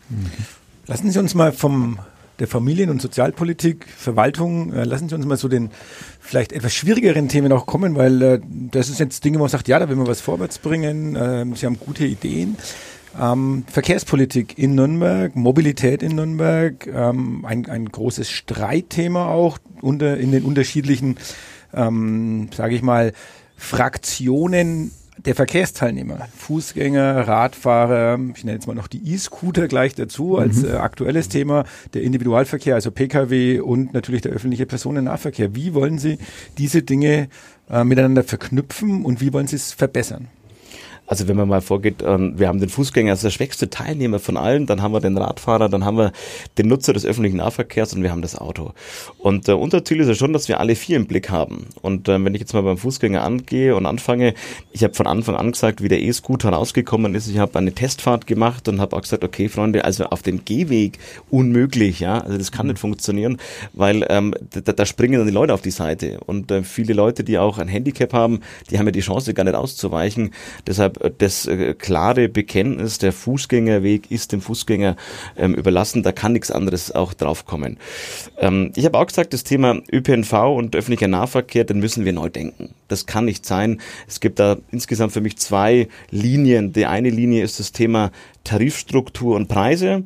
Lassen 0.86 1.10
Sie 1.10 1.18
uns 1.18 1.34
mal 1.34 1.52
vom 1.52 1.98
der 2.40 2.48
Familien- 2.48 2.90
und 2.90 3.00
Sozialpolitik, 3.02 3.86
Verwaltung, 3.86 4.72
äh, 4.72 4.84
lassen 4.84 5.08
Sie 5.08 5.14
uns 5.14 5.26
mal 5.26 5.36
so 5.36 5.46
den 5.46 5.70
vielleicht 6.18 6.52
etwas 6.52 6.74
schwierigeren 6.74 7.28
Themen 7.28 7.52
auch 7.52 7.66
kommen, 7.66 7.94
weil 7.94 8.22
äh, 8.22 8.40
das 8.72 8.88
ist 8.88 8.98
jetzt 8.98 9.24
Dinge, 9.24 9.38
wo 9.38 9.42
man 9.42 9.50
sagt, 9.50 9.68
ja, 9.68 9.78
da 9.78 9.88
will 9.88 9.96
man 9.96 10.06
was 10.06 10.20
vorwärts 10.20 10.58
bringen, 10.58 11.14
äh, 11.16 11.44
Sie 11.54 11.66
haben 11.66 11.78
gute 11.78 12.06
Ideen. 12.06 12.56
Ähm, 13.20 13.64
Verkehrspolitik 13.66 14.56
in 14.56 14.74
Nürnberg, 14.74 15.34
Mobilität 15.36 16.02
in 16.02 16.14
Nürnberg, 16.14 16.86
ähm, 16.86 17.44
ein, 17.44 17.66
ein 17.66 17.86
großes 17.86 18.30
Streitthema 18.30 19.26
auch 19.26 19.58
unter, 19.82 20.16
in 20.16 20.30
den 20.32 20.44
unterschiedlichen, 20.44 21.16
ähm, 21.74 22.48
sage 22.54 22.74
ich 22.74 22.82
mal, 22.82 23.12
Fraktionen 23.56 24.92
der 25.24 25.34
Verkehrsteilnehmer, 25.34 26.28
Fußgänger, 26.36 27.28
Radfahrer, 27.28 28.18
ich 28.34 28.44
nenne 28.44 28.56
jetzt 28.56 28.66
mal 28.66 28.74
noch 28.74 28.88
die 28.88 29.12
E-Scooter 29.12 29.68
gleich 29.68 29.94
dazu 29.94 30.38
als 30.38 30.62
mhm. 30.62 30.70
äh, 30.70 30.72
aktuelles 30.72 31.28
Thema, 31.28 31.64
der 31.94 32.02
Individualverkehr, 32.02 32.74
also 32.74 32.90
Pkw 32.90 33.60
und 33.60 33.92
natürlich 33.92 34.22
der 34.22 34.32
öffentliche 34.32 34.66
Personennahverkehr. 34.66 35.54
Wie 35.54 35.74
wollen 35.74 35.98
Sie 35.98 36.18
diese 36.58 36.82
Dinge 36.82 37.28
äh, 37.68 37.84
miteinander 37.84 38.24
verknüpfen 38.24 39.04
und 39.04 39.20
wie 39.20 39.32
wollen 39.32 39.46
Sie 39.46 39.56
es 39.56 39.72
verbessern? 39.72 40.28
Also 41.11 41.26
wenn 41.26 41.37
man 41.37 41.49
mal 41.49 41.61
vorgeht, 41.61 42.05
ähm, 42.07 42.38
wir 42.38 42.47
haben 42.47 42.61
den 42.61 42.69
Fußgänger 42.69 43.11
als 43.11 43.23
der 43.23 43.31
schwächste 43.31 43.69
Teilnehmer 43.69 44.20
von 44.20 44.37
allen, 44.37 44.66
dann 44.66 44.81
haben 44.81 44.92
wir 44.92 45.01
den 45.01 45.18
Radfahrer, 45.18 45.68
dann 45.68 45.85
haben 45.85 45.96
wir 45.96 46.12
den 46.57 46.68
Nutzer 46.68 46.92
des 46.92 47.05
öffentlichen 47.05 47.38
Nahverkehrs 47.38 47.94
und 47.94 48.05
wir 48.05 48.12
haben 48.12 48.23
das 48.23 48.37
Auto. 48.37 48.75
Und 49.18 49.49
äh, 49.49 49.53
unser 49.53 49.85
Ziel 49.85 49.99
ist 49.99 50.07
ja 50.07 50.14
schon, 50.14 50.33
dass 50.33 50.46
wir 50.46 50.61
alle 50.61 50.77
vier 50.77 50.96
im 50.96 51.07
Blick 51.07 51.29
haben. 51.29 51.66
Und 51.83 52.09
äh, 52.09 52.25
wenn 52.25 52.33
ich 52.37 52.40
jetzt 52.40 52.55
mal 52.55 52.62
beim 52.62 52.79
Fußgänger 52.79 53.25
angehe 53.25 53.75
und 53.75 53.87
anfange, 53.87 54.35
ich 54.70 54.85
habe 54.85 54.94
von 54.94 55.09
Anfang 55.09 55.35
an 55.35 55.51
gesagt, 55.51 55.83
wie 55.83 55.88
der 55.88 56.01
E-Scooter 56.01 56.51
rausgekommen 56.51 57.12
ist, 57.16 57.27
ich 57.27 57.38
habe 57.38 57.59
eine 57.59 57.73
Testfahrt 57.73 58.29
gemacht 58.29 58.68
und 58.68 58.81
habe 58.81 58.96
auch 58.96 59.03
gesagt, 59.03 59.25
okay 59.25 59.49
Freunde, 59.49 59.85
also 59.85 60.05
auf 60.05 60.23
dem 60.23 60.44
Gehweg 60.44 61.01
unmöglich, 61.29 61.99
ja, 61.99 62.18
also 62.18 62.38
das 62.38 62.53
kann 62.53 62.66
mhm. 62.66 62.75
nicht 62.75 62.81
funktionieren, 62.81 63.38
weil 63.73 64.07
ähm, 64.11 64.33
da, 64.53 64.73
da 64.73 64.87
springen 64.87 65.18
dann 65.18 65.27
die 65.27 65.33
Leute 65.33 65.55
auf 65.55 65.62
die 65.62 65.73
Seite 65.73 66.20
und 66.25 66.53
äh, 66.53 66.62
viele 66.62 66.92
Leute, 66.92 67.25
die 67.25 67.37
auch 67.37 67.59
ein 67.59 67.66
Handicap 67.66 68.12
haben, 68.12 68.42
die 68.70 68.79
haben 68.79 68.87
ja 68.87 68.92
die 68.92 69.01
Chance 69.01 69.35
gar 69.35 69.42
nicht 69.42 69.57
auszuweichen. 69.57 70.31
Deshalb 70.68 70.99
das 71.18 71.46
äh, 71.46 71.74
klare 71.74 72.28
Bekenntnis, 72.28 72.98
der 72.98 73.12
Fußgängerweg 73.12 74.10
ist 74.10 74.32
dem 74.32 74.40
Fußgänger 74.40 74.96
ähm, 75.36 75.54
überlassen, 75.54 76.02
da 76.02 76.12
kann 76.12 76.32
nichts 76.32 76.50
anderes 76.50 76.92
auch 76.92 77.14
draufkommen. 77.14 77.78
Ähm, 78.38 78.72
ich 78.76 78.84
habe 78.84 78.98
auch 78.98 79.06
gesagt, 79.06 79.32
das 79.32 79.44
Thema 79.44 79.80
ÖPNV 79.92 80.32
und 80.32 80.76
öffentlicher 80.76 81.08
Nahverkehr, 81.08 81.64
den 81.64 81.80
müssen 81.80 82.04
wir 82.04 82.12
neu 82.12 82.28
denken. 82.28 82.74
Das 82.88 83.06
kann 83.06 83.24
nicht 83.24 83.46
sein. 83.46 83.80
Es 84.08 84.20
gibt 84.20 84.38
da 84.38 84.56
insgesamt 84.70 85.12
für 85.12 85.20
mich 85.20 85.36
zwei 85.38 85.88
Linien. 86.10 86.72
Die 86.72 86.86
eine 86.86 87.10
Linie 87.10 87.44
ist 87.44 87.60
das 87.60 87.72
Thema 87.72 88.10
Tarifstruktur 88.44 89.36
und 89.36 89.48
Preise 89.48 90.04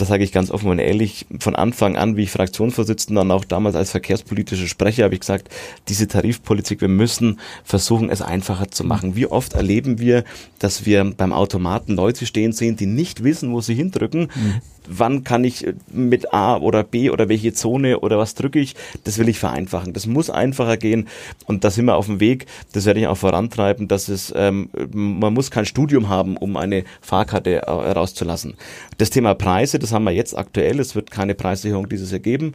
das 0.00 0.08
sage 0.08 0.24
ich 0.24 0.32
ganz 0.32 0.50
offen 0.50 0.70
und 0.70 0.78
ehrlich, 0.78 1.26
von 1.38 1.54
Anfang 1.54 1.96
an, 1.96 2.16
wie 2.16 2.22
ich 2.22 2.30
Fraktionsvorsitzender 2.30 3.22
und 3.22 3.30
auch 3.30 3.44
damals 3.44 3.74
als 3.76 3.90
verkehrspolitischer 3.90 4.66
Sprecher, 4.66 5.04
habe 5.04 5.14
ich 5.14 5.20
gesagt, 5.20 5.48
diese 5.88 6.08
Tarifpolitik, 6.08 6.80
wir 6.80 6.88
müssen 6.88 7.38
versuchen, 7.64 8.10
es 8.10 8.22
einfacher 8.22 8.70
zu 8.70 8.84
machen. 8.84 9.16
Wie 9.16 9.26
oft 9.26 9.54
erleben 9.54 9.98
wir, 9.98 10.24
dass 10.58 10.86
wir 10.86 11.04
beim 11.16 11.32
Automaten 11.32 11.94
Leute 11.94 12.26
stehen 12.26 12.52
sehen, 12.52 12.76
die 12.76 12.86
nicht 12.86 13.24
wissen, 13.24 13.52
wo 13.52 13.60
sie 13.60 13.74
hindrücken, 13.74 14.30
mhm 14.34 14.60
wann 14.90 15.24
kann 15.24 15.44
ich 15.44 15.66
mit 15.92 16.34
A 16.34 16.56
oder 16.56 16.82
B 16.82 17.10
oder 17.10 17.28
welche 17.28 17.52
Zone 17.52 18.00
oder 18.00 18.18
was 18.18 18.34
drücke 18.34 18.58
ich, 18.58 18.74
das 19.04 19.18
will 19.18 19.28
ich 19.28 19.38
vereinfachen. 19.38 19.92
Das 19.92 20.06
muss 20.06 20.30
einfacher 20.30 20.76
gehen 20.76 21.08
und 21.46 21.64
da 21.64 21.70
sind 21.70 21.84
wir 21.86 21.96
auf 21.96 22.06
dem 22.06 22.20
Weg. 22.20 22.46
Das 22.72 22.86
werde 22.86 23.00
ich 23.00 23.06
auch 23.06 23.16
vorantreiben, 23.16 23.88
dass 23.88 24.08
es, 24.08 24.32
ähm, 24.36 24.70
man 24.92 25.32
muss 25.32 25.50
kein 25.50 25.64
Studium 25.66 26.08
haben, 26.08 26.36
um 26.36 26.56
eine 26.56 26.84
Fahrkarte 27.00 27.62
herauszulassen. 27.66 28.54
Das 28.98 29.10
Thema 29.10 29.34
Preise, 29.34 29.78
das 29.78 29.89
haben 29.92 30.04
wir 30.04 30.12
jetzt 30.12 30.36
aktuell. 30.36 30.80
Es 30.80 30.94
wird 30.94 31.10
keine 31.10 31.34
Preiserhöhung 31.34 31.88
dieses 31.88 32.10
Jahr 32.10 32.20
geben. 32.20 32.54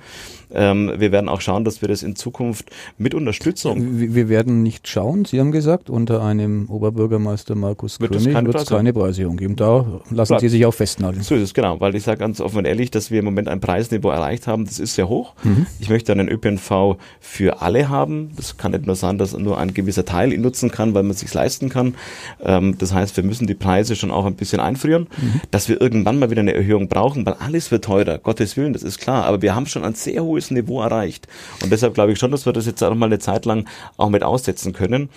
Ähm, 0.54 0.92
wir 0.98 1.12
werden 1.12 1.30
auch 1.30 1.42
schauen, 1.42 1.66
dass 1.66 1.82
wir 1.82 1.90
das 1.90 2.04
in 2.04 2.16
Zukunft 2.16 2.70
mit 2.98 3.14
Unterstützung. 3.14 4.00
Wir 4.00 4.30
werden 4.30 4.64
nicht 4.64 4.88
schauen, 4.88 5.26
Sie 5.26 5.40
haben 5.40 5.52
gesagt, 5.52 5.90
unter 5.90 6.24
einem 6.24 6.70
Oberbürgermeister 6.70 7.56
Markus 7.56 8.00
wird 8.00 8.12
König 8.12 8.34
wird 8.46 8.56
es 8.56 8.68
keine 8.68 8.94
Preiserhöhung 8.94 9.38
geben. 9.38 9.56
Da 9.56 10.02
lassen. 10.12 10.40
Sie 10.40 10.50
sich 10.50 10.66
auch 10.66 10.74
festnageln. 10.74 11.24
So 11.24 11.36
ist 11.36 11.42
es, 11.42 11.54
genau, 11.54 11.80
weil 11.80 11.96
ich 11.96 12.04
sage 12.04 12.20
ganz 12.20 12.42
offen 12.42 12.60
und 12.60 12.66
ehrlich, 12.66 12.92
dass 12.92 13.12
wir 13.12 13.20
im 13.20 13.26
Moment 13.26 13.48
ein 13.48 13.60
Preisniveau 13.60 14.10
erreicht 14.10 14.48
haben, 14.48 14.66
das 14.66 14.80
ist 14.80 14.96
sehr 14.96 15.10
hoch. 15.10 15.34
Mhm. 15.44 15.66
Ich 15.80 15.90
möchte 15.90 16.12
einen 16.12 16.30
ÖPNV 16.30 16.98
für 17.20 17.62
alle 17.62 17.90
haben. 17.90 18.32
Das 18.36 18.58
kann 18.58 18.72
nicht 18.72 18.86
nur 18.86 18.96
sein, 18.96 19.18
dass 19.18 19.38
nur 19.38 19.58
ein 19.58 19.74
gewisser 19.74 20.06
Teil 20.06 20.34
ihn 20.34 20.42
nutzen 20.42 20.72
kann, 20.72 20.94
weil 20.94 21.04
man 21.04 21.12
es 21.12 21.20
sich 21.20 21.34
leisten 21.34 21.70
kann. 21.70 21.96
Ähm, 22.44 22.78
das 22.78 22.94
heißt, 22.94 23.18
wir 23.18 23.24
müssen 23.24 23.48
die 23.48 23.56
Preise 23.56 23.96
schon 23.96 24.12
auch 24.12 24.26
ein 24.26 24.36
bisschen 24.36 24.60
einfrieren, 24.60 25.08
mhm. 25.18 25.42
dass 25.52 25.70
wir 25.70 25.82
irgendwann 25.82 26.20
mal 26.20 26.30
wieder 26.30 26.42
eine 26.42 26.54
Erhöhung 26.54 26.88
brauchen, 26.88 27.25
weil 27.26 27.34
alles 27.34 27.72
wird 27.72 27.86
teurer. 27.86 28.18
Gottes 28.20 28.56
Willen, 28.58 28.74
das 28.74 28.84
ist 28.84 29.00
klar. 29.00 29.26
Aber 29.26 29.42
wir 29.42 29.56
haben 29.56 29.66
schon 29.66 29.84
ein 29.84 29.96
sehr 29.96 30.24
hohes 30.24 30.52
Niveau 30.52 30.82
erreicht. 30.82 31.28
Und 31.62 31.72
deshalb 31.72 31.94
glaube 31.94 32.12
ich 32.12 32.20
schon, 32.20 32.32
dass 32.32 32.46
wir 32.46 32.54
das 32.54 32.66
jetzt 32.66 32.84
auch 32.84 32.94
mal 32.96 33.08
eine 33.08 33.20
Zeit 33.20 33.46
lang 33.46 33.66
auch 33.98 34.10
mit 34.10 34.24
aussetzen 34.24 34.74
können. 34.74 35.10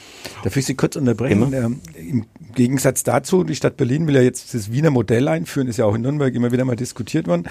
Darf 0.42 0.56
ich 0.56 0.66
Sie 0.66 0.74
kurz 0.74 0.96
unterbrechen? 0.96 1.52
Ähm, 1.52 1.80
Im 1.94 2.26
Gegensatz 2.54 3.02
dazu, 3.02 3.44
die 3.44 3.54
Stadt 3.54 3.76
Berlin 3.76 4.06
will 4.06 4.16
ja 4.16 4.22
jetzt 4.22 4.54
das 4.54 4.72
Wiener 4.72 4.90
Modell 4.90 5.28
einführen, 5.28 5.68
ist 5.68 5.76
ja 5.76 5.84
auch 5.84 5.94
in 5.94 6.02
Nürnberg 6.02 6.34
immer 6.34 6.50
wieder 6.52 6.64
mal 6.64 6.76
diskutiert 6.76 7.26
worden. 7.26 7.44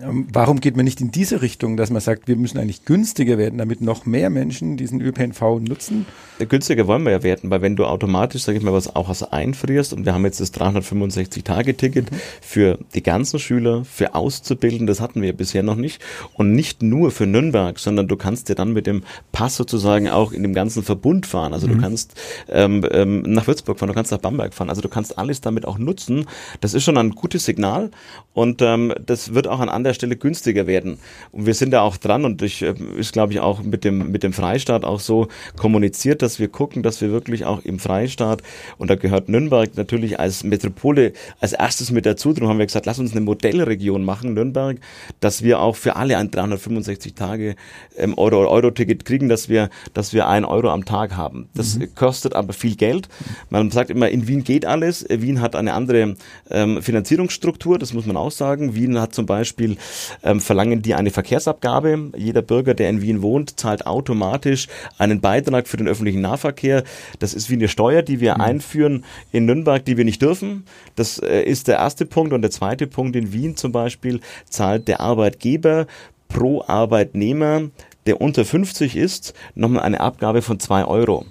Ähm, 0.00 0.26
warum 0.32 0.60
geht 0.60 0.76
man 0.76 0.84
nicht 0.84 1.00
in 1.00 1.10
diese 1.10 1.42
Richtung, 1.42 1.76
dass 1.76 1.90
man 1.90 2.00
sagt, 2.00 2.28
wir 2.28 2.36
müssen 2.36 2.58
eigentlich 2.58 2.84
günstiger 2.84 3.38
werden, 3.38 3.58
damit 3.58 3.80
noch 3.80 4.06
mehr 4.06 4.30
Menschen 4.30 4.76
diesen 4.76 5.00
ÖPNV 5.00 5.60
nutzen? 5.60 6.06
Günstiger 6.48 6.86
wollen 6.86 7.02
wir 7.04 7.12
ja 7.12 7.22
werden, 7.22 7.50
weil 7.50 7.62
wenn 7.62 7.76
du 7.76 7.84
automatisch, 7.84 8.42
sage 8.42 8.58
ich 8.58 8.64
mal, 8.64 8.72
was 8.72 8.94
auch 8.94 9.08
was 9.08 9.22
einfrierst 9.22 9.92
und 9.92 10.06
wir 10.06 10.14
haben 10.14 10.24
jetzt 10.24 10.40
das 10.40 10.52
365-Tage-Ticket 10.54 12.10
mhm. 12.10 12.16
für 12.40 12.78
die 12.94 13.02
ganzen 13.02 13.38
Schüler, 13.38 13.84
für 13.84 14.01
Auszubildende, 14.08 14.90
das 14.90 15.00
hatten 15.00 15.22
wir 15.22 15.32
bisher 15.32 15.62
noch 15.62 15.76
nicht 15.76 16.02
und 16.34 16.52
nicht 16.52 16.82
nur 16.82 17.10
für 17.10 17.26
Nürnberg, 17.26 17.78
sondern 17.78 18.08
du 18.08 18.16
kannst 18.16 18.48
ja 18.48 18.54
dann 18.54 18.72
mit 18.72 18.86
dem 18.86 19.02
Pass 19.32 19.56
sozusagen 19.56 20.08
auch 20.08 20.32
in 20.32 20.42
dem 20.42 20.54
ganzen 20.54 20.82
Verbund 20.82 21.26
fahren. 21.26 21.52
Also 21.52 21.66
mhm. 21.66 21.72
du 21.72 21.80
kannst 21.80 22.14
ähm, 22.48 22.84
ähm, 22.90 23.22
nach 23.22 23.46
Würzburg 23.46 23.78
fahren, 23.78 23.88
du 23.88 23.94
kannst 23.94 24.12
nach 24.12 24.18
Bamberg 24.18 24.54
fahren. 24.54 24.68
Also 24.68 24.82
du 24.82 24.88
kannst 24.88 25.18
alles 25.18 25.40
damit 25.40 25.66
auch 25.66 25.78
nutzen. 25.78 26.26
Das 26.60 26.74
ist 26.74 26.84
schon 26.84 26.98
ein 26.98 27.10
gutes 27.10 27.44
Signal 27.44 27.90
und 28.34 28.62
ähm, 28.62 28.92
das 29.04 29.34
wird 29.34 29.46
auch 29.46 29.60
an 29.60 29.68
anderer 29.68 29.94
Stelle 29.94 30.16
günstiger 30.16 30.66
werden. 30.66 30.98
Und 31.32 31.46
wir 31.46 31.54
sind 31.54 31.70
da 31.72 31.82
auch 31.82 31.96
dran 31.96 32.24
und 32.24 32.40
ich 32.42 32.62
äh, 32.62 32.74
ist, 32.96 33.12
glaube 33.12 33.32
ich, 33.32 33.40
auch 33.40 33.62
mit 33.62 33.84
dem, 33.84 34.10
mit 34.10 34.22
dem 34.22 34.32
Freistaat 34.32 34.84
auch 34.84 35.00
so 35.00 35.28
kommuniziert, 35.56 36.22
dass 36.22 36.38
wir 36.38 36.48
gucken, 36.48 36.82
dass 36.82 37.00
wir 37.00 37.10
wirklich 37.10 37.44
auch 37.44 37.64
im 37.64 37.78
Freistaat, 37.78 38.42
und 38.78 38.88
da 38.88 38.94
gehört 38.94 39.28
Nürnberg 39.28 39.76
natürlich 39.76 40.18
als 40.18 40.44
Metropole 40.44 41.12
als 41.40 41.52
erstes 41.52 41.90
mit 41.90 42.06
dazu. 42.06 42.32
Darum 42.32 42.48
haben 42.48 42.58
wir 42.58 42.66
gesagt, 42.66 42.86
lass 42.86 42.98
uns 42.98 43.12
eine 43.12 43.20
Modellregion 43.20 43.91
machen, 43.98 44.34
Nürnberg, 44.34 44.78
dass 45.20 45.42
wir 45.42 45.60
auch 45.60 45.76
für 45.76 45.96
alle 45.96 46.16
ein 46.16 46.30
365 46.30 47.14
Tage 47.14 47.56
ähm, 47.96 48.16
Euro, 48.16 48.48
Euro-Ticket 48.48 49.04
kriegen, 49.04 49.28
dass 49.28 49.48
wir, 49.48 49.70
dass 49.94 50.12
wir 50.12 50.28
ein 50.28 50.44
Euro 50.44 50.70
am 50.70 50.84
Tag 50.84 51.16
haben. 51.16 51.48
Das 51.54 51.76
mhm. 51.78 51.94
kostet 51.94 52.34
aber 52.34 52.52
viel 52.52 52.76
Geld. 52.76 53.08
Man 53.50 53.70
sagt 53.70 53.90
immer, 53.90 54.08
in 54.08 54.26
Wien 54.26 54.44
geht 54.44 54.64
alles. 54.64 55.06
Wien 55.08 55.40
hat 55.40 55.56
eine 55.56 55.74
andere 55.74 56.16
ähm, 56.50 56.82
Finanzierungsstruktur, 56.82 57.78
das 57.78 57.92
muss 57.92 58.06
man 58.06 58.16
auch 58.16 58.30
sagen. 58.30 58.74
Wien 58.74 58.98
hat 59.00 59.14
zum 59.14 59.26
Beispiel, 59.26 59.76
ähm, 60.22 60.40
verlangen 60.40 60.82
die 60.82 60.94
eine 60.94 61.10
Verkehrsabgabe. 61.10 62.12
Jeder 62.16 62.42
Bürger, 62.42 62.74
der 62.74 62.90
in 62.90 63.02
Wien 63.02 63.22
wohnt, 63.22 63.58
zahlt 63.58 63.86
automatisch 63.86 64.68
einen 64.98 65.20
Beitrag 65.20 65.68
für 65.68 65.76
den 65.76 65.88
öffentlichen 65.88 66.20
Nahverkehr. 66.20 66.84
Das 67.18 67.34
ist 67.34 67.50
wie 67.50 67.54
eine 67.54 67.68
Steuer, 67.68 68.02
die 68.02 68.20
wir 68.20 68.34
mhm. 68.34 68.40
einführen 68.40 69.04
in 69.30 69.46
Nürnberg, 69.46 69.84
die 69.84 69.96
wir 69.96 70.04
nicht 70.04 70.22
dürfen. 70.22 70.64
Das 70.96 71.18
äh, 71.18 71.42
ist 71.42 71.68
der 71.68 71.76
erste 71.76 72.06
Punkt. 72.06 72.32
Und 72.32 72.42
der 72.42 72.50
zweite 72.50 72.86
Punkt 72.86 73.16
in 73.16 73.32
Wien 73.32 73.56
zum 73.56 73.71
Beispiel 73.72 74.20
zahlt 74.48 74.88
der 74.88 75.00
Arbeitgeber 75.00 75.86
pro 76.28 76.64
Arbeitnehmer, 76.66 77.70
der 78.06 78.20
unter 78.20 78.44
50 78.44 78.96
ist, 78.96 79.34
nochmal 79.54 79.82
eine 79.82 80.00
Abgabe 80.00 80.42
von 80.42 80.60
zwei 80.60 80.84
Euro. 80.84 81.26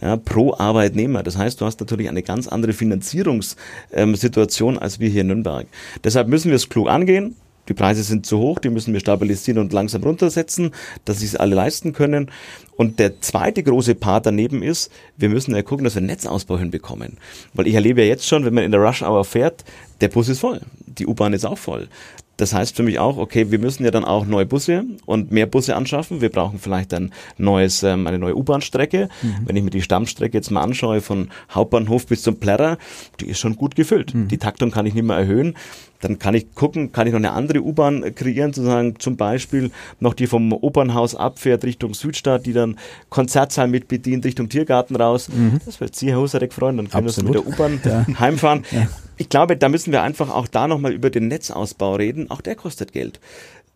Ja, 0.00 0.16
pro 0.16 0.54
Arbeitnehmer. 0.54 1.22
Das 1.22 1.38
heißt, 1.38 1.60
du 1.60 1.64
hast 1.64 1.80
natürlich 1.80 2.08
eine 2.08 2.22
ganz 2.22 2.48
andere 2.48 2.72
Finanzierungssituation 2.72 4.74
ähm, 4.74 4.80
als 4.80 5.00
wir 5.00 5.08
hier 5.08 5.22
in 5.22 5.28
Nürnberg. 5.28 5.66
Deshalb 6.04 6.28
müssen 6.28 6.50
wir 6.50 6.56
es 6.56 6.68
klug 6.68 6.88
angehen. 6.88 7.36
Die 7.68 7.74
Preise 7.74 8.02
sind 8.02 8.26
zu 8.26 8.38
hoch, 8.38 8.58
die 8.60 8.70
müssen 8.70 8.92
wir 8.92 9.00
stabilisieren 9.00 9.60
und 9.60 9.72
langsam 9.72 10.02
runtersetzen, 10.02 10.70
dass 11.04 11.20
sich 11.20 11.40
alle 11.40 11.56
leisten 11.56 11.92
können. 11.92 12.30
Und 12.76 12.98
der 12.98 13.20
zweite 13.20 13.62
große 13.62 13.94
Part 13.94 14.26
daneben 14.26 14.62
ist, 14.62 14.90
wir 15.16 15.28
müssen 15.28 15.54
ja 15.54 15.62
gucken, 15.62 15.84
dass 15.84 15.96
wir 15.96 16.02
Netzausbau 16.02 16.58
hinbekommen. 16.58 17.18
Weil 17.54 17.66
ich 17.66 17.74
erlebe 17.74 18.02
ja 18.02 18.08
jetzt 18.08 18.28
schon, 18.28 18.44
wenn 18.44 18.54
man 18.54 18.64
in 18.64 18.70
der 18.70 18.80
Rush 18.80 19.02
Hour 19.02 19.24
fährt, 19.24 19.64
der 20.00 20.08
Bus 20.08 20.28
ist 20.28 20.40
voll, 20.40 20.60
die 20.86 21.06
U-Bahn 21.06 21.32
ist 21.32 21.44
auch 21.44 21.58
voll. 21.58 21.88
Das 22.36 22.52
heißt 22.52 22.76
für 22.76 22.82
mich 22.82 22.98
auch, 22.98 23.16
okay, 23.16 23.50
wir 23.50 23.58
müssen 23.58 23.84
ja 23.84 23.90
dann 23.90 24.04
auch 24.04 24.26
neue 24.26 24.44
Busse 24.44 24.84
und 25.06 25.32
mehr 25.32 25.46
Busse 25.46 25.74
anschaffen. 25.74 26.20
Wir 26.20 26.28
brauchen 26.28 26.58
vielleicht 26.58 26.92
ein 26.92 27.12
neues, 27.38 27.82
ähm, 27.82 28.06
eine 28.06 28.18
neue 28.18 28.36
U-Bahn-Strecke. 28.36 29.08
Mhm. 29.22 29.34
Wenn 29.46 29.56
ich 29.56 29.62
mir 29.64 29.70
die 29.70 29.82
Stammstrecke 29.82 30.36
jetzt 30.36 30.50
mal 30.50 30.62
anschaue 30.62 31.00
von 31.00 31.30
Hauptbahnhof 31.50 32.06
bis 32.06 32.22
zum 32.22 32.38
Plärrer, 32.38 32.76
die 33.20 33.28
ist 33.28 33.38
schon 33.38 33.56
gut 33.56 33.74
gefüllt. 33.74 34.14
Mhm. 34.14 34.28
Die 34.28 34.38
Taktung 34.38 34.70
kann 34.70 34.84
ich 34.84 34.92
nicht 34.92 35.04
mehr 35.04 35.16
erhöhen. 35.16 35.56
Dann 36.00 36.18
kann 36.18 36.34
ich 36.34 36.54
gucken, 36.54 36.92
kann 36.92 37.06
ich 37.06 37.14
noch 37.14 37.20
eine 37.20 37.32
andere 37.32 37.62
U-Bahn 37.62 38.14
kreieren, 38.14 38.52
sozusagen 38.52 39.00
zum 39.00 39.16
Beispiel 39.16 39.70
noch 39.98 40.12
die 40.12 40.26
vom 40.26 40.52
Opernhaus 40.52 41.14
abfährt 41.14 41.64
Richtung 41.64 41.94
Südstadt, 41.94 42.44
die 42.44 42.52
dann 42.52 42.76
Konzertsaal 43.08 43.66
mit 43.66 43.88
bedient 43.88 44.26
Richtung 44.26 44.50
Tiergarten 44.50 44.94
raus. 44.96 45.30
Mhm. 45.30 45.58
Das 45.64 45.80
wird 45.80 45.96
Sie, 45.96 46.10
Herr 46.10 46.20
Husarek, 46.20 46.52
freuen. 46.52 46.76
Dann 46.76 46.90
können 46.90 47.06
Absolut. 47.06 47.32
wir 47.32 47.40
mit 47.40 47.48
der 47.48 47.54
U-Bahn 47.54 47.80
ja. 48.08 48.20
heimfahren. 48.20 48.64
Ja 48.70 48.88
ich 49.16 49.28
glaube, 49.28 49.56
da 49.56 49.68
müssen 49.68 49.92
wir 49.92 50.02
einfach 50.02 50.30
auch 50.30 50.48
da 50.48 50.68
nochmal 50.68 50.92
über 50.92 51.10
den 51.10 51.28
Netzausbau 51.28 51.96
reden. 51.96 52.30
Auch 52.30 52.40
der 52.40 52.54
kostet 52.54 52.92
Geld. 52.92 53.20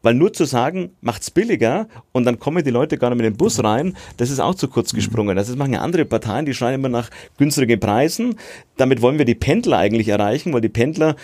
Weil 0.03 0.15
nur 0.15 0.33
zu 0.33 0.45
sagen, 0.45 0.93
macht's 1.03 1.31
billiger 1.31 1.87
und 2.13 2.25
dann 2.25 2.39
kommen 2.39 2.65
die 2.65 2.71
Leute 2.71 2.97
gar 2.97 3.11
nicht 3.11 3.19
mit 3.19 3.27
dem 3.27 3.37
Bus 3.37 3.63
rein, 3.63 3.97
das 4.17 4.31
ist 4.31 4.41
auch 4.41 4.55
zu 4.55 4.69
kurz 4.69 4.95
gesprungen. 4.95 5.37
Das 5.37 5.55
machen 5.57 5.75
ja 5.75 5.81
andere 5.81 6.07
Parteien, 6.07 6.47
die 6.47 6.55
schreien 6.55 6.77
immer 6.77 6.89
nach 6.89 7.11
günstigen 7.37 7.79
Preisen. 7.79 8.37
Damit 8.79 9.03
wollen 9.03 9.19
wir 9.19 9.27
die 9.27 9.35
Pendler 9.35 9.77
eigentlich 9.77 10.09
erreichen, 10.09 10.55
weil 10.55 10.63
die 10.63 10.71
Pendler 10.71 11.17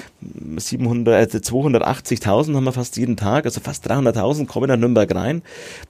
700, 0.56 1.34
äh, 1.34 1.38
280.000 1.38 2.54
haben 2.54 2.64
wir 2.64 2.72
fast 2.72 2.98
jeden 2.98 3.16
Tag, 3.16 3.46
also 3.46 3.60
fast 3.60 3.90
300.000 3.90 4.46
kommen 4.46 4.68
nach 4.68 4.76
Nürnberg 4.76 5.14
rein. 5.14 5.40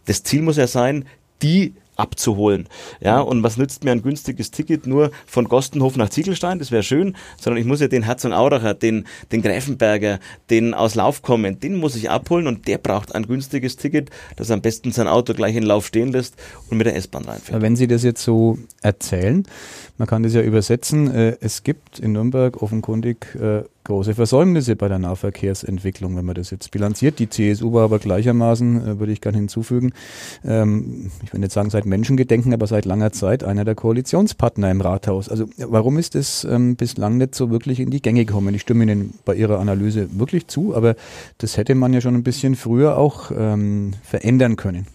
Das 0.05 0.23
Ziel 0.23 0.43
muss 0.43 0.57
ja 0.57 0.69
sein, 0.69 1.07
die 1.43 1.75
abzuholen. 1.97 2.69
Ja, 3.01 3.21
und 3.21 3.43
was 3.43 3.57
nützt 3.57 3.85
mir 3.85 3.93
ein 3.93 4.03
günstiges 4.03 4.51
Ticket 4.51 4.87
nur 4.87 5.11
von 5.27 5.47
Gostenhof 5.47 5.97
nach 5.97 6.11
Ziegelstein? 6.11 6.59
Das 6.59 6.71
wäre 6.71 6.83
schön, 6.83 7.17
sondern 7.41 7.61
ich 7.61 7.67
muss 7.67 7.81
ja 7.81 7.89
den 7.89 8.03
Herzog 8.03 8.27
Auracher, 8.33 8.75
den, 8.75 9.07
den 9.33 9.43
Gräfenberger, 9.43 10.19
den 10.51 10.75
aus 10.75 10.95
Lauf 10.95 11.23
kommen, 11.23 11.61
den 11.61 11.77
muss 11.77 11.97
ich 11.97 12.11
abholen 12.11 12.47
und 12.47 12.67
der 12.67 12.79
braucht 12.79 13.15
ein 13.15 13.27
günstiges 13.27 13.77
Ticket, 13.77 14.11
das 14.37 14.51
am 14.51 14.61
besten 14.61 14.93
sein 14.93 15.09
Auto 15.09 15.35
gleich 15.35 15.57
in 15.57 15.63
Lauf 15.63 15.87
stehen 15.87 16.13
lässt 16.13 16.35
und 16.71 16.79
mit 16.79 16.87
der 16.87 16.97
S-Bahn 16.97 17.25
reinfährt. 17.25 17.63
Wenn 17.63 17.77
Sie 17.77 17.87
das 17.87 18.03
jetzt 18.03 18.23
so 18.23 18.59
erzählen, 18.83 19.47
man 19.99 20.09
kann 20.09 20.23
das 20.23 20.35
ja 20.35 20.43
übersetzen, 20.43 21.13
äh, 21.15 21.37
es 21.41 21.63
gibt 21.63 21.99
in 21.99 22.13
Nürnberg 22.13 22.63
offenkundig 22.63 23.35
äh, 23.37 23.63
große 23.87 24.15
Versäumnisse 24.15 24.77
bei 24.77 24.89
der 24.89 24.99
Nahverkehrsentwicklung, 24.99 26.17
wenn 26.17 26.25
man 26.25 26.35
das 26.35 26.51
jetzt 26.51 26.71
bilanziert. 26.71 27.19
Die 27.19 27.31
CSU 27.31 27.73
war 27.73 27.85
aber 27.85 27.99
gleichermaßen, 27.99 28.87
äh, 28.87 28.99
würde 28.99 29.13
ich 29.13 29.21
gerne 29.21 29.39
hinzufügen, 29.39 29.93
ähm, 30.45 31.11
ich 31.25 31.33
will 31.33 31.41
nicht 31.41 31.53
sagen 31.53 31.71
seit 31.71 31.87
Menschengedenken, 31.87 32.53
aber 32.53 32.67
seit 32.67 32.85
langer 32.85 33.13
Zeit 33.13 33.45
einer 33.45 33.65
der 33.65 33.75
Koalitionspartner 33.75 34.71
im 34.71 34.81
Rathaus. 34.81 35.29
Also 35.29 35.47
warum 35.59 35.99
ist 35.99 36.15
es 36.15 36.45
ähm, 36.45 36.77
bislang 36.77 37.17
nicht 37.17 37.35
so 37.35 37.51
wirklich 37.51 37.81
in 37.81 37.91
die 37.91 38.03
Gänge 38.03 38.25
gekommen? 38.25 38.55
Ich 38.55 38.63
stimme 38.63 38.85
Ihnen 38.85 39.15
bei 39.25 39.35
Ihrer 39.35 39.61
Analyse 39.61 40.09
wirklich 40.19 40.49
zu, 40.49 40.75
aber 40.75 40.97
das 41.39 41.57
hätte 41.57 41.75
man 41.75 41.93
ja 41.93 42.01
schon 42.01 42.15
ein 42.15 42.25
bisschen 42.25 42.57
früher 42.57 42.99
auch 42.99 43.31
ähm, 43.37 43.93
verändern 44.03 44.57
können 44.57 44.87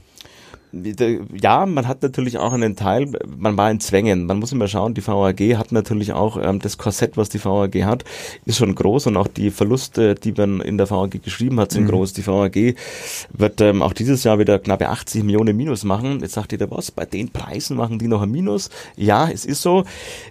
ja, 0.73 1.65
man 1.65 1.87
hat 1.87 2.01
natürlich 2.01 2.37
auch 2.37 2.53
einen 2.53 2.75
Teil, 2.77 3.11
man 3.37 3.57
war 3.57 3.69
in 3.69 3.81
Zwängen. 3.81 4.25
Man 4.25 4.39
muss 4.39 4.53
immer 4.53 4.67
schauen, 4.67 4.93
die 4.93 5.05
VAG 5.05 5.57
hat 5.57 5.71
natürlich 5.71 6.13
auch 6.13 6.37
ähm, 6.41 6.59
das 6.59 6.77
Korsett, 6.77 7.17
was 7.17 7.27
die 7.27 7.43
VAG 7.43 7.83
hat, 7.83 8.05
ist 8.45 8.57
schon 8.57 8.73
groß 8.73 9.07
und 9.07 9.17
auch 9.17 9.27
die 9.27 9.51
Verluste, 9.51 10.15
die 10.15 10.31
man 10.31 10.61
in 10.61 10.77
der 10.77 10.89
VAG 10.89 11.21
geschrieben 11.21 11.59
hat, 11.59 11.71
sind 11.71 11.83
mhm. 11.83 11.89
groß. 11.89 12.13
Die 12.13 12.25
VAG 12.25 12.75
wird 13.33 13.59
ähm, 13.59 13.81
auch 13.81 13.91
dieses 13.91 14.23
Jahr 14.23 14.39
wieder 14.39 14.59
knappe 14.59 14.87
80 14.87 15.23
Millionen 15.23 15.57
Minus 15.57 15.83
machen. 15.83 16.19
Jetzt 16.21 16.33
sagt 16.33 16.53
jeder, 16.53 16.71
was, 16.71 16.91
bei 16.91 17.05
den 17.05 17.29
Preisen 17.29 17.75
machen 17.75 17.99
die 17.99 18.07
noch 18.07 18.21
ein 18.21 18.31
Minus? 18.31 18.69
Ja, 18.95 19.29
es 19.29 19.45
ist 19.45 19.61
so. 19.61 19.83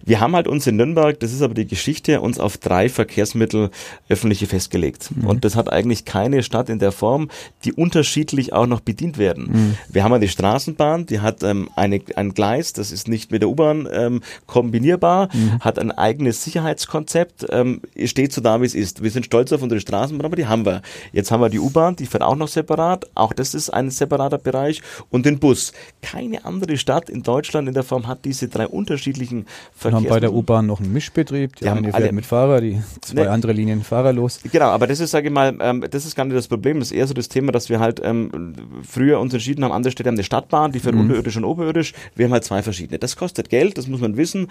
Wir 0.05 0.21
haben 0.21 0.35
halt 0.35 0.49
uns 0.49 0.67
in 0.67 0.77
Nürnberg, 0.77 1.21
das 1.21 1.33
ist 1.33 1.43
aber 1.43 1.55
die 1.55 1.67
Geschichte, 1.67 2.21
uns 2.23 2.41
auf 2.41 2.57
drei 2.57 2.89
Verkehrsmittel 2.89 3.71
öffentliche 4.09 4.47
festgelegt. 4.47 5.11
Mhm. 5.15 5.27
Und 5.27 5.45
das 5.45 5.55
hat 5.55 5.71
eigentlich 5.71 6.07
keine 6.07 6.43
Stadt 6.43 6.71
in 6.71 6.79
der 6.79 6.93
Form, 6.93 7.29
die 7.65 7.75
unterschiedlich 7.75 8.55
auch 8.55 8.67
noch 8.67 8.81
bedient 8.81 9.19
werden. 9.19 9.51
Mhm. 9.53 9.77
Wir 9.93 10.03
haben 10.03 10.15
eine 10.15 10.30
Straßenbahn, 10.31 11.07
die 11.07 11.21
hat 11.21 11.43
ähm, 11.43 11.69
eine, 11.77 12.01
ein 12.17 12.33
Gleis, 12.33 12.73
das 12.73 12.93
ist 12.93 13.09
nicht 13.09 13.31
mit 13.31 13.43
der 13.43 13.49
U-Bahn 13.49 13.89
ähm, 13.93 14.21
kombinierbar, 14.47 15.29
mhm. 15.33 15.61
hat 15.61 15.79
ein 15.79 15.91
eigenes 15.93 16.45
Sicherheitskonzept, 16.45 17.47
ähm, 17.51 17.83
steht 18.05 18.33
so 18.33 18.41
da, 18.41 18.61
wie 18.61 18.67
es 18.67 18.75
ist. 18.75 19.03
Wir 19.03 19.11
sind 19.11 19.27
stolz 19.27 19.53
auf 19.53 19.63
unsere 19.63 19.81
Straßenbahn, 19.81 20.27
aber 20.27 20.37
die 20.37 20.47
haben 20.47 20.65
wir. 20.65 20.83
Jetzt 21.13 21.31
haben 21.31 21.41
wir 21.41 21.49
die 21.49 21.59
U-Bahn, 21.59 21.97
die 21.97 22.07
fährt 22.07 22.23
auch 22.23 22.37
noch 22.37 22.49
separat, 22.49 23.07
auch 23.15 23.33
das 23.33 23.55
ist 23.55 23.71
ein 23.71 23.91
separater 23.91 24.39
Bereich 24.39 24.83
und 25.11 25.27
den 25.27 25.39
Bus. 25.39 25.73
Keine 26.03 26.45
andere 26.45 26.77
Stadt 26.77 27.11
in 27.11 27.23
Deutschland 27.23 27.69
in 27.69 27.75
der 27.75 27.83
Form 27.83 28.07
hat 28.07 28.25
diese 28.25 28.49
drei 28.49 28.67
unterschiedlichen 28.67 29.47
Verkehrs... 29.75 30.03
Wir 30.03 30.11
haben 30.11 30.15
bei 30.15 30.21
der 30.21 30.33
U-Bahn 30.33 30.67
noch 30.67 30.81
einen 30.81 30.93
Mischbetrieb, 30.93 31.57
die, 31.57 31.65
die 31.65 31.71
eine 31.71 31.93
fährt 31.93 32.13
mit 32.13 32.27
Fahrer, 32.27 32.61
die 32.61 32.81
zwei 33.01 33.25
ne, 33.25 33.31
andere 33.31 33.53
Linien 33.53 33.83
fahrerlos. 33.83 34.41
Genau, 34.51 34.67
aber 34.67 34.87
das 34.87 35.01
ist, 35.01 35.11
sage 35.11 35.29
ich 35.29 35.35
mal, 35.35 35.57
ähm, 35.61 35.85
das 35.91 36.05
ist 36.05 36.15
gar 36.15 36.25
nicht 36.25 36.37
das 36.37 36.49
Problem, 36.49 36.79
das 36.79 36.91
ist 36.91 36.97
eher 36.97 37.07
so 37.07 37.15
das 37.15 37.29
Thema, 37.29 37.53
dass 37.53 37.69
wir 37.69 37.81
halt 37.81 38.01
ähm, 38.05 38.55
früher 38.89 39.21
uns 39.21 39.33
entschieden 39.33 39.65
haben, 39.65 39.73
andere 39.73 39.91
Städte 39.91 40.09
haben 40.09 40.17
eine 40.21 40.25
Stadtbahn, 40.25 40.73
die 40.73 40.81
fährt 40.81 40.95
mhm. 40.95 41.03
unterirdisch 41.03 41.37
und 41.37 41.45
oberirdisch. 41.45 41.95
Wir 42.15 42.27
haben 42.27 42.33
halt 42.33 42.45
zwei 42.45 42.63
verschiedene. 42.63 42.99
Das 42.99 43.17
kostet 43.17 43.49
Geld, 43.49 43.79
das 43.79 43.87
muss 43.89 44.01
man 44.01 44.17
wissen. 44.17 44.49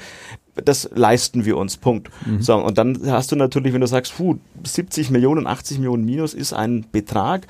Das 0.55 0.89
leisten 0.93 1.45
wir 1.45 1.57
uns. 1.57 1.77
Punkt. 1.77 2.09
Mhm. 2.25 2.41
So, 2.41 2.55
und 2.55 2.77
dann 2.77 2.99
hast 3.05 3.31
du 3.31 3.35
natürlich, 3.35 3.73
wenn 3.73 3.81
du 3.81 3.87
sagst, 3.87 4.17
puh, 4.17 4.37
70 4.63 5.11
Millionen, 5.11 5.47
80 5.47 5.77
Millionen 5.77 6.03
Minus 6.05 6.33
ist 6.33 6.53
ein 6.53 6.85
Betrag, 6.91 7.47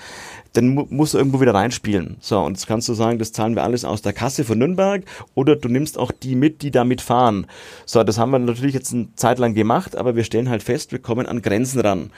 dann 0.53 0.69
mu 0.69 0.86
musst 0.89 1.13
du 1.13 1.17
irgendwo 1.17 1.39
wieder 1.41 1.53
reinspielen. 1.53 2.17
So, 2.19 2.39
und 2.39 2.53
jetzt 2.53 2.67
kannst 2.67 2.89
du 2.89 2.93
sagen, 2.93 3.19
das 3.19 3.32
zahlen 3.32 3.55
wir 3.55 3.63
alles 3.63 3.86
aus 3.86 4.01
der 4.01 4.13
Kasse 4.13 4.43
von 4.43 4.58
Nürnberg 4.58 5.03
oder 5.36 5.55
du 5.55 5.69
nimmst 5.69 5.97
auch 5.97 6.12
die 6.12 6.36
mit, 6.36 6.62
die 6.62 6.71
damit 6.71 7.01
fahren. 7.01 7.47
So, 7.86 8.03
das 8.03 8.17
haben 8.17 8.32
wir 8.32 8.39
natürlich 8.39 8.73
jetzt 8.73 8.93
eine 8.93 9.13
Zeit 9.15 9.39
lang 9.39 9.53
gemacht, 9.53 9.95
aber 9.95 10.15
wir 10.15 10.23
stellen 10.23 10.49
halt 10.49 10.63
fest, 10.63 10.91
wir 10.91 10.99
kommen 10.99 11.25
an 11.25 11.41
Grenzen 11.41 11.79
ran. 11.82 12.12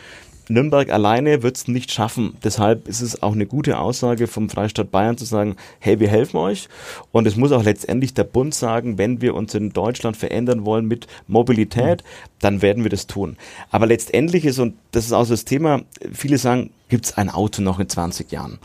Nürnberg 0.51 0.89
alleine 0.91 1.43
wird 1.43 1.57
es 1.57 1.67
nicht 1.67 1.91
schaffen. 1.91 2.37
Deshalb 2.43 2.87
ist 2.87 3.01
es 3.01 3.23
auch 3.23 3.33
eine 3.33 3.45
gute 3.45 3.79
Aussage 3.79 4.27
vom 4.27 4.49
Freistaat 4.49 4.91
Bayern 4.91 5.17
zu 5.17 5.25
sagen, 5.25 5.55
hey, 5.79 5.99
wir 5.99 6.09
helfen 6.09 6.37
euch. 6.37 6.67
Und 7.11 7.25
es 7.25 7.35
muss 7.35 7.51
auch 7.51 7.63
letztendlich 7.63 8.13
der 8.13 8.25
Bund 8.25 8.53
sagen, 8.53 8.97
wenn 8.97 9.21
wir 9.21 9.35
uns 9.35 9.55
in 9.55 9.71
Deutschland 9.71 10.17
verändern 10.17 10.65
wollen 10.65 10.85
mit 10.85 11.07
Mobilität, 11.27 12.03
dann 12.39 12.61
werden 12.61 12.83
wir 12.83 12.89
das 12.89 13.07
tun. 13.07 13.37
Aber 13.69 13.85
letztendlich 13.85 14.45
ist, 14.45 14.59
und 14.59 14.75
das 14.91 15.05
ist 15.05 15.13
auch 15.13 15.25
so 15.25 15.33
das 15.33 15.45
Thema, 15.45 15.81
viele 16.11 16.37
sagen, 16.37 16.71
gibt 16.89 17.05
es 17.05 17.17
ein 17.17 17.29
Auto 17.29 17.61
noch 17.61 17.79
in 17.79 17.87
20 17.87 18.31
Jahren? 18.31 18.59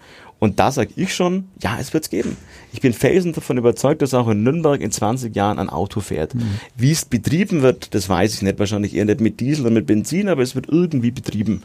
Und 0.46 0.60
da 0.60 0.70
sage 0.70 0.90
ich 0.94 1.12
schon, 1.12 1.48
ja, 1.60 1.76
es 1.80 1.92
wird 1.92 2.04
es 2.04 2.10
geben. 2.10 2.36
Ich 2.72 2.80
bin 2.80 2.92
felsen 2.92 3.32
davon 3.32 3.58
überzeugt, 3.58 4.00
dass 4.00 4.14
auch 4.14 4.28
in 4.28 4.44
Nürnberg 4.44 4.80
in 4.80 4.92
20 4.92 5.34
Jahren 5.34 5.58
ein 5.58 5.68
Auto 5.68 5.98
fährt. 5.98 6.36
Mhm. 6.36 6.60
Wie 6.76 6.92
es 6.92 7.04
betrieben 7.04 7.62
wird, 7.62 7.96
das 7.96 8.08
weiß 8.08 8.34
ich 8.34 8.42
nicht. 8.42 8.56
Wahrscheinlich 8.60 8.94
eher 8.94 9.06
nicht 9.06 9.20
mit 9.20 9.40
Diesel 9.40 9.66
und 9.66 9.72
mit 9.72 9.86
Benzin, 9.86 10.28
aber 10.28 10.42
es 10.42 10.54
wird 10.54 10.68
irgendwie 10.68 11.10
betrieben. 11.10 11.64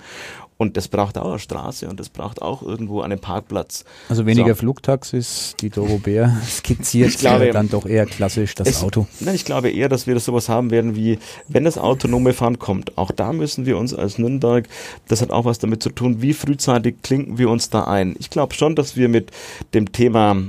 Und 0.61 0.77
das 0.77 0.89
braucht 0.89 1.17
auch 1.17 1.31
eine 1.31 1.39
Straße 1.39 1.89
und 1.89 1.99
das 1.99 2.09
braucht 2.09 2.43
auch 2.43 2.61
irgendwo 2.61 3.01
einen 3.01 3.17
Parkplatz. 3.17 3.83
Also 4.09 4.27
weniger 4.27 4.49
so. 4.49 4.59
Flugtaxis, 4.59 5.55
die 5.59 5.71
Doro 5.71 5.97
Bär 5.97 6.37
skizziert, 6.47 7.09
ich 7.09 7.17
glaube, 7.17 7.49
dann 7.49 7.67
doch 7.67 7.87
eher 7.87 8.05
klassisch 8.05 8.53
das 8.53 8.67
es, 8.67 8.83
Auto. 8.83 9.07
Nein, 9.21 9.33
ich 9.33 9.43
glaube 9.43 9.71
eher, 9.71 9.89
dass 9.89 10.05
wir 10.05 10.13
das 10.13 10.25
sowas 10.25 10.49
haben 10.49 10.69
werden 10.69 10.95
wie, 10.95 11.17
wenn 11.47 11.63
das 11.63 11.79
autonome 11.79 12.33
Fahren 12.33 12.59
kommt, 12.59 12.95
auch 12.95 13.09
da 13.09 13.33
müssen 13.33 13.65
wir 13.65 13.75
uns 13.75 13.95
als 13.95 14.19
Nürnberg, 14.19 14.67
das 15.07 15.23
hat 15.23 15.31
auch 15.31 15.45
was 15.45 15.57
damit 15.57 15.81
zu 15.81 15.89
tun, 15.89 16.21
wie 16.21 16.33
frühzeitig 16.33 16.97
klinken 17.01 17.39
wir 17.39 17.49
uns 17.49 17.71
da 17.71 17.85
ein. 17.85 18.15
Ich 18.19 18.29
glaube 18.29 18.53
schon, 18.53 18.75
dass 18.75 18.95
wir 18.95 19.09
mit 19.09 19.31
dem 19.73 19.91
Thema 19.91 20.43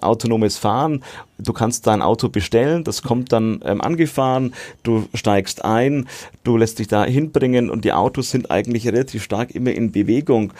autonomes 0.00 0.58
Fahren. 0.58 1.04
Du 1.42 1.52
kannst 1.52 1.86
dein 1.86 2.02
Auto 2.02 2.28
bestellen, 2.28 2.84
das 2.84 3.02
kommt 3.02 3.32
dann 3.32 3.60
ähm, 3.64 3.80
angefahren, 3.80 4.54
du 4.82 5.08
steigst 5.14 5.64
ein, 5.64 6.08
du 6.44 6.56
lässt 6.56 6.78
dich 6.78 6.88
da 6.88 7.04
hinbringen 7.04 7.70
und 7.70 7.84
die 7.84 7.92
Autos 7.92 8.30
sind 8.30 8.50
eigentlich 8.50 8.86
relativ 8.86 9.22
stark 9.22 9.54
immer 9.54 9.72
in 9.72 9.92
Bewegung. 9.92 10.52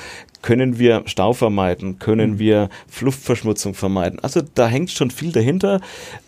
Können 0.42 0.78
wir 0.78 1.02
Stau 1.06 1.32
vermeiden? 1.32 1.98
Können 1.98 2.32
mhm. 2.32 2.38
wir 2.38 2.68
Luftverschmutzung 3.00 3.74
vermeiden? 3.74 4.18
Also 4.20 4.40
da 4.54 4.66
hängt 4.66 4.90
schon 4.90 5.10
viel 5.10 5.32
dahinter, 5.32 5.80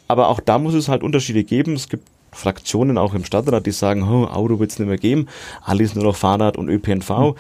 aber 0.09 0.29
auch 0.29 0.41
da 0.41 0.59
muss 0.59 0.75
es 0.75 0.89
halt 0.89 1.03
Unterschiede 1.03 1.45
geben. 1.45 1.75
Es 1.75 1.89
gibt 1.89 2.07
Fraktionen 2.33 2.99
auch 2.99 3.15
im 3.15 3.25
Stadtrat, 3.25 3.67
die 3.67 3.73
sagen, 3.73 4.03
oh, 4.03 4.25
Auto 4.25 4.59
wird 4.59 4.71
es 4.71 4.79
nicht 4.79 4.89
mehr 4.89 4.99
geben, 4.99 5.29
alles 5.63 5.95
nur 5.95 6.05
noch 6.05 6.17
Fahrrad 6.17 6.57
und 6.57 6.69
ÖPNV. 6.69 7.11
Mhm. 7.11 7.35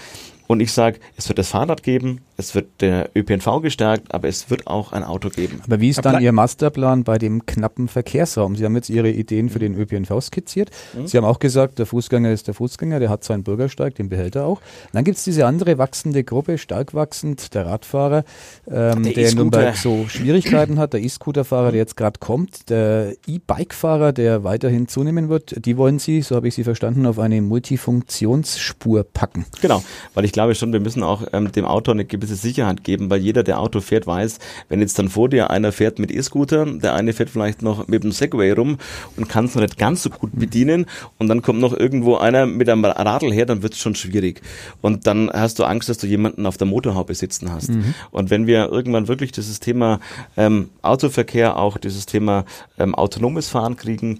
Und 0.46 0.60
ich 0.60 0.72
sage, 0.72 0.98
es 1.16 1.28
wird 1.28 1.38
das 1.38 1.48
Fahrrad 1.48 1.82
geben, 1.82 2.20
es 2.36 2.54
wird 2.54 2.66
der 2.80 3.10
ÖPNV 3.14 3.60
gestärkt, 3.62 4.14
aber 4.14 4.28
es 4.28 4.50
wird 4.50 4.66
auch 4.66 4.92
ein 4.92 5.04
Auto 5.04 5.28
geben. 5.28 5.60
Aber 5.66 5.80
wie 5.80 5.90
ist 5.90 6.04
dann 6.04 6.22
Ihr 6.22 6.32
Masterplan 6.32 7.04
bei 7.04 7.18
dem 7.18 7.46
knappen 7.46 7.88
Verkehrsraum? 7.88 8.56
Sie 8.56 8.64
haben 8.64 8.74
jetzt 8.74 8.90
Ihre 8.90 9.10
Ideen 9.10 9.50
für 9.50 9.58
den 9.58 9.74
ÖPNV 9.74 10.20
skizziert. 10.20 10.70
Mhm. 10.94 11.06
Sie 11.06 11.16
haben 11.16 11.24
auch 11.24 11.38
gesagt, 11.38 11.78
der 11.78 11.86
Fußgänger 11.86 12.32
ist 12.32 12.48
der 12.48 12.54
Fußgänger, 12.54 13.00
der 13.00 13.10
hat 13.10 13.24
seinen 13.24 13.42
Bürgersteig, 13.42 13.94
den 13.94 14.08
behält 14.08 14.36
er 14.36 14.46
auch. 14.46 14.60
Und 14.60 14.94
dann 14.94 15.04
gibt 15.04 15.18
es 15.18 15.24
diese 15.24 15.46
andere 15.46 15.78
wachsende 15.78 16.24
Gruppe, 16.24 16.58
stark 16.58 16.94
wachsend, 16.94 17.54
der 17.54 17.66
Radfahrer, 17.66 18.24
ähm, 18.70 19.02
der, 19.02 19.12
der 19.12 19.28
in 19.28 19.36
Nürnberg 19.36 19.76
so 19.76 20.06
Schwierigkeiten 20.08 20.78
hat, 20.78 20.92
der 20.92 21.02
E-Scooter-Fahrer, 21.02 21.72
der 21.72 21.80
jetzt 21.80 21.96
gerade 21.96 22.18
kommt, 22.18 22.70
der 22.70 23.14
E-Bike-Fahrer, 23.26 24.12
der 24.12 24.44
weiterhin 24.44 24.88
zunehmen 24.88 25.28
wird. 25.28 25.64
Die 25.64 25.76
wollen 25.76 25.98
Sie, 25.98 26.22
so 26.22 26.36
habe 26.36 26.48
ich 26.48 26.54
Sie 26.54 26.64
verstanden, 26.64 27.06
auf 27.06 27.18
eine 27.18 27.42
Multifunktionsspur 27.42 29.04
packen. 29.04 29.44
Genau, 29.60 29.82
weil 30.14 30.24
ich 30.24 30.32
glaube 30.32 30.54
schon, 30.54 30.72
wir 30.72 30.80
müssen 30.80 31.02
auch 31.02 31.26
ähm, 31.32 31.52
dem 31.52 31.64
Auto 31.64 31.90
eine 31.92 32.04
gewisse 32.04 32.31
Sicherheit 32.34 32.84
geben, 32.84 33.10
weil 33.10 33.20
jeder, 33.20 33.42
der 33.42 33.60
Auto 33.60 33.80
fährt, 33.80 34.06
weiß, 34.06 34.38
wenn 34.68 34.80
jetzt 34.80 34.98
dann 34.98 35.08
vor 35.08 35.28
dir 35.28 35.50
einer 35.50 35.72
fährt 35.72 35.98
mit 35.98 36.10
E-Scooter, 36.10 36.66
der 36.66 36.94
eine 36.94 37.12
fährt 37.12 37.30
vielleicht 37.30 37.62
noch 37.62 37.88
mit 37.88 38.04
dem 38.04 38.12
Segway 38.12 38.52
rum 38.52 38.78
und 39.16 39.28
kann 39.28 39.46
es 39.46 39.54
noch 39.54 39.62
nicht 39.62 39.78
ganz 39.78 40.02
so 40.02 40.10
gut 40.10 40.30
bedienen 40.34 40.86
und 41.18 41.28
dann 41.28 41.42
kommt 41.42 41.60
noch 41.60 41.72
irgendwo 41.72 42.16
einer 42.16 42.46
mit 42.46 42.68
einem 42.68 42.84
Radl 42.84 43.32
her, 43.32 43.46
dann 43.46 43.62
wird 43.62 43.74
es 43.74 43.80
schon 43.80 43.94
schwierig. 43.94 44.42
Und 44.80 45.06
dann 45.06 45.30
hast 45.32 45.58
du 45.58 45.64
Angst, 45.64 45.88
dass 45.88 45.98
du 45.98 46.06
jemanden 46.06 46.46
auf 46.46 46.56
der 46.56 46.66
Motorhaube 46.66 47.14
sitzen 47.14 47.52
hast. 47.52 47.70
Mhm. 47.70 47.94
Und 48.10 48.30
wenn 48.30 48.46
wir 48.46 48.68
irgendwann 48.70 49.08
wirklich 49.08 49.32
dieses 49.32 49.60
Thema 49.60 50.00
ähm, 50.36 50.70
Autoverkehr, 50.82 51.56
auch 51.56 51.78
dieses 51.78 52.06
Thema 52.06 52.44
ähm, 52.78 52.94
autonomes 52.94 53.48
Fahren 53.48 53.76
kriegen, 53.76 54.18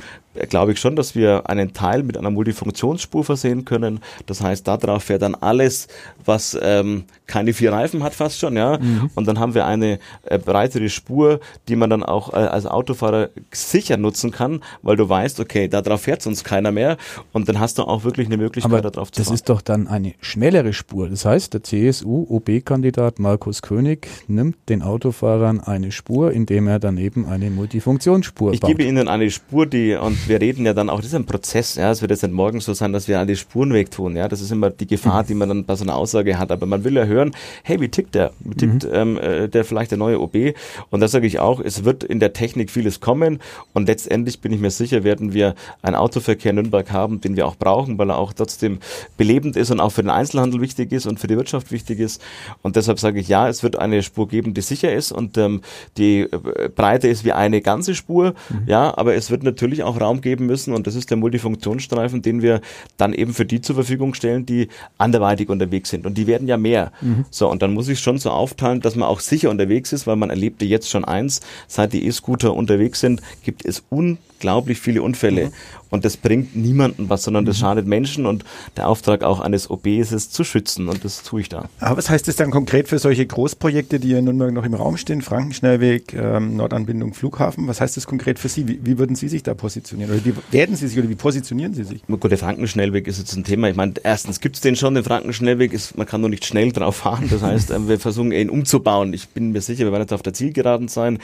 glaube 0.48 0.72
ich 0.72 0.80
schon, 0.80 0.96
dass 0.96 1.14
wir 1.14 1.48
einen 1.48 1.72
Teil 1.72 2.02
mit 2.02 2.16
einer 2.16 2.30
Multifunktionsspur 2.30 3.24
versehen 3.24 3.64
können. 3.64 4.00
Das 4.26 4.40
heißt, 4.40 4.66
darauf 4.66 5.04
fährt 5.04 5.22
dann 5.22 5.34
alles, 5.34 5.88
was 6.24 6.58
ähm, 6.60 7.04
keine 7.26 7.52
vier 7.52 7.72
Reifen 7.72 8.02
hat, 8.02 8.14
fast 8.14 8.38
schon, 8.38 8.56
ja. 8.56 8.78
Mhm. 8.78 9.10
Und 9.14 9.26
dann 9.26 9.38
haben 9.38 9.54
wir 9.54 9.66
eine 9.66 9.98
äh, 10.24 10.38
breitere 10.38 10.88
Spur, 10.88 11.40
die 11.68 11.76
man 11.76 11.90
dann 11.90 12.02
auch 12.02 12.32
äh, 12.32 12.36
als 12.36 12.66
Autofahrer 12.66 13.30
sicher 13.52 13.96
nutzen 13.96 14.30
kann, 14.30 14.62
weil 14.82 14.96
du 14.96 15.08
weißt, 15.08 15.40
okay, 15.40 15.68
darauf 15.68 16.02
fährt 16.02 16.22
sonst 16.22 16.44
keiner 16.44 16.72
mehr. 16.72 16.96
Und 17.32 17.48
dann 17.48 17.60
hast 17.60 17.78
du 17.78 17.82
auch 17.82 18.04
wirklich 18.04 18.26
eine 18.26 18.36
Möglichkeit, 18.36 18.72
Aber 18.72 18.90
darauf 18.90 19.10
zu 19.12 19.22
fahren. 19.22 19.32
Das 19.32 19.40
ist 19.40 19.48
doch 19.48 19.60
dann 19.60 19.86
eine 19.88 20.14
schnellere 20.20 20.72
Spur. 20.72 21.08
Das 21.08 21.24
heißt, 21.24 21.54
der 21.54 21.62
CSU-OB-Kandidat 21.62 23.18
Markus 23.18 23.62
König 23.62 24.08
nimmt 24.28 24.56
den 24.68 24.82
Autofahrern 24.82 25.60
eine 25.60 25.92
Spur, 25.92 26.32
indem 26.32 26.68
er 26.68 26.78
dann 26.78 26.98
eben 26.98 27.26
eine 27.26 27.50
Multifunktionsspur 27.50 28.52
ich 28.52 28.60
baut. 28.60 28.70
Ich 28.70 28.76
gebe 28.76 28.88
ihnen 28.88 29.08
eine 29.08 29.30
Spur, 29.30 29.66
die 29.66 29.94
und 29.94 30.21
wir 30.28 30.40
reden 30.40 30.66
ja 30.66 30.74
dann 30.74 30.90
auch, 30.90 30.98
das 30.98 31.06
ist 31.06 31.14
ein 31.14 31.26
Prozess, 31.26 31.76
ja, 31.76 31.90
es 31.90 32.00
wird 32.00 32.10
jetzt 32.10 32.22
nicht 32.22 32.32
morgen 32.32 32.60
so 32.60 32.74
sein, 32.74 32.92
dass 32.92 33.08
wir 33.08 33.18
alle 33.18 33.36
Spuren 33.36 33.72
wegtun, 33.72 34.16
ja, 34.16 34.28
das 34.28 34.40
ist 34.40 34.50
immer 34.50 34.70
die 34.70 34.86
Gefahr, 34.86 35.22
mhm. 35.22 35.26
die 35.26 35.34
man 35.34 35.48
dann 35.48 35.64
bei 35.64 35.76
so 35.76 35.84
einer 35.84 35.96
Aussage 35.96 36.38
hat, 36.38 36.50
aber 36.50 36.66
man 36.66 36.84
will 36.84 36.94
ja 36.94 37.04
hören, 37.04 37.32
hey, 37.62 37.80
wie 37.80 37.88
tickt 37.88 38.14
der, 38.14 38.32
wie 38.40 38.54
tickt 38.54 38.84
mhm. 38.84 38.90
ähm, 38.92 39.18
äh, 39.18 39.48
der 39.48 39.64
vielleicht 39.64 39.90
der 39.90 39.98
neue 39.98 40.20
OB 40.20 40.54
und 40.90 41.00
da 41.00 41.08
sage 41.08 41.26
ich 41.26 41.38
auch, 41.38 41.60
es 41.60 41.84
wird 41.84 42.04
in 42.04 42.20
der 42.20 42.32
Technik 42.32 42.70
vieles 42.70 43.00
kommen. 43.00 43.40
Und 43.72 43.88
letztendlich 43.88 44.40
bin 44.40 44.52
ich 44.52 44.60
mir 44.60 44.70
sicher, 44.70 45.04
werden 45.04 45.32
wir 45.32 45.54
einen 45.82 45.96
Autoverkehr 45.96 46.50
in 46.50 46.56
Nürnberg 46.56 46.90
haben, 46.92 47.20
den 47.20 47.36
wir 47.36 47.46
auch 47.46 47.56
brauchen, 47.56 47.98
weil 47.98 48.10
er 48.10 48.18
auch 48.18 48.32
trotzdem 48.32 48.78
belebend 49.16 49.56
ist 49.56 49.70
und 49.70 49.80
auch 49.80 49.90
für 49.90 50.02
den 50.02 50.10
Einzelhandel 50.10 50.60
wichtig 50.60 50.92
ist 50.92 51.06
und 51.06 51.20
für 51.20 51.26
die 51.26 51.36
Wirtschaft 51.36 51.72
wichtig 51.72 52.00
ist. 52.00 52.20
Und 52.62 52.76
deshalb 52.76 52.98
sage 52.98 53.20
ich, 53.20 53.28
ja, 53.28 53.48
es 53.48 53.62
wird 53.62 53.78
eine 53.78 54.02
Spur 54.02 54.28
geben, 54.28 54.54
die 54.54 54.60
sicher 54.60 54.92
ist 54.92 55.12
und 55.12 55.38
ähm, 55.38 55.62
die 55.96 56.20
äh, 56.20 56.68
Breite 56.74 57.08
ist 57.08 57.24
wie 57.24 57.32
eine 57.32 57.60
ganze 57.60 57.94
Spur, 57.94 58.34
mhm. 58.48 58.62
ja, 58.66 58.96
aber 58.96 59.14
es 59.14 59.30
wird 59.30 59.42
natürlich 59.42 59.82
auch 59.82 60.00
Raum 60.00 60.11
Raum 60.12 60.20
geben 60.20 60.46
müssen 60.46 60.74
und 60.74 60.86
das 60.86 60.94
ist 60.94 61.10
der 61.10 61.16
Multifunktionsstreifen, 61.16 62.22
den 62.22 62.42
wir 62.42 62.60
dann 62.96 63.12
eben 63.12 63.32
für 63.32 63.46
die 63.46 63.60
zur 63.60 63.74
Verfügung 63.74 64.14
stellen, 64.14 64.46
die 64.46 64.68
anderweitig 64.98 65.48
unterwegs 65.48 65.90
sind 65.90 66.06
und 66.06 66.18
die 66.18 66.26
werden 66.26 66.48
ja 66.48 66.56
mehr. 66.56 66.92
Mhm. 67.00 67.24
So 67.30 67.50
und 67.50 67.62
dann 67.62 67.72
muss 67.72 67.88
ich 67.88 68.00
schon 68.00 68.18
so 68.18 68.30
aufteilen, 68.30 68.80
dass 68.80 68.94
man 68.96 69.08
auch 69.08 69.20
sicher 69.20 69.50
unterwegs 69.50 69.92
ist, 69.92 70.06
weil 70.06 70.16
man 70.16 70.30
erlebte 70.30 70.64
jetzt 70.64 70.90
schon 70.90 71.04
eins, 71.04 71.40
seit 71.66 71.92
die 71.92 72.06
E-Scooter 72.06 72.54
unterwegs 72.54 73.00
sind, 73.00 73.22
gibt 73.42 73.64
es 73.64 73.82
unglaublich 73.90 74.80
viele 74.80 75.02
Unfälle. 75.02 75.46
Mhm. 75.46 75.52
Und 75.92 76.06
das 76.06 76.16
bringt 76.16 76.56
niemanden 76.56 77.10
was, 77.10 77.22
sondern 77.22 77.44
das 77.44 77.58
mhm. 77.58 77.60
schadet 77.60 77.86
Menschen 77.86 78.24
und 78.24 78.46
der 78.78 78.88
Auftrag 78.88 79.22
auch 79.22 79.40
eines 79.40 79.70
OB 79.70 79.88
ist 79.88 80.12
es 80.12 80.30
zu 80.30 80.42
schützen 80.42 80.88
und 80.88 81.04
das 81.04 81.22
tue 81.22 81.42
ich 81.42 81.50
da. 81.50 81.68
Aber 81.80 81.98
was 81.98 82.08
heißt 82.08 82.26
das 82.26 82.36
dann 82.36 82.50
konkret 82.50 82.88
für 82.88 82.98
solche 82.98 83.26
Großprojekte, 83.26 84.00
die 84.00 84.12
in 84.12 84.24
Nürnberg 84.24 84.54
noch 84.54 84.64
im 84.64 84.72
Raum 84.72 84.96
stehen? 84.96 85.20
Frankenschnellweg, 85.20 86.14
ähm, 86.14 86.56
Nordanbindung, 86.56 87.12
Flughafen. 87.12 87.68
Was 87.68 87.82
heißt 87.82 87.98
das 87.98 88.06
konkret 88.06 88.38
für 88.38 88.48
Sie? 88.48 88.66
Wie, 88.68 88.80
wie, 88.82 88.98
würden 88.98 89.16
Sie 89.16 89.28
sich 89.28 89.42
da 89.42 89.52
positionieren? 89.52 90.01
Oder 90.10 90.24
wie 90.24 90.34
werden 90.50 90.76
Sie 90.76 90.88
sich 90.88 90.98
oder 90.98 91.08
wie 91.08 91.14
positionieren 91.14 91.74
Sie 91.74 91.84
sich? 91.84 92.02
Gut, 92.06 92.30
der 92.30 92.38
Frankenschnellweg 92.38 93.06
ist 93.06 93.18
jetzt 93.18 93.36
ein 93.36 93.44
Thema. 93.44 93.68
Ich 93.68 93.76
meine, 93.76 93.94
erstens 94.02 94.40
gibt 94.40 94.56
es 94.56 94.62
den 94.62 94.76
schon, 94.76 94.94
den 94.94 95.04
Frankenschnellweg. 95.04 95.72
Ist, 95.72 95.96
man 95.96 96.06
kann 96.06 96.20
nur 96.20 96.30
nicht 96.30 96.44
schnell 96.44 96.72
drauf 96.72 96.96
fahren. 96.96 97.28
Das 97.30 97.42
heißt, 97.42 97.70
äh, 97.72 97.88
wir 97.88 97.98
versuchen 97.98 98.32
ihn 98.32 98.50
umzubauen. 98.50 99.12
Ich 99.12 99.28
bin 99.28 99.52
mir 99.52 99.60
sicher, 99.60 99.84
wir 99.84 99.92
werden 99.92 100.02
jetzt 100.02 100.12
auf 100.12 100.22
der 100.22 100.34
Zielgeraden 100.34 100.88
sein 100.88 101.18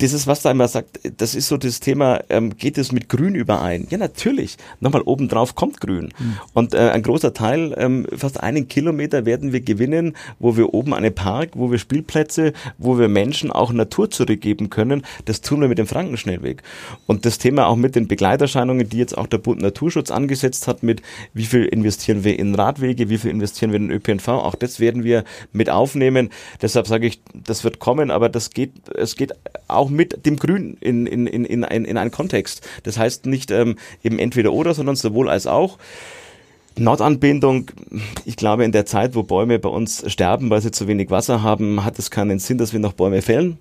dieses, 0.00 0.26
was 0.26 0.42
da 0.42 0.50
immer 0.50 0.68
sagt, 0.68 1.00
das 1.18 1.34
ist 1.34 1.48
so 1.48 1.56
das 1.56 1.80
Thema, 1.80 2.20
ähm, 2.28 2.56
geht 2.56 2.78
es 2.78 2.92
mit 2.92 3.08
Grün 3.08 3.34
überein? 3.34 3.86
Ja, 3.90 3.98
natürlich. 3.98 4.56
Nochmal 4.80 5.02
obendrauf 5.02 5.54
kommt 5.54 5.80
Grün. 5.80 6.12
Mhm. 6.18 6.38
Und 6.54 6.74
äh, 6.74 6.90
ein 6.90 7.02
großer 7.02 7.34
Teil, 7.34 7.74
ähm, 7.76 8.06
fast 8.16 8.40
einen 8.40 8.68
Kilometer 8.68 9.26
werden 9.26 9.52
wir 9.52 9.60
gewinnen, 9.60 10.16
wo 10.38 10.56
wir 10.56 10.72
oben 10.74 10.94
einen 10.94 11.14
Park, 11.14 11.50
wo 11.54 11.70
wir 11.70 11.78
Spielplätze, 11.78 12.52
wo 12.78 12.98
wir 12.98 13.08
Menschen 13.08 13.50
auch 13.50 13.72
Natur 13.72 14.10
zurückgeben 14.10 14.70
können. 14.70 15.02
Das 15.26 15.40
tun 15.40 15.60
wir 15.60 15.68
mit 15.68 15.78
dem 15.78 15.86
Frankenschnellweg. 15.86 16.62
Und 17.06 17.26
das 17.26 17.38
Thema 17.38 17.66
auch 17.66 17.76
mit 17.76 17.96
den 17.96 18.08
Begleiterscheinungen, 18.08 18.88
die 18.88 18.98
jetzt 18.98 19.16
auch 19.16 19.26
der 19.26 19.38
Bund 19.38 19.60
Naturschutz 19.60 20.10
angesetzt 20.10 20.66
hat, 20.66 20.82
mit 20.82 21.02
wie 21.34 21.44
viel 21.44 21.64
investieren 21.64 22.24
wir 22.24 22.38
in 22.38 22.54
Radwege, 22.54 23.08
wie 23.10 23.18
viel 23.18 23.30
investieren 23.30 23.72
wir 23.72 23.78
in 23.78 23.90
ÖPNV, 23.90 24.28
auch 24.28 24.54
das 24.54 24.80
werden 24.80 25.04
wir 25.04 25.24
mit 25.52 25.68
aufnehmen. 25.68 26.30
Deshalb 26.62 26.86
sage 26.86 27.06
ich, 27.06 27.20
das 27.34 27.64
wird 27.64 27.78
kommen, 27.78 28.10
aber 28.10 28.28
das 28.28 28.50
geht, 28.50 28.72
es 28.96 29.16
geht 29.16 29.32
auch 29.68 29.89
mit 29.90 30.26
dem 30.26 30.36
Grün 30.36 30.76
in, 30.80 31.06
in, 31.06 31.26
in, 31.26 31.44
in, 31.44 31.64
ein, 31.64 31.84
in 31.84 31.96
einen 31.96 32.10
Kontext. 32.10 32.66
Das 32.82 32.98
heißt 32.98 33.26
nicht 33.26 33.50
ähm, 33.50 33.76
eben 34.02 34.18
entweder 34.18 34.52
oder, 34.52 34.74
sondern 34.74 34.96
sowohl 34.96 35.28
als 35.28 35.46
auch. 35.46 35.78
Nordanbindung, 36.78 37.70
ich 38.24 38.36
glaube, 38.36 38.64
in 38.64 38.72
der 38.72 38.86
Zeit, 38.86 39.14
wo 39.14 39.22
Bäume 39.22 39.58
bei 39.58 39.68
uns 39.68 40.10
sterben, 40.10 40.50
weil 40.50 40.62
sie 40.62 40.70
zu 40.70 40.86
wenig 40.86 41.10
Wasser 41.10 41.42
haben, 41.42 41.84
hat 41.84 41.98
es 41.98 42.10
keinen 42.10 42.38
Sinn, 42.38 42.58
dass 42.58 42.72
wir 42.72 42.80
noch 42.80 42.92
Bäume 42.92 43.22
fällen. 43.22 43.58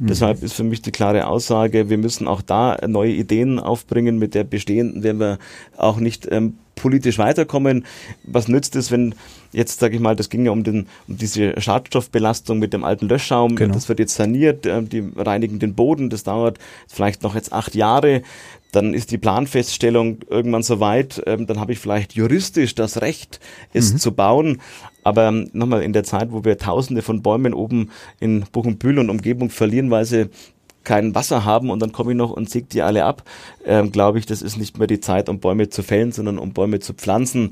Mhm. 0.00 0.06
Deshalb 0.06 0.42
ist 0.42 0.54
für 0.54 0.64
mich 0.64 0.82
die 0.82 0.90
klare 0.90 1.26
Aussage, 1.26 1.90
wir 1.90 1.98
müssen 1.98 2.26
auch 2.26 2.42
da 2.42 2.76
neue 2.86 3.12
Ideen 3.12 3.58
aufbringen. 3.58 4.18
Mit 4.18 4.34
der 4.34 4.44
bestehenden 4.44 5.02
werden 5.02 5.20
wir 5.20 5.38
auch 5.76 5.98
nicht 5.98 6.26
ähm, 6.30 6.58
politisch 6.76 7.18
weiterkommen. 7.18 7.84
Was 8.22 8.46
nützt 8.46 8.76
es, 8.76 8.92
wenn 8.92 9.14
jetzt, 9.52 9.80
sage 9.80 9.96
ich 9.96 10.00
mal, 10.00 10.14
das 10.14 10.30
ging 10.30 10.44
ja 10.44 10.52
um, 10.52 10.62
den, 10.62 10.86
um 11.08 11.16
diese 11.16 11.60
Schadstoffbelastung 11.60 12.58
mit 12.58 12.72
dem 12.72 12.84
alten 12.84 13.08
Löschschaum, 13.08 13.56
genau. 13.56 13.74
das 13.74 13.88
wird 13.88 13.98
jetzt 13.98 14.14
saniert, 14.14 14.66
äh, 14.66 14.82
die 14.82 15.02
reinigen 15.16 15.58
den 15.58 15.74
Boden, 15.74 16.10
das 16.10 16.22
dauert 16.22 16.58
vielleicht 16.86 17.22
noch 17.22 17.34
jetzt 17.34 17.52
acht 17.52 17.74
Jahre. 17.74 18.22
Dann 18.72 18.92
ist 18.92 19.10
die 19.10 19.18
Planfeststellung 19.18 20.18
irgendwann 20.28 20.62
soweit, 20.62 21.22
ähm, 21.26 21.46
dann 21.46 21.58
habe 21.58 21.72
ich 21.72 21.78
vielleicht 21.78 22.12
juristisch 22.12 22.74
das 22.74 23.00
Recht, 23.00 23.40
es 23.72 23.94
mhm. 23.94 23.98
zu 23.98 24.12
bauen. 24.12 24.60
Aber 25.02 25.28
ähm, 25.28 25.48
nochmal 25.52 25.82
in 25.82 25.92
der 25.92 26.04
Zeit, 26.04 26.32
wo 26.32 26.44
wir 26.44 26.58
tausende 26.58 27.00
von 27.00 27.22
Bäumen 27.22 27.54
oben 27.54 27.90
in 28.20 28.44
Buchenbühl 28.52 28.98
und 28.98 29.08
Umgebung 29.08 29.50
verlieren, 29.50 29.90
weil 29.90 30.04
sie 30.04 30.28
kein 30.86 31.14
Wasser 31.14 31.44
haben 31.44 31.68
und 31.68 31.82
dann 31.82 31.92
komme 31.92 32.12
ich 32.12 32.16
noch 32.16 32.30
und 32.30 32.48
säge 32.48 32.68
die 32.72 32.80
alle 32.80 33.04
ab, 33.04 33.24
ähm, 33.66 33.92
glaube 33.92 34.18
ich, 34.18 34.24
das 34.24 34.40
ist 34.40 34.56
nicht 34.56 34.78
mehr 34.78 34.86
die 34.86 35.00
Zeit, 35.00 35.28
um 35.28 35.40
Bäume 35.40 35.68
zu 35.68 35.82
fällen, 35.82 36.12
sondern 36.12 36.38
um 36.38 36.52
Bäume 36.52 36.78
zu 36.78 36.94
pflanzen. 36.94 37.50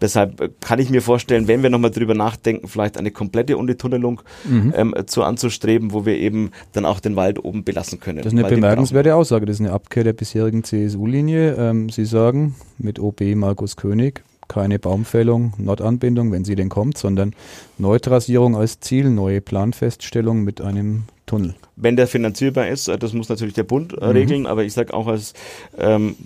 Deshalb 0.00 0.40
äh, 0.40 0.50
kann 0.60 0.78
ich 0.78 0.88
mir 0.88 1.02
vorstellen, 1.02 1.48
wenn 1.48 1.62
wir 1.62 1.68
nochmal 1.68 1.90
drüber 1.90 2.14
nachdenken, 2.14 2.68
vielleicht 2.68 2.96
eine 2.96 3.10
komplette 3.10 3.56
Untertunnelung 3.56 4.22
mhm. 4.48 4.72
ähm, 4.76 4.94
zu 5.06 5.24
anzustreben, 5.24 5.92
wo 5.92 6.06
wir 6.06 6.16
eben 6.16 6.52
dann 6.72 6.84
auch 6.84 7.00
den 7.00 7.16
Wald 7.16 7.44
oben 7.44 7.64
belassen 7.64 7.98
können. 7.98 8.18
Das 8.18 8.32
ist 8.32 8.38
eine 8.38 8.48
bemerkenswerte 8.48 9.14
Aussage. 9.14 9.46
Das 9.46 9.56
ist 9.56 9.60
eine 9.60 9.72
Abkehr 9.72 10.04
der 10.04 10.12
bisherigen 10.12 10.62
CSU-Linie. 10.62 11.56
Ähm, 11.58 11.90
Sie 11.90 12.04
sagen 12.04 12.54
mit 12.78 13.00
OB 13.00 13.20
Markus 13.34 13.76
König, 13.76 14.22
keine 14.46 14.78
Baumfällung, 14.78 15.54
Nordanbindung, 15.58 16.30
wenn 16.30 16.44
sie 16.44 16.54
denn 16.54 16.68
kommt, 16.68 16.96
sondern 16.96 17.34
Neutrasierung 17.78 18.54
als 18.54 18.78
Ziel, 18.78 19.10
neue 19.10 19.40
Planfeststellung 19.40 20.44
mit 20.44 20.60
einem 20.60 21.04
Tunnel 21.26 21.54
wenn 21.76 21.96
der 21.96 22.06
finanzierbar 22.06 22.68
ist. 22.68 22.88
Äh, 22.88 22.98
das 22.98 23.12
muss 23.12 23.28
natürlich 23.28 23.54
der 23.54 23.62
Bund 23.62 23.92
äh, 23.92 24.06
mhm. 24.06 24.12
regeln, 24.12 24.46
aber 24.46 24.64
ich 24.64 24.72
sage 24.72 24.92
auch 24.94 25.06
als 25.06 25.34
ähm, 25.78 26.16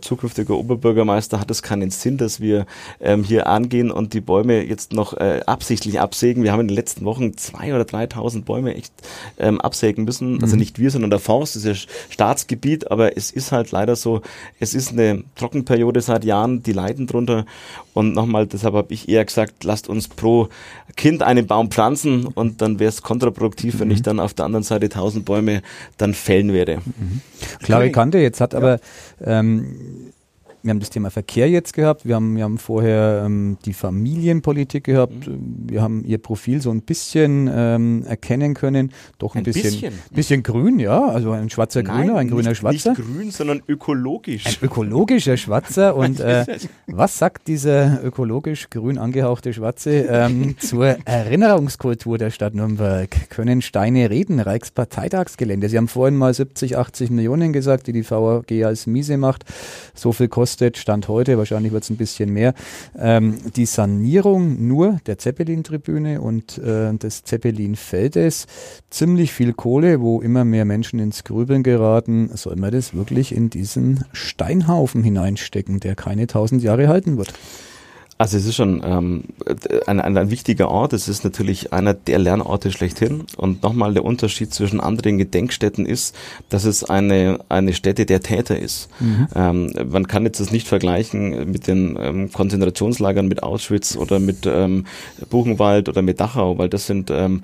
zukünftiger 0.00 0.56
Oberbürgermeister 0.56 1.40
hat 1.40 1.50
es 1.50 1.62
keinen 1.62 1.90
Sinn, 1.90 2.16
dass 2.16 2.40
wir 2.40 2.66
ähm, 3.00 3.24
hier 3.24 3.48
angehen 3.48 3.90
und 3.90 4.14
die 4.14 4.20
Bäume 4.20 4.62
jetzt 4.62 4.92
noch 4.92 5.14
äh, 5.14 5.40
absichtlich 5.46 6.00
absägen. 6.00 6.44
Wir 6.44 6.52
haben 6.52 6.60
in 6.60 6.68
den 6.68 6.76
letzten 6.76 7.04
Wochen 7.04 7.36
zwei 7.36 7.74
oder 7.74 7.84
3.000 7.84 8.44
Bäume 8.44 8.74
echt 8.74 8.92
ähm, 9.38 9.60
absägen 9.60 10.04
müssen. 10.04 10.34
Also 10.34 10.36
mhm. 10.36 10.50
Also 10.50 10.56
nicht 10.56 10.78
wir, 10.80 10.90
sondern 10.90 11.10
der 11.10 11.20
Forst, 11.20 11.54
das 11.54 11.64
ist 11.64 11.86
ja 11.86 11.92
Staatsgebiet, 12.10 12.90
aber 12.90 13.16
es 13.16 13.30
ist 13.30 13.52
halt 13.52 13.70
leider 13.70 13.94
so, 13.94 14.20
es 14.58 14.74
ist 14.74 14.90
eine 14.90 15.22
Trockenperiode 15.36 16.00
seit 16.00 16.24
Jahren, 16.24 16.64
die 16.64 16.72
leiden 16.72 17.06
drunter. 17.06 17.46
Und 18.00 18.14
nochmal, 18.14 18.46
deshalb 18.46 18.74
habe 18.74 18.94
ich 18.94 19.10
eher 19.10 19.24
gesagt, 19.24 19.62
lasst 19.62 19.88
uns 19.88 20.08
pro 20.08 20.48
Kind 20.96 21.22
einen 21.22 21.46
Baum 21.46 21.70
pflanzen 21.70 22.26
und 22.26 22.62
dann 22.62 22.78
wäre 22.78 22.88
es 22.88 23.02
kontraproduktiv, 23.02 23.74
mhm. 23.74 23.80
wenn 23.80 23.90
ich 23.90 24.00
dann 24.00 24.20
auf 24.20 24.32
der 24.32 24.46
anderen 24.46 24.62
Seite 24.62 24.88
tausend 24.88 25.26
Bäume 25.26 25.60
dann 25.98 26.14
fällen 26.14 26.54
werde. 26.54 26.78
Mhm. 26.78 27.20
Klare 27.62 27.90
Kante, 27.90 28.18
jetzt 28.18 28.40
hat 28.40 28.54
aber 28.54 28.80
ähm, 29.22 30.12
wir 30.62 30.70
haben 30.70 30.80
das 30.80 30.90
Thema 30.90 31.10
Verkehr 31.10 31.48
jetzt 31.48 31.72
gehabt, 31.72 32.06
wir 32.06 32.16
haben, 32.16 32.36
wir 32.36 32.44
haben 32.44 32.58
vorher 32.58 33.22
ähm, 33.24 33.56
die 33.64 33.72
Familienpolitik 33.72 34.84
gehabt, 34.84 35.26
mhm. 35.26 35.64
wir 35.68 35.80
haben 35.80 36.04
ihr 36.04 36.18
Profil 36.18 36.60
so 36.60 36.70
ein 36.70 36.82
bisschen 36.82 37.50
ähm, 37.52 38.04
erkennen 38.06 38.54
können, 38.54 38.92
doch 39.18 39.34
ein, 39.34 39.38
ein 39.38 39.44
bisschen, 39.44 39.70
bisschen, 39.70 39.92
bisschen 40.10 40.42
grün, 40.42 40.78
ja, 40.78 41.06
also 41.06 41.32
ein 41.32 41.48
schwarzer 41.48 41.82
Nein, 41.82 42.08
Grüner, 42.08 42.18
ein 42.18 42.26
nicht, 42.26 42.34
grüner 42.34 42.54
Schwarzer. 42.54 42.90
Nicht 42.90 43.02
grün, 43.02 43.30
sondern 43.30 43.62
ökologisch. 43.68 44.46
Ein 44.46 44.54
ökologischer 44.60 45.36
Schwarzer 45.38 45.96
und 45.96 46.20
äh, 46.20 46.44
was 46.86 47.16
sagt 47.18 47.48
dieser 47.48 48.04
ökologisch 48.04 48.68
grün 48.68 48.98
angehauchte 48.98 49.54
Schwarze 49.54 50.06
ähm, 50.10 50.56
zur 50.58 50.96
Erinnerungskultur 51.06 52.18
der 52.18 52.30
Stadt 52.30 52.54
Nürnberg? 52.54 53.30
Können 53.30 53.62
Steine 53.62 54.10
reden, 54.10 54.40
Reichsparteitagsgelände? 54.40 55.70
Sie 55.70 55.78
haben 55.78 55.88
vorhin 55.88 56.16
mal 56.16 56.34
70, 56.34 56.76
80 56.76 57.10
Millionen 57.10 57.54
gesagt, 57.54 57.86
die 57.86 57.92
die 57.92 58.08
VAG 58.08 58.50
als 58.64 58.86
miese 58.86 59.16
macht, 59.16 59.44
so 59.94 60.12
viel 60.12 60.28
kostet 60.28 60.49
kostet, 60.50 60.78
Stand 60.78 61.06
heute, 61.06 61.38
wahrscheinlich 61.38 61.70
wird 61.72 61.84
es 61.84 61.90
ein 61.90 61.96
bisschen 61.96 62.30
mehr, 62.32 62.54
ähm, 62.98 63.38
die 63.54 63.66
Sanierung 63.66 64.66
nur 64.66 64.98
der 65.06 65.16
Zeppelin-Tribüne 65.16 66.20
und 66.20 66.58
äh, 66.58 66.92
des 66.92 67.22
Zeppelin-Feldes. 67.22 68.48
Ziemlich 68.90 69.32
viel 69.32 69.52
Kohle, 69.52 70.00
wo 70.00 70.20
immer 70.20 70.44
mehr 70.44 70.64
Menschen 70.64 70.98
ins 70.98 71.22
Grübeln 71.22 71.62
geraten. 71.62 72.30
Soll 72.34 72.56
man 72.56 72.72
das 72.72 72.94
wirklich 72.94 73.32
in 73.32 73.48
diesen 73.48 74.04
Steinhaufen 74.12 75.04
hineinstecken, 75.04 75.78
der 75.78 75.94
keine 75.94 76.26
tausend 76.26 76.64
Jahre 76.64 76.88
halten 76.88 77.16
wird? 77.16 77.32
Also 78.20 78.36
es 78.36 78.44
ist 78.44 78.56
schon 78.56 78.82
ähm, 78.84 79.24
ein, 79.86 79.98
ein, 79.98 80.18
ein 80.18 80.30
wichtiger 80.30 80.68
Ort. 80.68 80.92
Es 80.92 81.08
ist 81.08 81.24
natürlich 81.24 81.72
einer 81.72 81.94
der 81.94 82.18
Lernorte 82.18 82.70
schlechthin. 82.70 83.24
Und 83.38 83.62
nochmal 83.62 83.94
der 83.94 84.04
Unterschied 84.04 84.52
zwischen 84.52 84.78
anderen 84.78 85.16
Gedenkstätten 85.16 85.86
ist, 85.86 86.14
dass 86.50 86.64
es 86.64 86.84
eine, 86.84 87.38
eine 87.48 87.72
Stätte 87.72 88.04
der 88.04 88.20
Täter 88.20 88.58
ist. 88.58 88.90
Mhm. 89.00 89.28
Ähm, 89.34 89.72
man 89.90 90.06
kann 90.06 90.24
jetzt 90.24 90.38
das 90.38 90.52
nicht 90.52 90.68
vergleichen 90.68 91.50
mit 91.50 91.66
den 91.66 91.96
ähm, 91.98 92.30
Konzentrationslagern 92.30 93.26
mit 93.26 93.42
Auschwitz 93.42 93.96
oder 93.96 94.18
mit 94.18 94.44
ähm, 94.44 94.84
Buchenwald 95.30 95.88
oder 95.88 96.02
mit 96.02 96.20
Dachau, 96.20 96.58
weil 96.58 96.68
das 96.68 96.86
sind 96.86 97.10
ähm, 97.10 97.40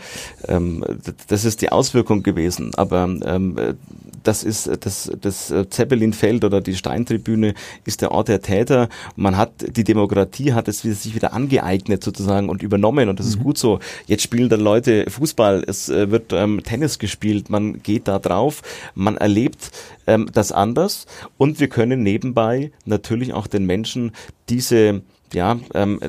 ähm, 0.46 0.84
das 1.28 1.46
ist 1.46 1.62
die 1.62 1.72
Auswirkung 1.72 2.22
gewesen. 2.22 2.72
Aber 2.74 3.04
ähm, 3.24 3.56
das 4.22 4.42
ist 4.42 4.68
das, 4.80 5.10
das 5.20 5.54
Zeppelinfeld 5.70 6.44
oder 6.44 6.60
die 6.60 6.74
Steintribüne 6.74 7.54
ist 7.84 8.02
der 8.02 8.10
Ort 8.10 8.28
der 8.28 8.42
Täter. 8.42 8.88
Man 9.14 9.36
hat 9.36 9.52
die 9.74 9.84
Demokratie 9.84 10.52
hat 10.52 10.65
es 10.68 10.82
sich 10.82 11.14
wieder 11.14 11.32
angeeignet 11.32 12.02
sozusagen 12.02 12.48
und 12.48 12.62
übernommen 12.62 13.08
und 13.08 13.18
das 13.18 13.26
mhm. 13.26 13.32
ist 13.32 13.42
gut 13.42 13.58
so. 13.58 13.78
Jetzt 14.06 14.22
spielen 14.22 14.48
dann 14.48 14.60
Leute 14.60 15.08
Fußball, 15.08 15.64
es 15.66 15.88
äh, 15.88 16.10
wird 16.10 16.32
ähm, 16.32 16.62
Tennis 16.62 16.98
gespielt, 16.98 17.50
man 17.50 17.82
geht 17.82 18.08
da 18.08 18.18
drauf, 18.18 18.62
man 18.94 19.16
erlebt 19.16 19.70
ähm, 20.06 20.28
das 20.32 20.52
anders 20.52 21.06
und 21.38 21.60
wir 21.60 21.68
können 21.68 22.02
nebenbei 22.02 22.72
natürlich 22.84 23.32
auch 23.32 23.46
den 23.46 23.66
Menschen 23.66 24.12
diese 24.48 25.02
ja, 25.36 25.58
ähm, 25.74 26.00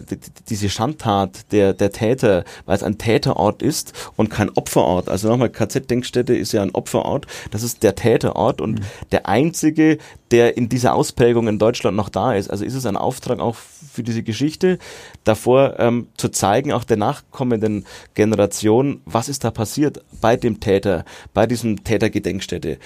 diese 0.48 0.70
Schandtat 0.70 1.52
der, 1.52 1.74
der 1.74 1.92
Täter, 1.92 2.46
weil 2.66 2.78
es 2.78 2.84
ein 2.84 2.98
Täterort 2.98 3.62
ist 3.62 3.92
und 4.16 4.30
kein 4.30 4.50
Opferort. 4.52 5.10
Also 5.10 5.28
nochmal, 5.28 5.50
KZ-Denkstätte 5.50 6.34
ist 6.34 6.54
ja 6.54 6.62
ein 6.62 6.74
Opferort. 6.74 7.28
Das 7.52 7.62
ist 7.62 7.84
der 7.84 7.96
Täterort 7.96 8.62
und 8.62 8.80
mhm. 8.80 8.86
der 9.12 9.28
einzige, 9.28 9.98
der 10.32 10.56
in 10.56 10.70
dieser 10.70 10.96
Ausprägung 10.96 11.50
in 11.50 11.60
Deutschland 11.60 11.98
noch 11.98 12.08
da 12.08 12.36
ist. 12.36 12.50
Also 12.50 12.64
ist 12.64 12.74
es 12.74 12.86
ein 12.86 12.96
Auftrag 12.96 13.40
auch 13.40 13.56
für 13.56 14.02
diese 14.02 14.24
Geschichte, 14.24 14.80
davor 15.26 15.78
ähm, 15.78 16.08
zu 16.16 16.30
zeigen, 16.30 16.72
auch 16.72 16.86
der 16.86 16.98
nachkommenden 16.98 17.86
Generation, 18.14 19.02
was 19.04 19.28
ist 19.28 19.44
da 19.44 19.52
passiert 19.52 20.06
bei 20.22 20.38
dem 20.38 20.62
Täter, 20.62 21.04
bei 21.34 21.48
diesem 21.48 21.84
Tätergedenkstätte. 21.84 22.78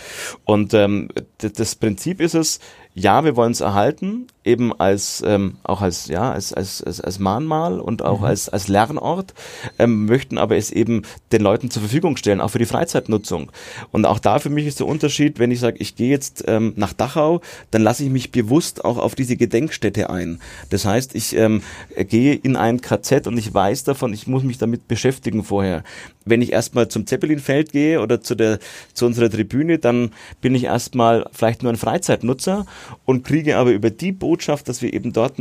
Und 0.43 0.73
ähm, 0.73 1.09
das 1.37 1.75
Prinzip 1.75 2.19
ist 2.19 2.33
es, 2.33 2.59
ja, 2.93 3.23
wir 3.23 3.35
wollen 3.35 3.53
es 3.53 3.61
erhalten, 3.61 4.27
eben 4.43 4.77
als 4.77 5.23
ähm, 5.25 5.57
auch 5.63 5.81
als 5.81 6.07
ja 6.07 6.31
als 6.31 6.51
als 6.51 6.83
als, 6.83 6.99
als 6.99 7.19
Mahnmal 7.19 7.79
und 7.79 8.03
auch 8.03 8.19
mhm. 8.19 8.25
als 8.25 8.49
als 8.49 8.67
Lernort, 8.67 9.33
ähm, 9.79 10.05
möchten 10.05 10.37
aber 10.37 10.57
es 10.57 10.71
eben 10.71 11.03
den 11.31 11.41
Leuten 11.41 11.69
zur 11.69 11.81
Verfügung 11.81 12.17
stellen, 12.17 12.41
auch 12.41 12.49
für 12.49 12.59
die 12.59 12.65
Freizeitnutzung. 12.65 13.51
Und 13.91 14.05
auch 14.05 14.19
da 14.19 14.39
für 14.39 14.49
mich 14.49 14.65
ist 14.65 14.79
der 14.79 14.87
Unterschied, 14.87 15.39
wenn 15.39 15.51
ich 15.51 15.59
sage, 15.59 15.77
ich 15.79 15.95
gehe 15.95 16.09
jetzt 16.09 16.43
ähm, 16.47 16.73
nach 16.75 16.93
Dachau, 16.93 17.41
dann 17.69 17.81
lasse 17.81 18.03
ich 18.03 18.09
mich 18.09 18.31
bewusst 18.31 18.83
auch 18.83 18.97
auf 18.97 19.15
diese 19.15 19.37
Gedenkstätte 19.37 20.09
ein. 20.09 20.41
Das 20.69 20.85
heißt, 20.85 21.15
ich 21.15 21.35
ähm, 21.35 21.61
gehe 21.95 22.33
in 22.33 22.55
ein 22.55 22.81
KZ 22.81 23.27
und 23.27 23.37
ich 23.37 23.53
weiß 23.53 23.85
davon, 23.85 24.13
ich 24.13 24.27
muss 24.27 24.43
mich 24.43 24.57
damit 24.57 24.87
beschäftigen 24.87 25.43
vorher. 25.43 25.83
Wenn 26.25 26.41
ich 26.41 26.51
erstmal 26.51 26.87
zum 26.87 27.07
Zeppelinfeld 27.07 27.71
gehe 27.71 28.01
oder 28.01 28.21
zu 28.21 28.35
der 28.35 28.59
zu 28.93 29.05
unserer 29.05 29.29
Tribüne, 29.29 29.79
dann 29.79 30.11
bin 30.41 30.53
ich 30.55 30.65
erstmal 30.65 31.25
vielleicht 31.31 31.63
nur 31.63 31.71
ein 31.71 31.77
Freizeitnutzer 31.77 32.65
und 33.05 33.23
kriege 33.23 33.57
aber 33.57 33.71
über 33.71 33.89
die 33.89 34.11
Botschaft, 34.11 34.69
dass 34.69 34.81
wir 34.81 34.93
eben 34.93 35.13
dort 35.13 35.35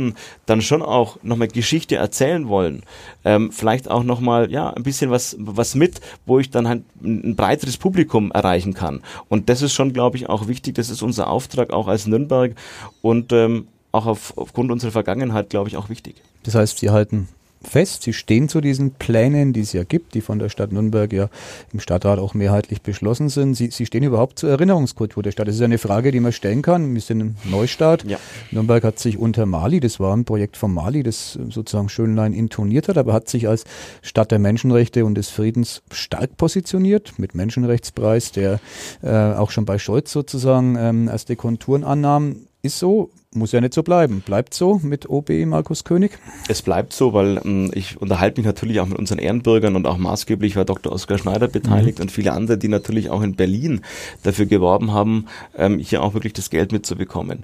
dann 0.45 0.61
schon 0.61 0.81
auch 0.81 1.17
nochmal 1.23 1.47
Geschichte 1.49 1.95
erzählen 1.95 2.47
wollen, 2.47 2.83
ähm, 3.25 3.51
vielleicht 3.51 3.89
auch 3.89 4.03
nochmal, 4.03 4.51
ja, 4.51 4.71
ein 4.71 4.83
bisschen 4.83 5.11
was, 5.11 5.35
was 5.39 5.75
mit, 5.75 6.01
wo 6.25 6.39
ich 6.39 6.49
dann 6.49 6.67
halt 6.67 6.83
ein 7.03 7.35
breiteres 7.35 7.77
Publikum 7.77 8.31
erreichen 8.31 8.73
kann. 8.73 9.01
Und 9.29 9.49
das 9.49 9.61
ist 9.61 9.73
schon, 9.73 9.93
glaube 9.93 10.17
ich, 10.17 10.29
auch 10.29 10.47
wichtig. 10.47 10.75
Das 10.75 10.89
ist 10.89 11.01
unser 11.01 11.29
Auftrag 11.29 11.71
auch 11.71 11.87
als 11.87 12.07
Nürnberg 12.07 12.55
und 13.01 13.31
ähm, 13.33 13.67
auch 13.91 14.05
auf, 14.05 14.37
aufgrund 14.37 14.71
unserer 14.71 14.91
Vergangenheit, 14.91 15.49
glaube 15.49 15.69
ich, 15.69 15.77
auch 15.77 15.89
wichtig. 15.89 16.15
Das 16.43 16.55
heißt, 16.55 16.79
Sie 16.79 16.89
halten 16.89 17.27
fest. 17.63 18.03
Sie 18.03 18.13
stehen 18.13 18.49
zu 18.49 18.61
diesen 18.61 18.91
Plänen, 18.91 19.53
die 19.53 19.61
es 19.61 19.73
ja 19.73 19.83
gibt, 19.83 20.13
die 20.13 20.21
von 20.21 20.39
der 20.39 20.49
Stadt 20.49 20.71
Nürnberg 20.71 21.11
ja 21.13 21.29
im 21.73 21.79
Stadtrat 21.79 22.19
auch 22.19 22.33
mehrheitlich 22.33 22.81
beschlossen 22.81 23.29
sind. 23.29 23.55
Sie, 23.55 23.69
Sie 23.71 23.85
stehen 23.85 24.03
überhaupt 24.03 24.39
zur 24.39 24.49
Erinnerungskultur 24.49 25.23
der 25.23 25.31
Stadt. 25.31 25.47
Das 25.47 25.55
ist 25.55 25.61
eine 25.61 25.77
Frage, 25.77 26.11
die 26.11 26.19
man 26.19 26.31
stellen 26.31 26.61
kann. 26.61 26.93
Wir 26.93 27.01
sind 27.01 27.21
ein 27.21 27.35
Neustart. 27.45 28.03
Ja. 28.05 28.17
Nürnberg 28.51 28.83
hat 28.83 28.99
sich 28.99 29.17
unter 29.17 29.45
Mali, 29.45 29.79
das 29.79 29.99
war 29.99 30.15
ein 30.15 30.25
Projekt 30.25 30.57
von 30.57 30.73
Mali, 30.73 31.03
das 31.03 31.33
sozusagen 31.49 31.89
Schönlein 31.89 32.33
intoniert 32.33 32.87
hat, 32.87 32.97
aber 32.97 33.13
hat 33.13 33.29
sich 33.29 33.47
als 33.47 33.63
Stadt 34.01 34.31
der 34.31 34.39
Menschenrechte 34.39 35.05
und 35.05 35.15
des 35.15 35.29
Friedens 35.29 35.81
stark 35.91 36.37
positioniert 36.37 37.13
mit 37.17 37.35
Menschenrechtspreis, 37.35 38.31
der 38.31 38.59
äh, 39.01 39.09
auch 39.09 39.51
schon 39.51 39.65
bei 39.65 39.77
Scholz 39.77 40.11
sozusagen 40.11 40.75
ähm, 40.77 41.07
erste 41.07 41.35
Konturen 41.35 41.83
annahm. 41.83 42.47
Ist 42.63 42.77
so, 42.77 43.09
muss 43.33 43.53
ja 43.53 43.59
nicht 43.59 43.73
so 43.73 43.81
bleiben. 43.81 44.21
Bleibt 44.21 44.53
so 44.53 44.79
mit 44.83 45.09
OB 45.09 45.31
Markus 45.47 45.83
König? 45.83 46.19
Es 46.47 46.61
bleibt 46.61 46.93
so, 46.93 47.11
weil 47.11 47.41
ähm, 47.43 47.71
ich 47.73 47.99
unterhalte 47.99 48.39
mich 48.39 48.45
natürlich 48.45 48.79
auch 48.79 48.85
mit 48.85 48.99
unseren 48.99 49.17
Ehrenbürgern 49.17 49.75
und 49.75 49.87
auch 49.87 49.97
maßgeblich 49.97 50.55
war 50.55 50.63
Dr. 50.63 50.93
Oskar 50.93 51.17
Schneider 51.17 51.47
beteiligt 51.47 51.97
mhm. 51.97 52.03
und 52.03 52.11
viele 52.11 52.33
andere, 52.33 52.59
die 52.59 52.67
natürlich 52.67 53.09
auch 53.09 53.23
in 53.23 53.35
Berlin 53.35 53.81
dafür 54.21 54.45
geworben 54.45 54.91
haben, 54.91 55.25
ähm, 55.57 55.79
hier 55.79 56.03
auch 56.03 56.13
wirklich 56.13 56.33
das 56.33 56.51
Geld 56.51 56.71
mitzubekommen. 56.71 57.43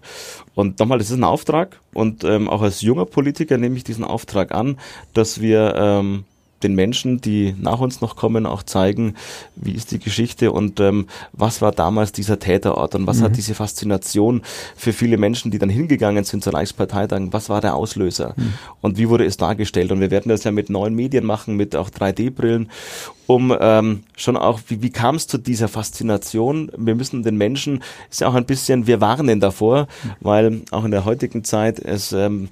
Und 0.53 0.77
nochmal, 0.79 0.99
das 0.99 1.09
ist 1.09 1.17
ein 1.17 1.23
Auftrag 1.23 1.81
und 1.95 2.23
ähm, 2.23 2.47
auch 2.47 2.61
als 2.61 2.81
junger 2.81 3.05
Politiker 3.05 3.57
nehme 3.57 3.75
ich 3.75 3.83
diesen 3.83 4.03
Auftrag 4.03 4.53
an, 4.53 4.77
dass 5.15 5.41
wir 5.41 5.73
ähm, 5.77 6.25
den 6.63 6.75
Menschen, 6.75 7.21
die 7.21 7.55
nach 7.59 7.79
uns 7.79 8.01
noch 8.01 8.15
kommen, 8.15 8.45
auch 8.45 8.63
zeigen, 8.63 9.15
wie 9.55 9.73
ist 9.73 9.91
die 9.91 9.99
Geschichte 9.99 10.51
und 10.51 10.79
ähm, 10.79 11.07
was 11.33 11.61
war 11.61 11.71
damals 11.71 12.11
dieser 12.11 12.39
Täterort 12.39 12.95
und 12.95 13.07
was 13.07 13.19
mhm. 13.19 13.23
hat 13.23 13.37
diese 13.37 13.55
Faszination 13.55 14.41
für 14.75 14.93
viele 14.93 15.17
Menschen, 15.17 15.51
die 15.51 15.59
dann 15.59 15.69
hingegangen 15.69 16.23
sind 16.23 16.43
zur 16.43 16.53
Reichsparteitag, 16.53 17.21
was 17.31 17.49
war 17.49 17.61
der 17.61 17.75
Auslöser 17.75 18.33
mhm. 18.35 18.53
und 18.81 18.97
wie 18.97 19.09
wurde 19.09 19.25
es 19.25 19.37
dargestellt 19.37 19.91
und 19.91 19.99
wir 19.99 20.11
werden 20.11 20.29
das 20.29 20.43
ja 20.43 20.51
mit 20.51 20.69
neuen 20.69 20.95
Medien 20.95 21.25
machen, 21.25 21.55
mit 21.55 21.75
auch 21.75 21.89
3D-Brillen, 21.89 22.69
um 23.27 23.55
ähm, 23.59 24.03
schon 24.15 24.37
auch, 24.37 24.61
wie, 24.67 24.81
wie 24.81 24.89
kam 24.89 25.15
es 25.15 25.27
zu 25.27 25.37
dieser 25.37 25.67
Faszination? 25.67 26.71
Wir 26.77 26.95
müssen 26.95 27.23
den 27.23 27.37
Menschen, 27.37 27.83
ist 28.09 28.21
ja 28.21 28.27
auch 28.27 28.35
ein 28.35 28.45
bisschen, 28.45 28.87
wir 28.87 29.01
warnen 29.01 29.39
davor, 29.39 29.87
mhm. 30.03 30.11
weil 30.21 30.61
auch 30.71 30.85
in 30.85 30.91
der 30.91 31.05
heutigen 31.05 31.43
Zeit 31.43 31.79
es 31.79 32.13
ähm, 32.13 32.49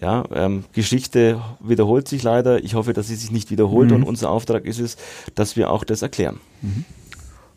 ja, 0.00 0.24
ähm, 0.32 0.64
Geschichte 0.72 1.40
wiederholt 1.60 2.08
sich 2.08 2.22
leider. 2.22 2.62
Ich 2.62 2.74
hoffe, 2.74 2.92
dass 2.92 3.08
sie 3.08 3.16
sich 3.16 3.30
nicht 3.30 3.50
wiederholt 3.50 3.90
mhm. 3.90 3.96
und 3.96 4.02
unser 4.04 4.30
Auftrag 4.30 4.64
ist 4.64 4.78
es, 4.78 4.96
dass 5.34 5.56
wir 5.56 5.70
auch 5.70 5.84
das 5.84 6.02
erklären. 6.02 6.38
Mhm. 6.62 6.84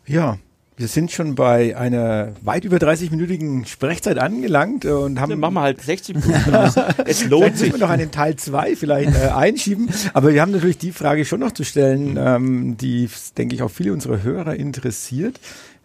Ja, 0.06 0.38
Wir 0.78 0.88
sind 0.88 1.12
schon 1.12 1.34
bei 1.34 1.76
einer 1.76 2.32
weit 2.40 2.64
über 2.64 2.78
30-minütigen 2.78 3.66
Sprechzeit 3.66 4.18
angelangt 4.18 4.84
und 4.86 5.20
haben. 5.20 5.30
Dann 5.30 5.38
machen 5.38 5.54
wir 5.54 5.60
halt 5.60 5.80
60 5.82 6.16
Minuten 6.16 6.54
aus. 6.54 6.74
Es 7.04 7.24
lohnt 7.24 7.58
sich. 7.58 7.68
müssen 7.68 7.80
wir 7.80 7.86
noch 7.86 7.92
einen 7.92 8.10
Teil 8.10 8.36
2 8.36 8.74
vielleicht 8.74 9.14
äh, 9.14 9.28
einschieben. 9.28 9.90
Aber 10.14 10.32
wir 10.32 10.40
haben 10.40 10.50
natürlich 10.50 10.78
die 10.78 10.92
Frage 10.92 11.24
schon 11.24 11.40
noch 11.40 11.52
zu 11.52 11.64
stellen, 11.64 12.16
ähm, 12.18 12.76
die, 12.78 13.08
denke 13.36 13.54
ich, 13.54 13.62
auch 13.62 13.70
viele 13.70 13.92
unserer 13.92 14.22
Hörer 14.22 14.56
interessiert. 14.56 15.38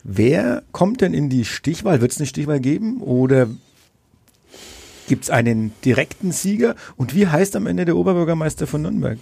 Wer 0.03 0.63
kommt 0.71 1.01
denn 1.01 1.13
in 1.13 1.29
die 1.29 1.43
Stichwahl? 1.43 1.99
Wird 1.99 2.13
es 2.13 2.17
eine 2.17 2.27
Stichwahl 2.27 2.61
geben 2.61 3.01
oder 3.01 3.47
gibt 5.07 5.23
es 5.23 5.29
einen 5.29 5.73
direkten 5.83 6.31
Sieger? 6.31 6.75
Und 6.95 7.15
wie 7.15 7.27
heißt 7.27 7.55
am 7.55 7.67
Ende 7.67 7.85
der 7.85 7.97
Oberbürgermeister 7.97 8.67
von 8.67 8.83
Nürnberg? 8.83 9.17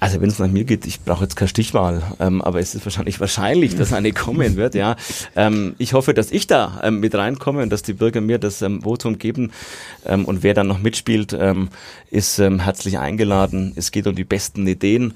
Also 0.00 0.22
wenn 0.22 0.30
es 0.30 0.38
nach 0.38 0.48
mir 0.48 0.64
geht, 0.64 0.86
ich 0.86 1.02
brauche 1.02 1.24
jetzt 1.24 1.36
keine 1.36 1.50
Stichwahl, 1.50 2.02
ähm, 2.20 2.40
aber 2.40 2.58
es 2.58 2.74
ist 2.74 2.86
wahrscheinlich 2.86 3.20
wahrscheinlich, 3.20 3.76
dass 3.76 3.92
eine 3.92 4.12
kommen 4.12 4.56
wird. 4.56 4.74
Ja, 4.74 4.96
ähm, 5.36 5.74
ich 5.76 5.92
hoffe, 5.92 6.14
dass 6.14 6.30
ich 6.30 6.46
da 6.46 6.80
ähm, 6.82 7.00
mit 7.00 7.14
reinkomme 7.14 7.62
und 7.62 7.70
dass 7.70 7.82
die 7.82 7.92
Bürger 7.92 8.22
mir 8.22 8.38
das 8.38 8.62
ähm, 8.62 8.80
Votum 8.80 9.18
geben. 9.18 9.52
Ähm, 10.06 10.24
und 10.24 10.42
wer 10.42 10.54
dann 10.54 10.68
noch 10.68 10.78
mitspielt, 10.78 11.36
ähm, 11.38 11.68
ist 12.10 12.38
herzlich 12.38 12.98
eingeladen. 12.98 13.72
Es 13.76 13.92
geht 13.92 14.06
um 14.06 14.16
die 14.16 14.24
besten 14.24 14.66
Ideen, 14.66 15.12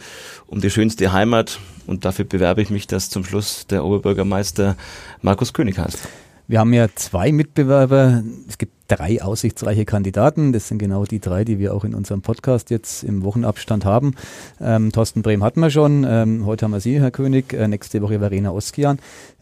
um 0.46 0.60
die 0.60 0.70
schönste 0.70 1.12
Heimat 1.12 1.58
und 1.86 2.04
dafür 2.04 2.26
bewerbe 2.26 2.60
ich 2.60 2.68
mich, 2.68 2.86
dass 2.86 3.08
zum 3.08 3.24
Schluss 3.24 3.66
der 3.66 3.84
Oberbürgermeister 3.84 4.76
Markus 5.22 5.54
König 5.54 5.78
heißt. 5.78 5.98
Wir 6.46 6.60
haben 6.60 6.74
ja 6.74 6.88
zwei 6.94 7.32
Mitbewerber. 7.32 8.22
Es 8.48 8.58
gibt 8.58 8.74
drei 8.88 9.22
aussichtsreiche 9.22 9.86
Kandidaten. 9.86 10.52
Das 10.52 10.68
sind 10.68 10.78
genau 10.78 11.04
die 11.04 11.20
drei, 11.20 11.44
die 11.44 11.58
wir 11.58 11.72
auch 11.72 11.84
in 11.84 11.94
unserem 11.94 12.20
Podcast 12.20 12.68
jetzt 12.68 13.02
im 13.02 13.24
Wochenabstand 13.24 13.86
haben. 13.86 14.14
Ähm, 14.60 14.92
Thorsten 14.92 15.22
Brehm 15.22 15.42
hatten 15.42 15.60
wir 15.60 15.70
schon. 15.70 16.04
Ähm, 16.06 16.44
heute 16.44 16.66
haben 16.66 16.72
wir 16.72 16.80
Sie, 16.80 17.00
Herr 17.00 17.10
König. 17.10 17.54
Äh, 17.54 17.66
nächste 17.68 18.02
Woche 18.02 18.18
Verena 18.18 18.50
Oskian. 18.50 18.98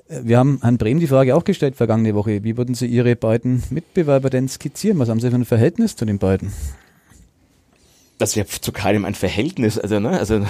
Äh, 0.08 0.20
wir 0.22 0.38
haben 0.38 0.58
Herrn 0.62 0.78
Brehm 0.78 1.00
die 1.00 1.08
Frage 1.08 1.34
auch 1.34 1.42
gestellt 1.42 1.74
vergangene 1.74 2.14
Woche. 2.14 2.44
Wie 2.44 2.56
würden 2.56 2.76
Sie 2.76 2.86
Ihre 2.86 3.16
beiden 3.16 3.64
Mitbewerber 3.70 4.30
denn 4.30 4.48
skizzieren? 4.48 5.00
Was 5.00 5.08
haben 5.08 5.18
Sie 5.18 5.28
für 5.28 5.36
ein 5.36 5.44
Verhältnis 5.44 5.96
zu 5.96 6.04
den 6.04 6.18
beiden? 6.18 6.52
Das 8.22 8.36
wäre 8.36 8.46
zu 8.46 8.70
keinem 8.70 9.04
ein 9.04 9.14
Verhältnis, 9.14 9.78
also, 9.78 9.98
ne, 9.98 10.10
also, 10.10 10.38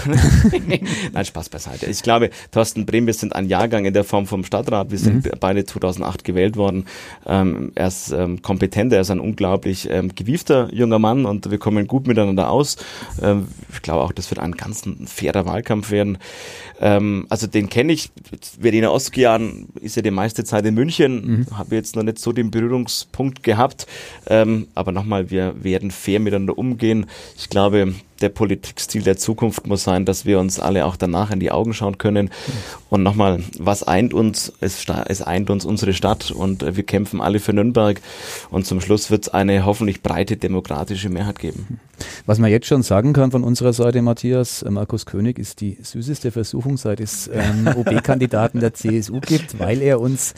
nein, 1.13 1.25
Spaß 1.25 1.49
beiseite. 1.49 1.87
Ich 1.87 2.03
glaube, 2.03 2.29
Thorsten 2.51 2.85
Brehm, 2.85 3.07
wir 3.07 3.15
sind 3.15 3.35
ein 3.35 3.49
Jahrgang 3.49 3.87
in 3.87 3.95
der 3.95 4.05
Form 4.05 4.27
vom 4.27 4.45
Stadtrat, 4.45 4.91
wir 4.91 4.99
sind 4.99 5.25
mhm. 5.25 5.31
beide 5.41 5.65
2008 5.65 6.23
gewählt 6.23 6.57
worden. 6.57 6.85
Ähm, 7.27 7.73
er 7.75 7.89
ist 7.89 8.13
ähm, 8.13 8.43
kompetent, 8.43 8.93
er 8.93 9.01
ist 9.01 9.11
ein 9.11 9.21
unglaublich 9.21 9.89
ähm, 9.89 10.15
gewiefter 10.15 10.69
junger 10.73 10.99
Mann 10.99 11.25
und 11.25 11.51
wir 11.51 11.57
kommen 11.57 11.87
gut 11.87 12.07
miteinander 12.07 12.51
aus. 12.51 12.77
Ähm, 13.23 13.49
ich 13.73 13.81
glaube 13.81 14.03
auch, 14.03 14.13
das 14.13 14.31
wird 14.31 14.39
ein 14.39 14.53
ganz 14.53 14.83
fairer 15.07 15.47
Wahlkampf 15.47 15.91
werden. 15.91 16.19
Ähm, 16.79 17.27
also 17.31 17.47
den 17.47 17.71
kenne 17.71 17.93
ich, 17.93 18.11
Verena 18.61 18.91
Oskian 18.91 19.69
ist 19.81 19.97
ja 19.97 20.03
die 20.03 20.11
meiste 20.11 20.45
Zeit 20.45 20.67
in 20.67 20.75
München, 20.75 21.47
mhm. 21.49 21.57
habe 21.57 21.77
jetzt 21.77 21.97
noch 21.97 22.03
nicht 22.03 22.19
so 22.19 22.33
den 22.33 22.51
Berührungspunkt 22.51 23.43
gehabt, 23.43 23.87
ähm, 24.27 24.67
aber 24.75 24.93
nochmal, 24.93 25.31
wir 25.31 25.55
werden 25.63 25.91
fair 25.91 26.21
miteinander 26.21 26.59
umgehen. 26.59 27.07
Ich 27.39 27.49
glaube, 27.49 27.62
glaube, 27.63 27.95
der 28.23 28.29
Politikstil 28.29 29.03
der 29.03 29.17
Zukunft 29.17 29.67
muss 29.67 29.85
sein, 29.85 30.05
dass 30.05 30.25
wir 30.25 30.39
uns 30.39 30.61
alle 30.61 30.87
auch 30.87 30.97
danach 30.97 31.31
in 31.31 31.41
die 31.41 31.51
Augen 31.51 31.75
schauen 31.75 31.99
können. 31.99 32.31
Und 32.89 33.03
nochmal, 33.03 33.43
was 33.59 33.83
eint 33.83 34.15
uns? 34.15 34.53
Es, 34.61 34.87
es 35.07 35.23
eint 35.23 35.51
uns 35.51 35.65
unsere 35.65 35.93
Stadt 35.93 36.31
und 36.31 36.77
wir 36.77 36.85
kämpfen 36.85 37.21
alle 37.21 37.41
für 37.41 37.53
Nürnberg. 37.53 38.01
Und 38.51 38.67
zum 38.67 38.81
Schluss 38.81 39.11
wird 39.11 39.25
es 39.25 39.29
eine 39.29 39.65
hoffentlich 39.67 40.03
breite 40.03 40.37
demokratische 40.37 41.09
Mehrheit 41.09 41.39
geben. 41.39 41.81
Was 42.27 42.39
man 42.39 42.51
jetzt 42.51 42.67
schon 42.67 42.83
sagen 42.83 43.13
kann 43.13 43.31
von 43.31 43.45
unserer 43.45 43.73
Seite, 43.73 44.03
Matthias, 44.03 44.63
äh, 44.63 44.71
Markus 44.71 45.07
König 45.07 45.39
ist 45.39 45.61
die 45.61 45.79
süßeste 45.81 46.31
Versuchung, 46.31 46.77
seit 46.77 47.01
es 47.01 47.31
ähm, 47.33 47.69
OB-Kandidaten 47.77 48.61
der 48.61 48.75
CSU 48.75 49.21
gibt, 49.21 49.59
weil 49.59 49.83
er 49.83 50.01
uns 50.01 50.35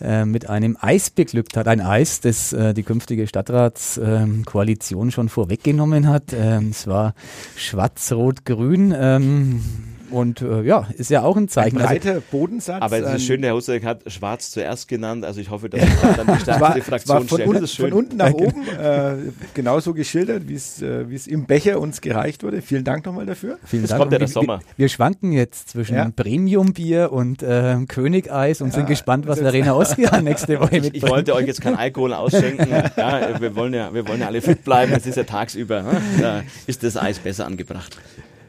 äh, 0.00 0.24
mit 0.24 0.48
einem 0.48 0.76
Eis 0.80 1.10
beglückt 1.10 1.56
hat. 1.56 1.68
Ein 1.68 1.80
Eis, 1.80 2.20
das 2.20 2.52
äh, 2.52 2.74
die 2.74 2.82
künftige 2.82 3.26
Stadtratskoalition 3.26 5.06
ähm, 5.06 5.10
schon 5.10 5.28
vorweggenommen 5.28 6.08
hat. 6.08 6.32
Ähm, 6.32 6.68
es 6.70 6.86
war 6.86 7.14
schwarz-rot-grün. 7.56 8.94
Ähm, 8.98 9.62
und 10.10 10.42
äh, 10.42 10.62
ja, 10.62 10.88
ist 10.96 11.10
ja 11.10 11.22
auch 11.22 11.36
ein 11.36 11.48
Zeichen. 11.48 11.78
Ein 11.78 11.86
breiter 11.86 12.10
also, 12.14 12.22
Bodensatz. 12.30 12.82
Aber 12.82 12.98
es 12.98 13.14
ist 13.14 13.24
schön, 13.24 13.42
der 13.42 13.54
Husek 13.54 13.84
hat 13.84 14.10
Schwarz 14.10 14.50
zuerst 14.50 14.88
genannt. 14.88 15.24
Also 15.24 15.40
ich 15.40 15.50
hoffe, 15.50 15.68
dass 15.68 15.80
dann 16.16 16.26
die 16.26 16.40
stärkste 16.40 16.60
war, 16.60 16.80
Fraktion 16.80 17.28
von, 17.28 17.42
un 17.42 17.66
von 17.66 17.92
unten 17.92 18.16
nach 18.16 18.32
oben 18.32 18.66
äh, 18.68 19.16
genauso 19.54 19.94
geschildert, 19.94 20.48
wie 20.48 20.54
es 20.54 20.80
äh, 20.82 21.04
es 21.18 21.26
im 21.26 21.46
Becher 21.46 21.80
uns 21.80 22.00
gereicht 22.00 22.42
wurde. 22.42 22.62
Vielen 22.62 22.84
Dank 22.84 23.04
nochmal 23.04 23.26
dafür. 23.26 23.58
Vielen 23.64 23.82
das 23.82 23.90
Dank. 23.90 24.00
kommt 24.00 24.12
ja 24.12 24.18
der 24.18 24.28
Sommer. 24.28 24.60
Wir, 24.76 24.84
wir 24.84 24.88
schwanken 24.88 25.32
jetzt 25.32 25.70
zwischen 25.70 25.96
ja. 25.96 26.10
Premium-Bier 26.14 27.12
und 27.12 27.42
äh, 27.42 27.76
Königeis 27.86 28.60
und 28.60 28.68
ja, 28.68 28.74
sind 28.74 28.86
gespannt, 28.86 29.26
was 29.26 29.40
Verena 29.40 29.74
Oskian 29.74 30.24
nächste 30.24 30.58
Woche 30.60 30.74
mitbringt. 30.74 30.96
Ich, 30.96 31.02
ich 31.02 31.08
wollte 31.08 31.34
euch 31.34 31.46
jetzt 31.46 31.60
kein 31.60 31.76
Alkohol 31.76 32.14
ausschenken. 32.14 32.68
ja, 32.96 33.40
wir, 33.40 33.54
wollen 33.56 33.74
ja, 33.74 33.92
wir 33.92 34.06
wollen 34.08 34.20
ja 34.20 34.26
alle 34.26 34.40
fit 34.40 34.64
bleiben. 34.64 34.92
Es 34.92 35.06
ist 35.06 35.16
ja 35.16 35.24
tagsüber. 35.24 35.82
Ne? 35.82 36.00
Da 36.20 36.42
ist 36.66 36.82
das 36.82 36.96
Eis 36.96 37.18
besser 37.18 37.46
angebracht. 37.46 37.96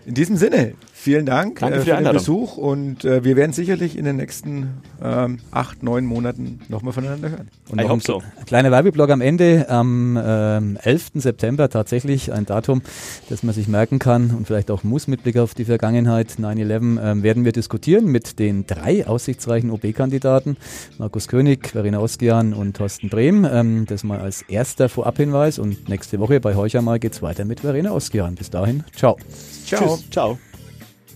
In 0.05 0.13
diesem 0.13 0.37
Sinne, 0.37 0.73
vielen 0.99 1.25
Dank 1.25 1.59
Danke 1.59 1.77
äh, 1.77 1.81
für, 1.81 1.95
für 1.95 2.03
den 2.03 2.13
Besuch 2.13 2.57
und 2.57 3.05
äh, 3.05 3.23
wir 3.23 3.35
werden 3.35 3.53
sicherlich 3.53 3.97
in 3.97 4.05
den 4.05 4.17
nächsten 4.17 4.81
ähm, 5.01 5.39
acht, 5.51 5.81
neun 5.81 6.05
Monaten 6.05 6.59
nochmal 6.67 6.93
voneinander 6.93 7.29
hören. 7.29 7.47
Und 7.69 7.81
noch 7.81 7.89
ein 7.89 7.99
so. 8.01 8.21
kleiner 8.45 8.69
Werbeblock 8.71 9.09
am 9.09 9.21
Ende, 9.21 9.67
am 9.69 10.19
ähm, 10.21 10.77
11. 10.81 11.11
September 11.15 11.69
tatsächlich 11.69 12.33
ein 12.33 12.45
Datum, 12.45 12.81
das 13.29 13.43
man 13.43 13.55
sich 13.55 13.67
merken 13.67 13.99
kann 13.99 14.31
und 14.31 14.45
vielleicht 14.45 14.69
auch 14.71 14.83
muss 14.83 15.07
mit 15.07 15.23
Blick 15.23 15.37
auf 15.37 15.53
die 15.53 15.65
Vergangenheit, 15.65 16.31
9-11, 16.39 17.01
ähm, 17.01 17.23
werden 17.23 17.45
wir 17.45 17.53
diskutieren 17.53 18.05
mit 18.05 18.37
den 18.39 18.67
drei 18.67 19.07
aussichtsreichen 19.07 19.71
OB-Kandidaten, 19.71 20.57
Markus 20.97 21.27
König, 21.27 21.69
Verena 21.69 21.99
Oskian 21.99 22.53
und 22.53 22.75
Thorsten 22.75 23.09
Brehm. 23.09 23.47
Ähm, 23.49 23.85
das 23.87 24.03
mal 24.03 24.19
als 24.19 24.41
erster 24.43 24.89
Vorabhinweis 24.89 25.59
und 25.59 25.87
nächste 25.87 26.19
Woche 26.19 26.39
bei 26.41 26.55
Heucher 26.55 26.81
mal 26.81 26.99
geht's 26.99 27.21
weiter 27.21 27.45
mit 27.45 27.61
Verena 27.61 27.91
Oskian. 27.91 28.35
Bis 28.35 28.49
dahin, 28.49 28.83
ciao. 28.95 29.17
Ciao. 29.65 29.97
Tschüss. 29.97 30.09
Ciao. 30.09 30.39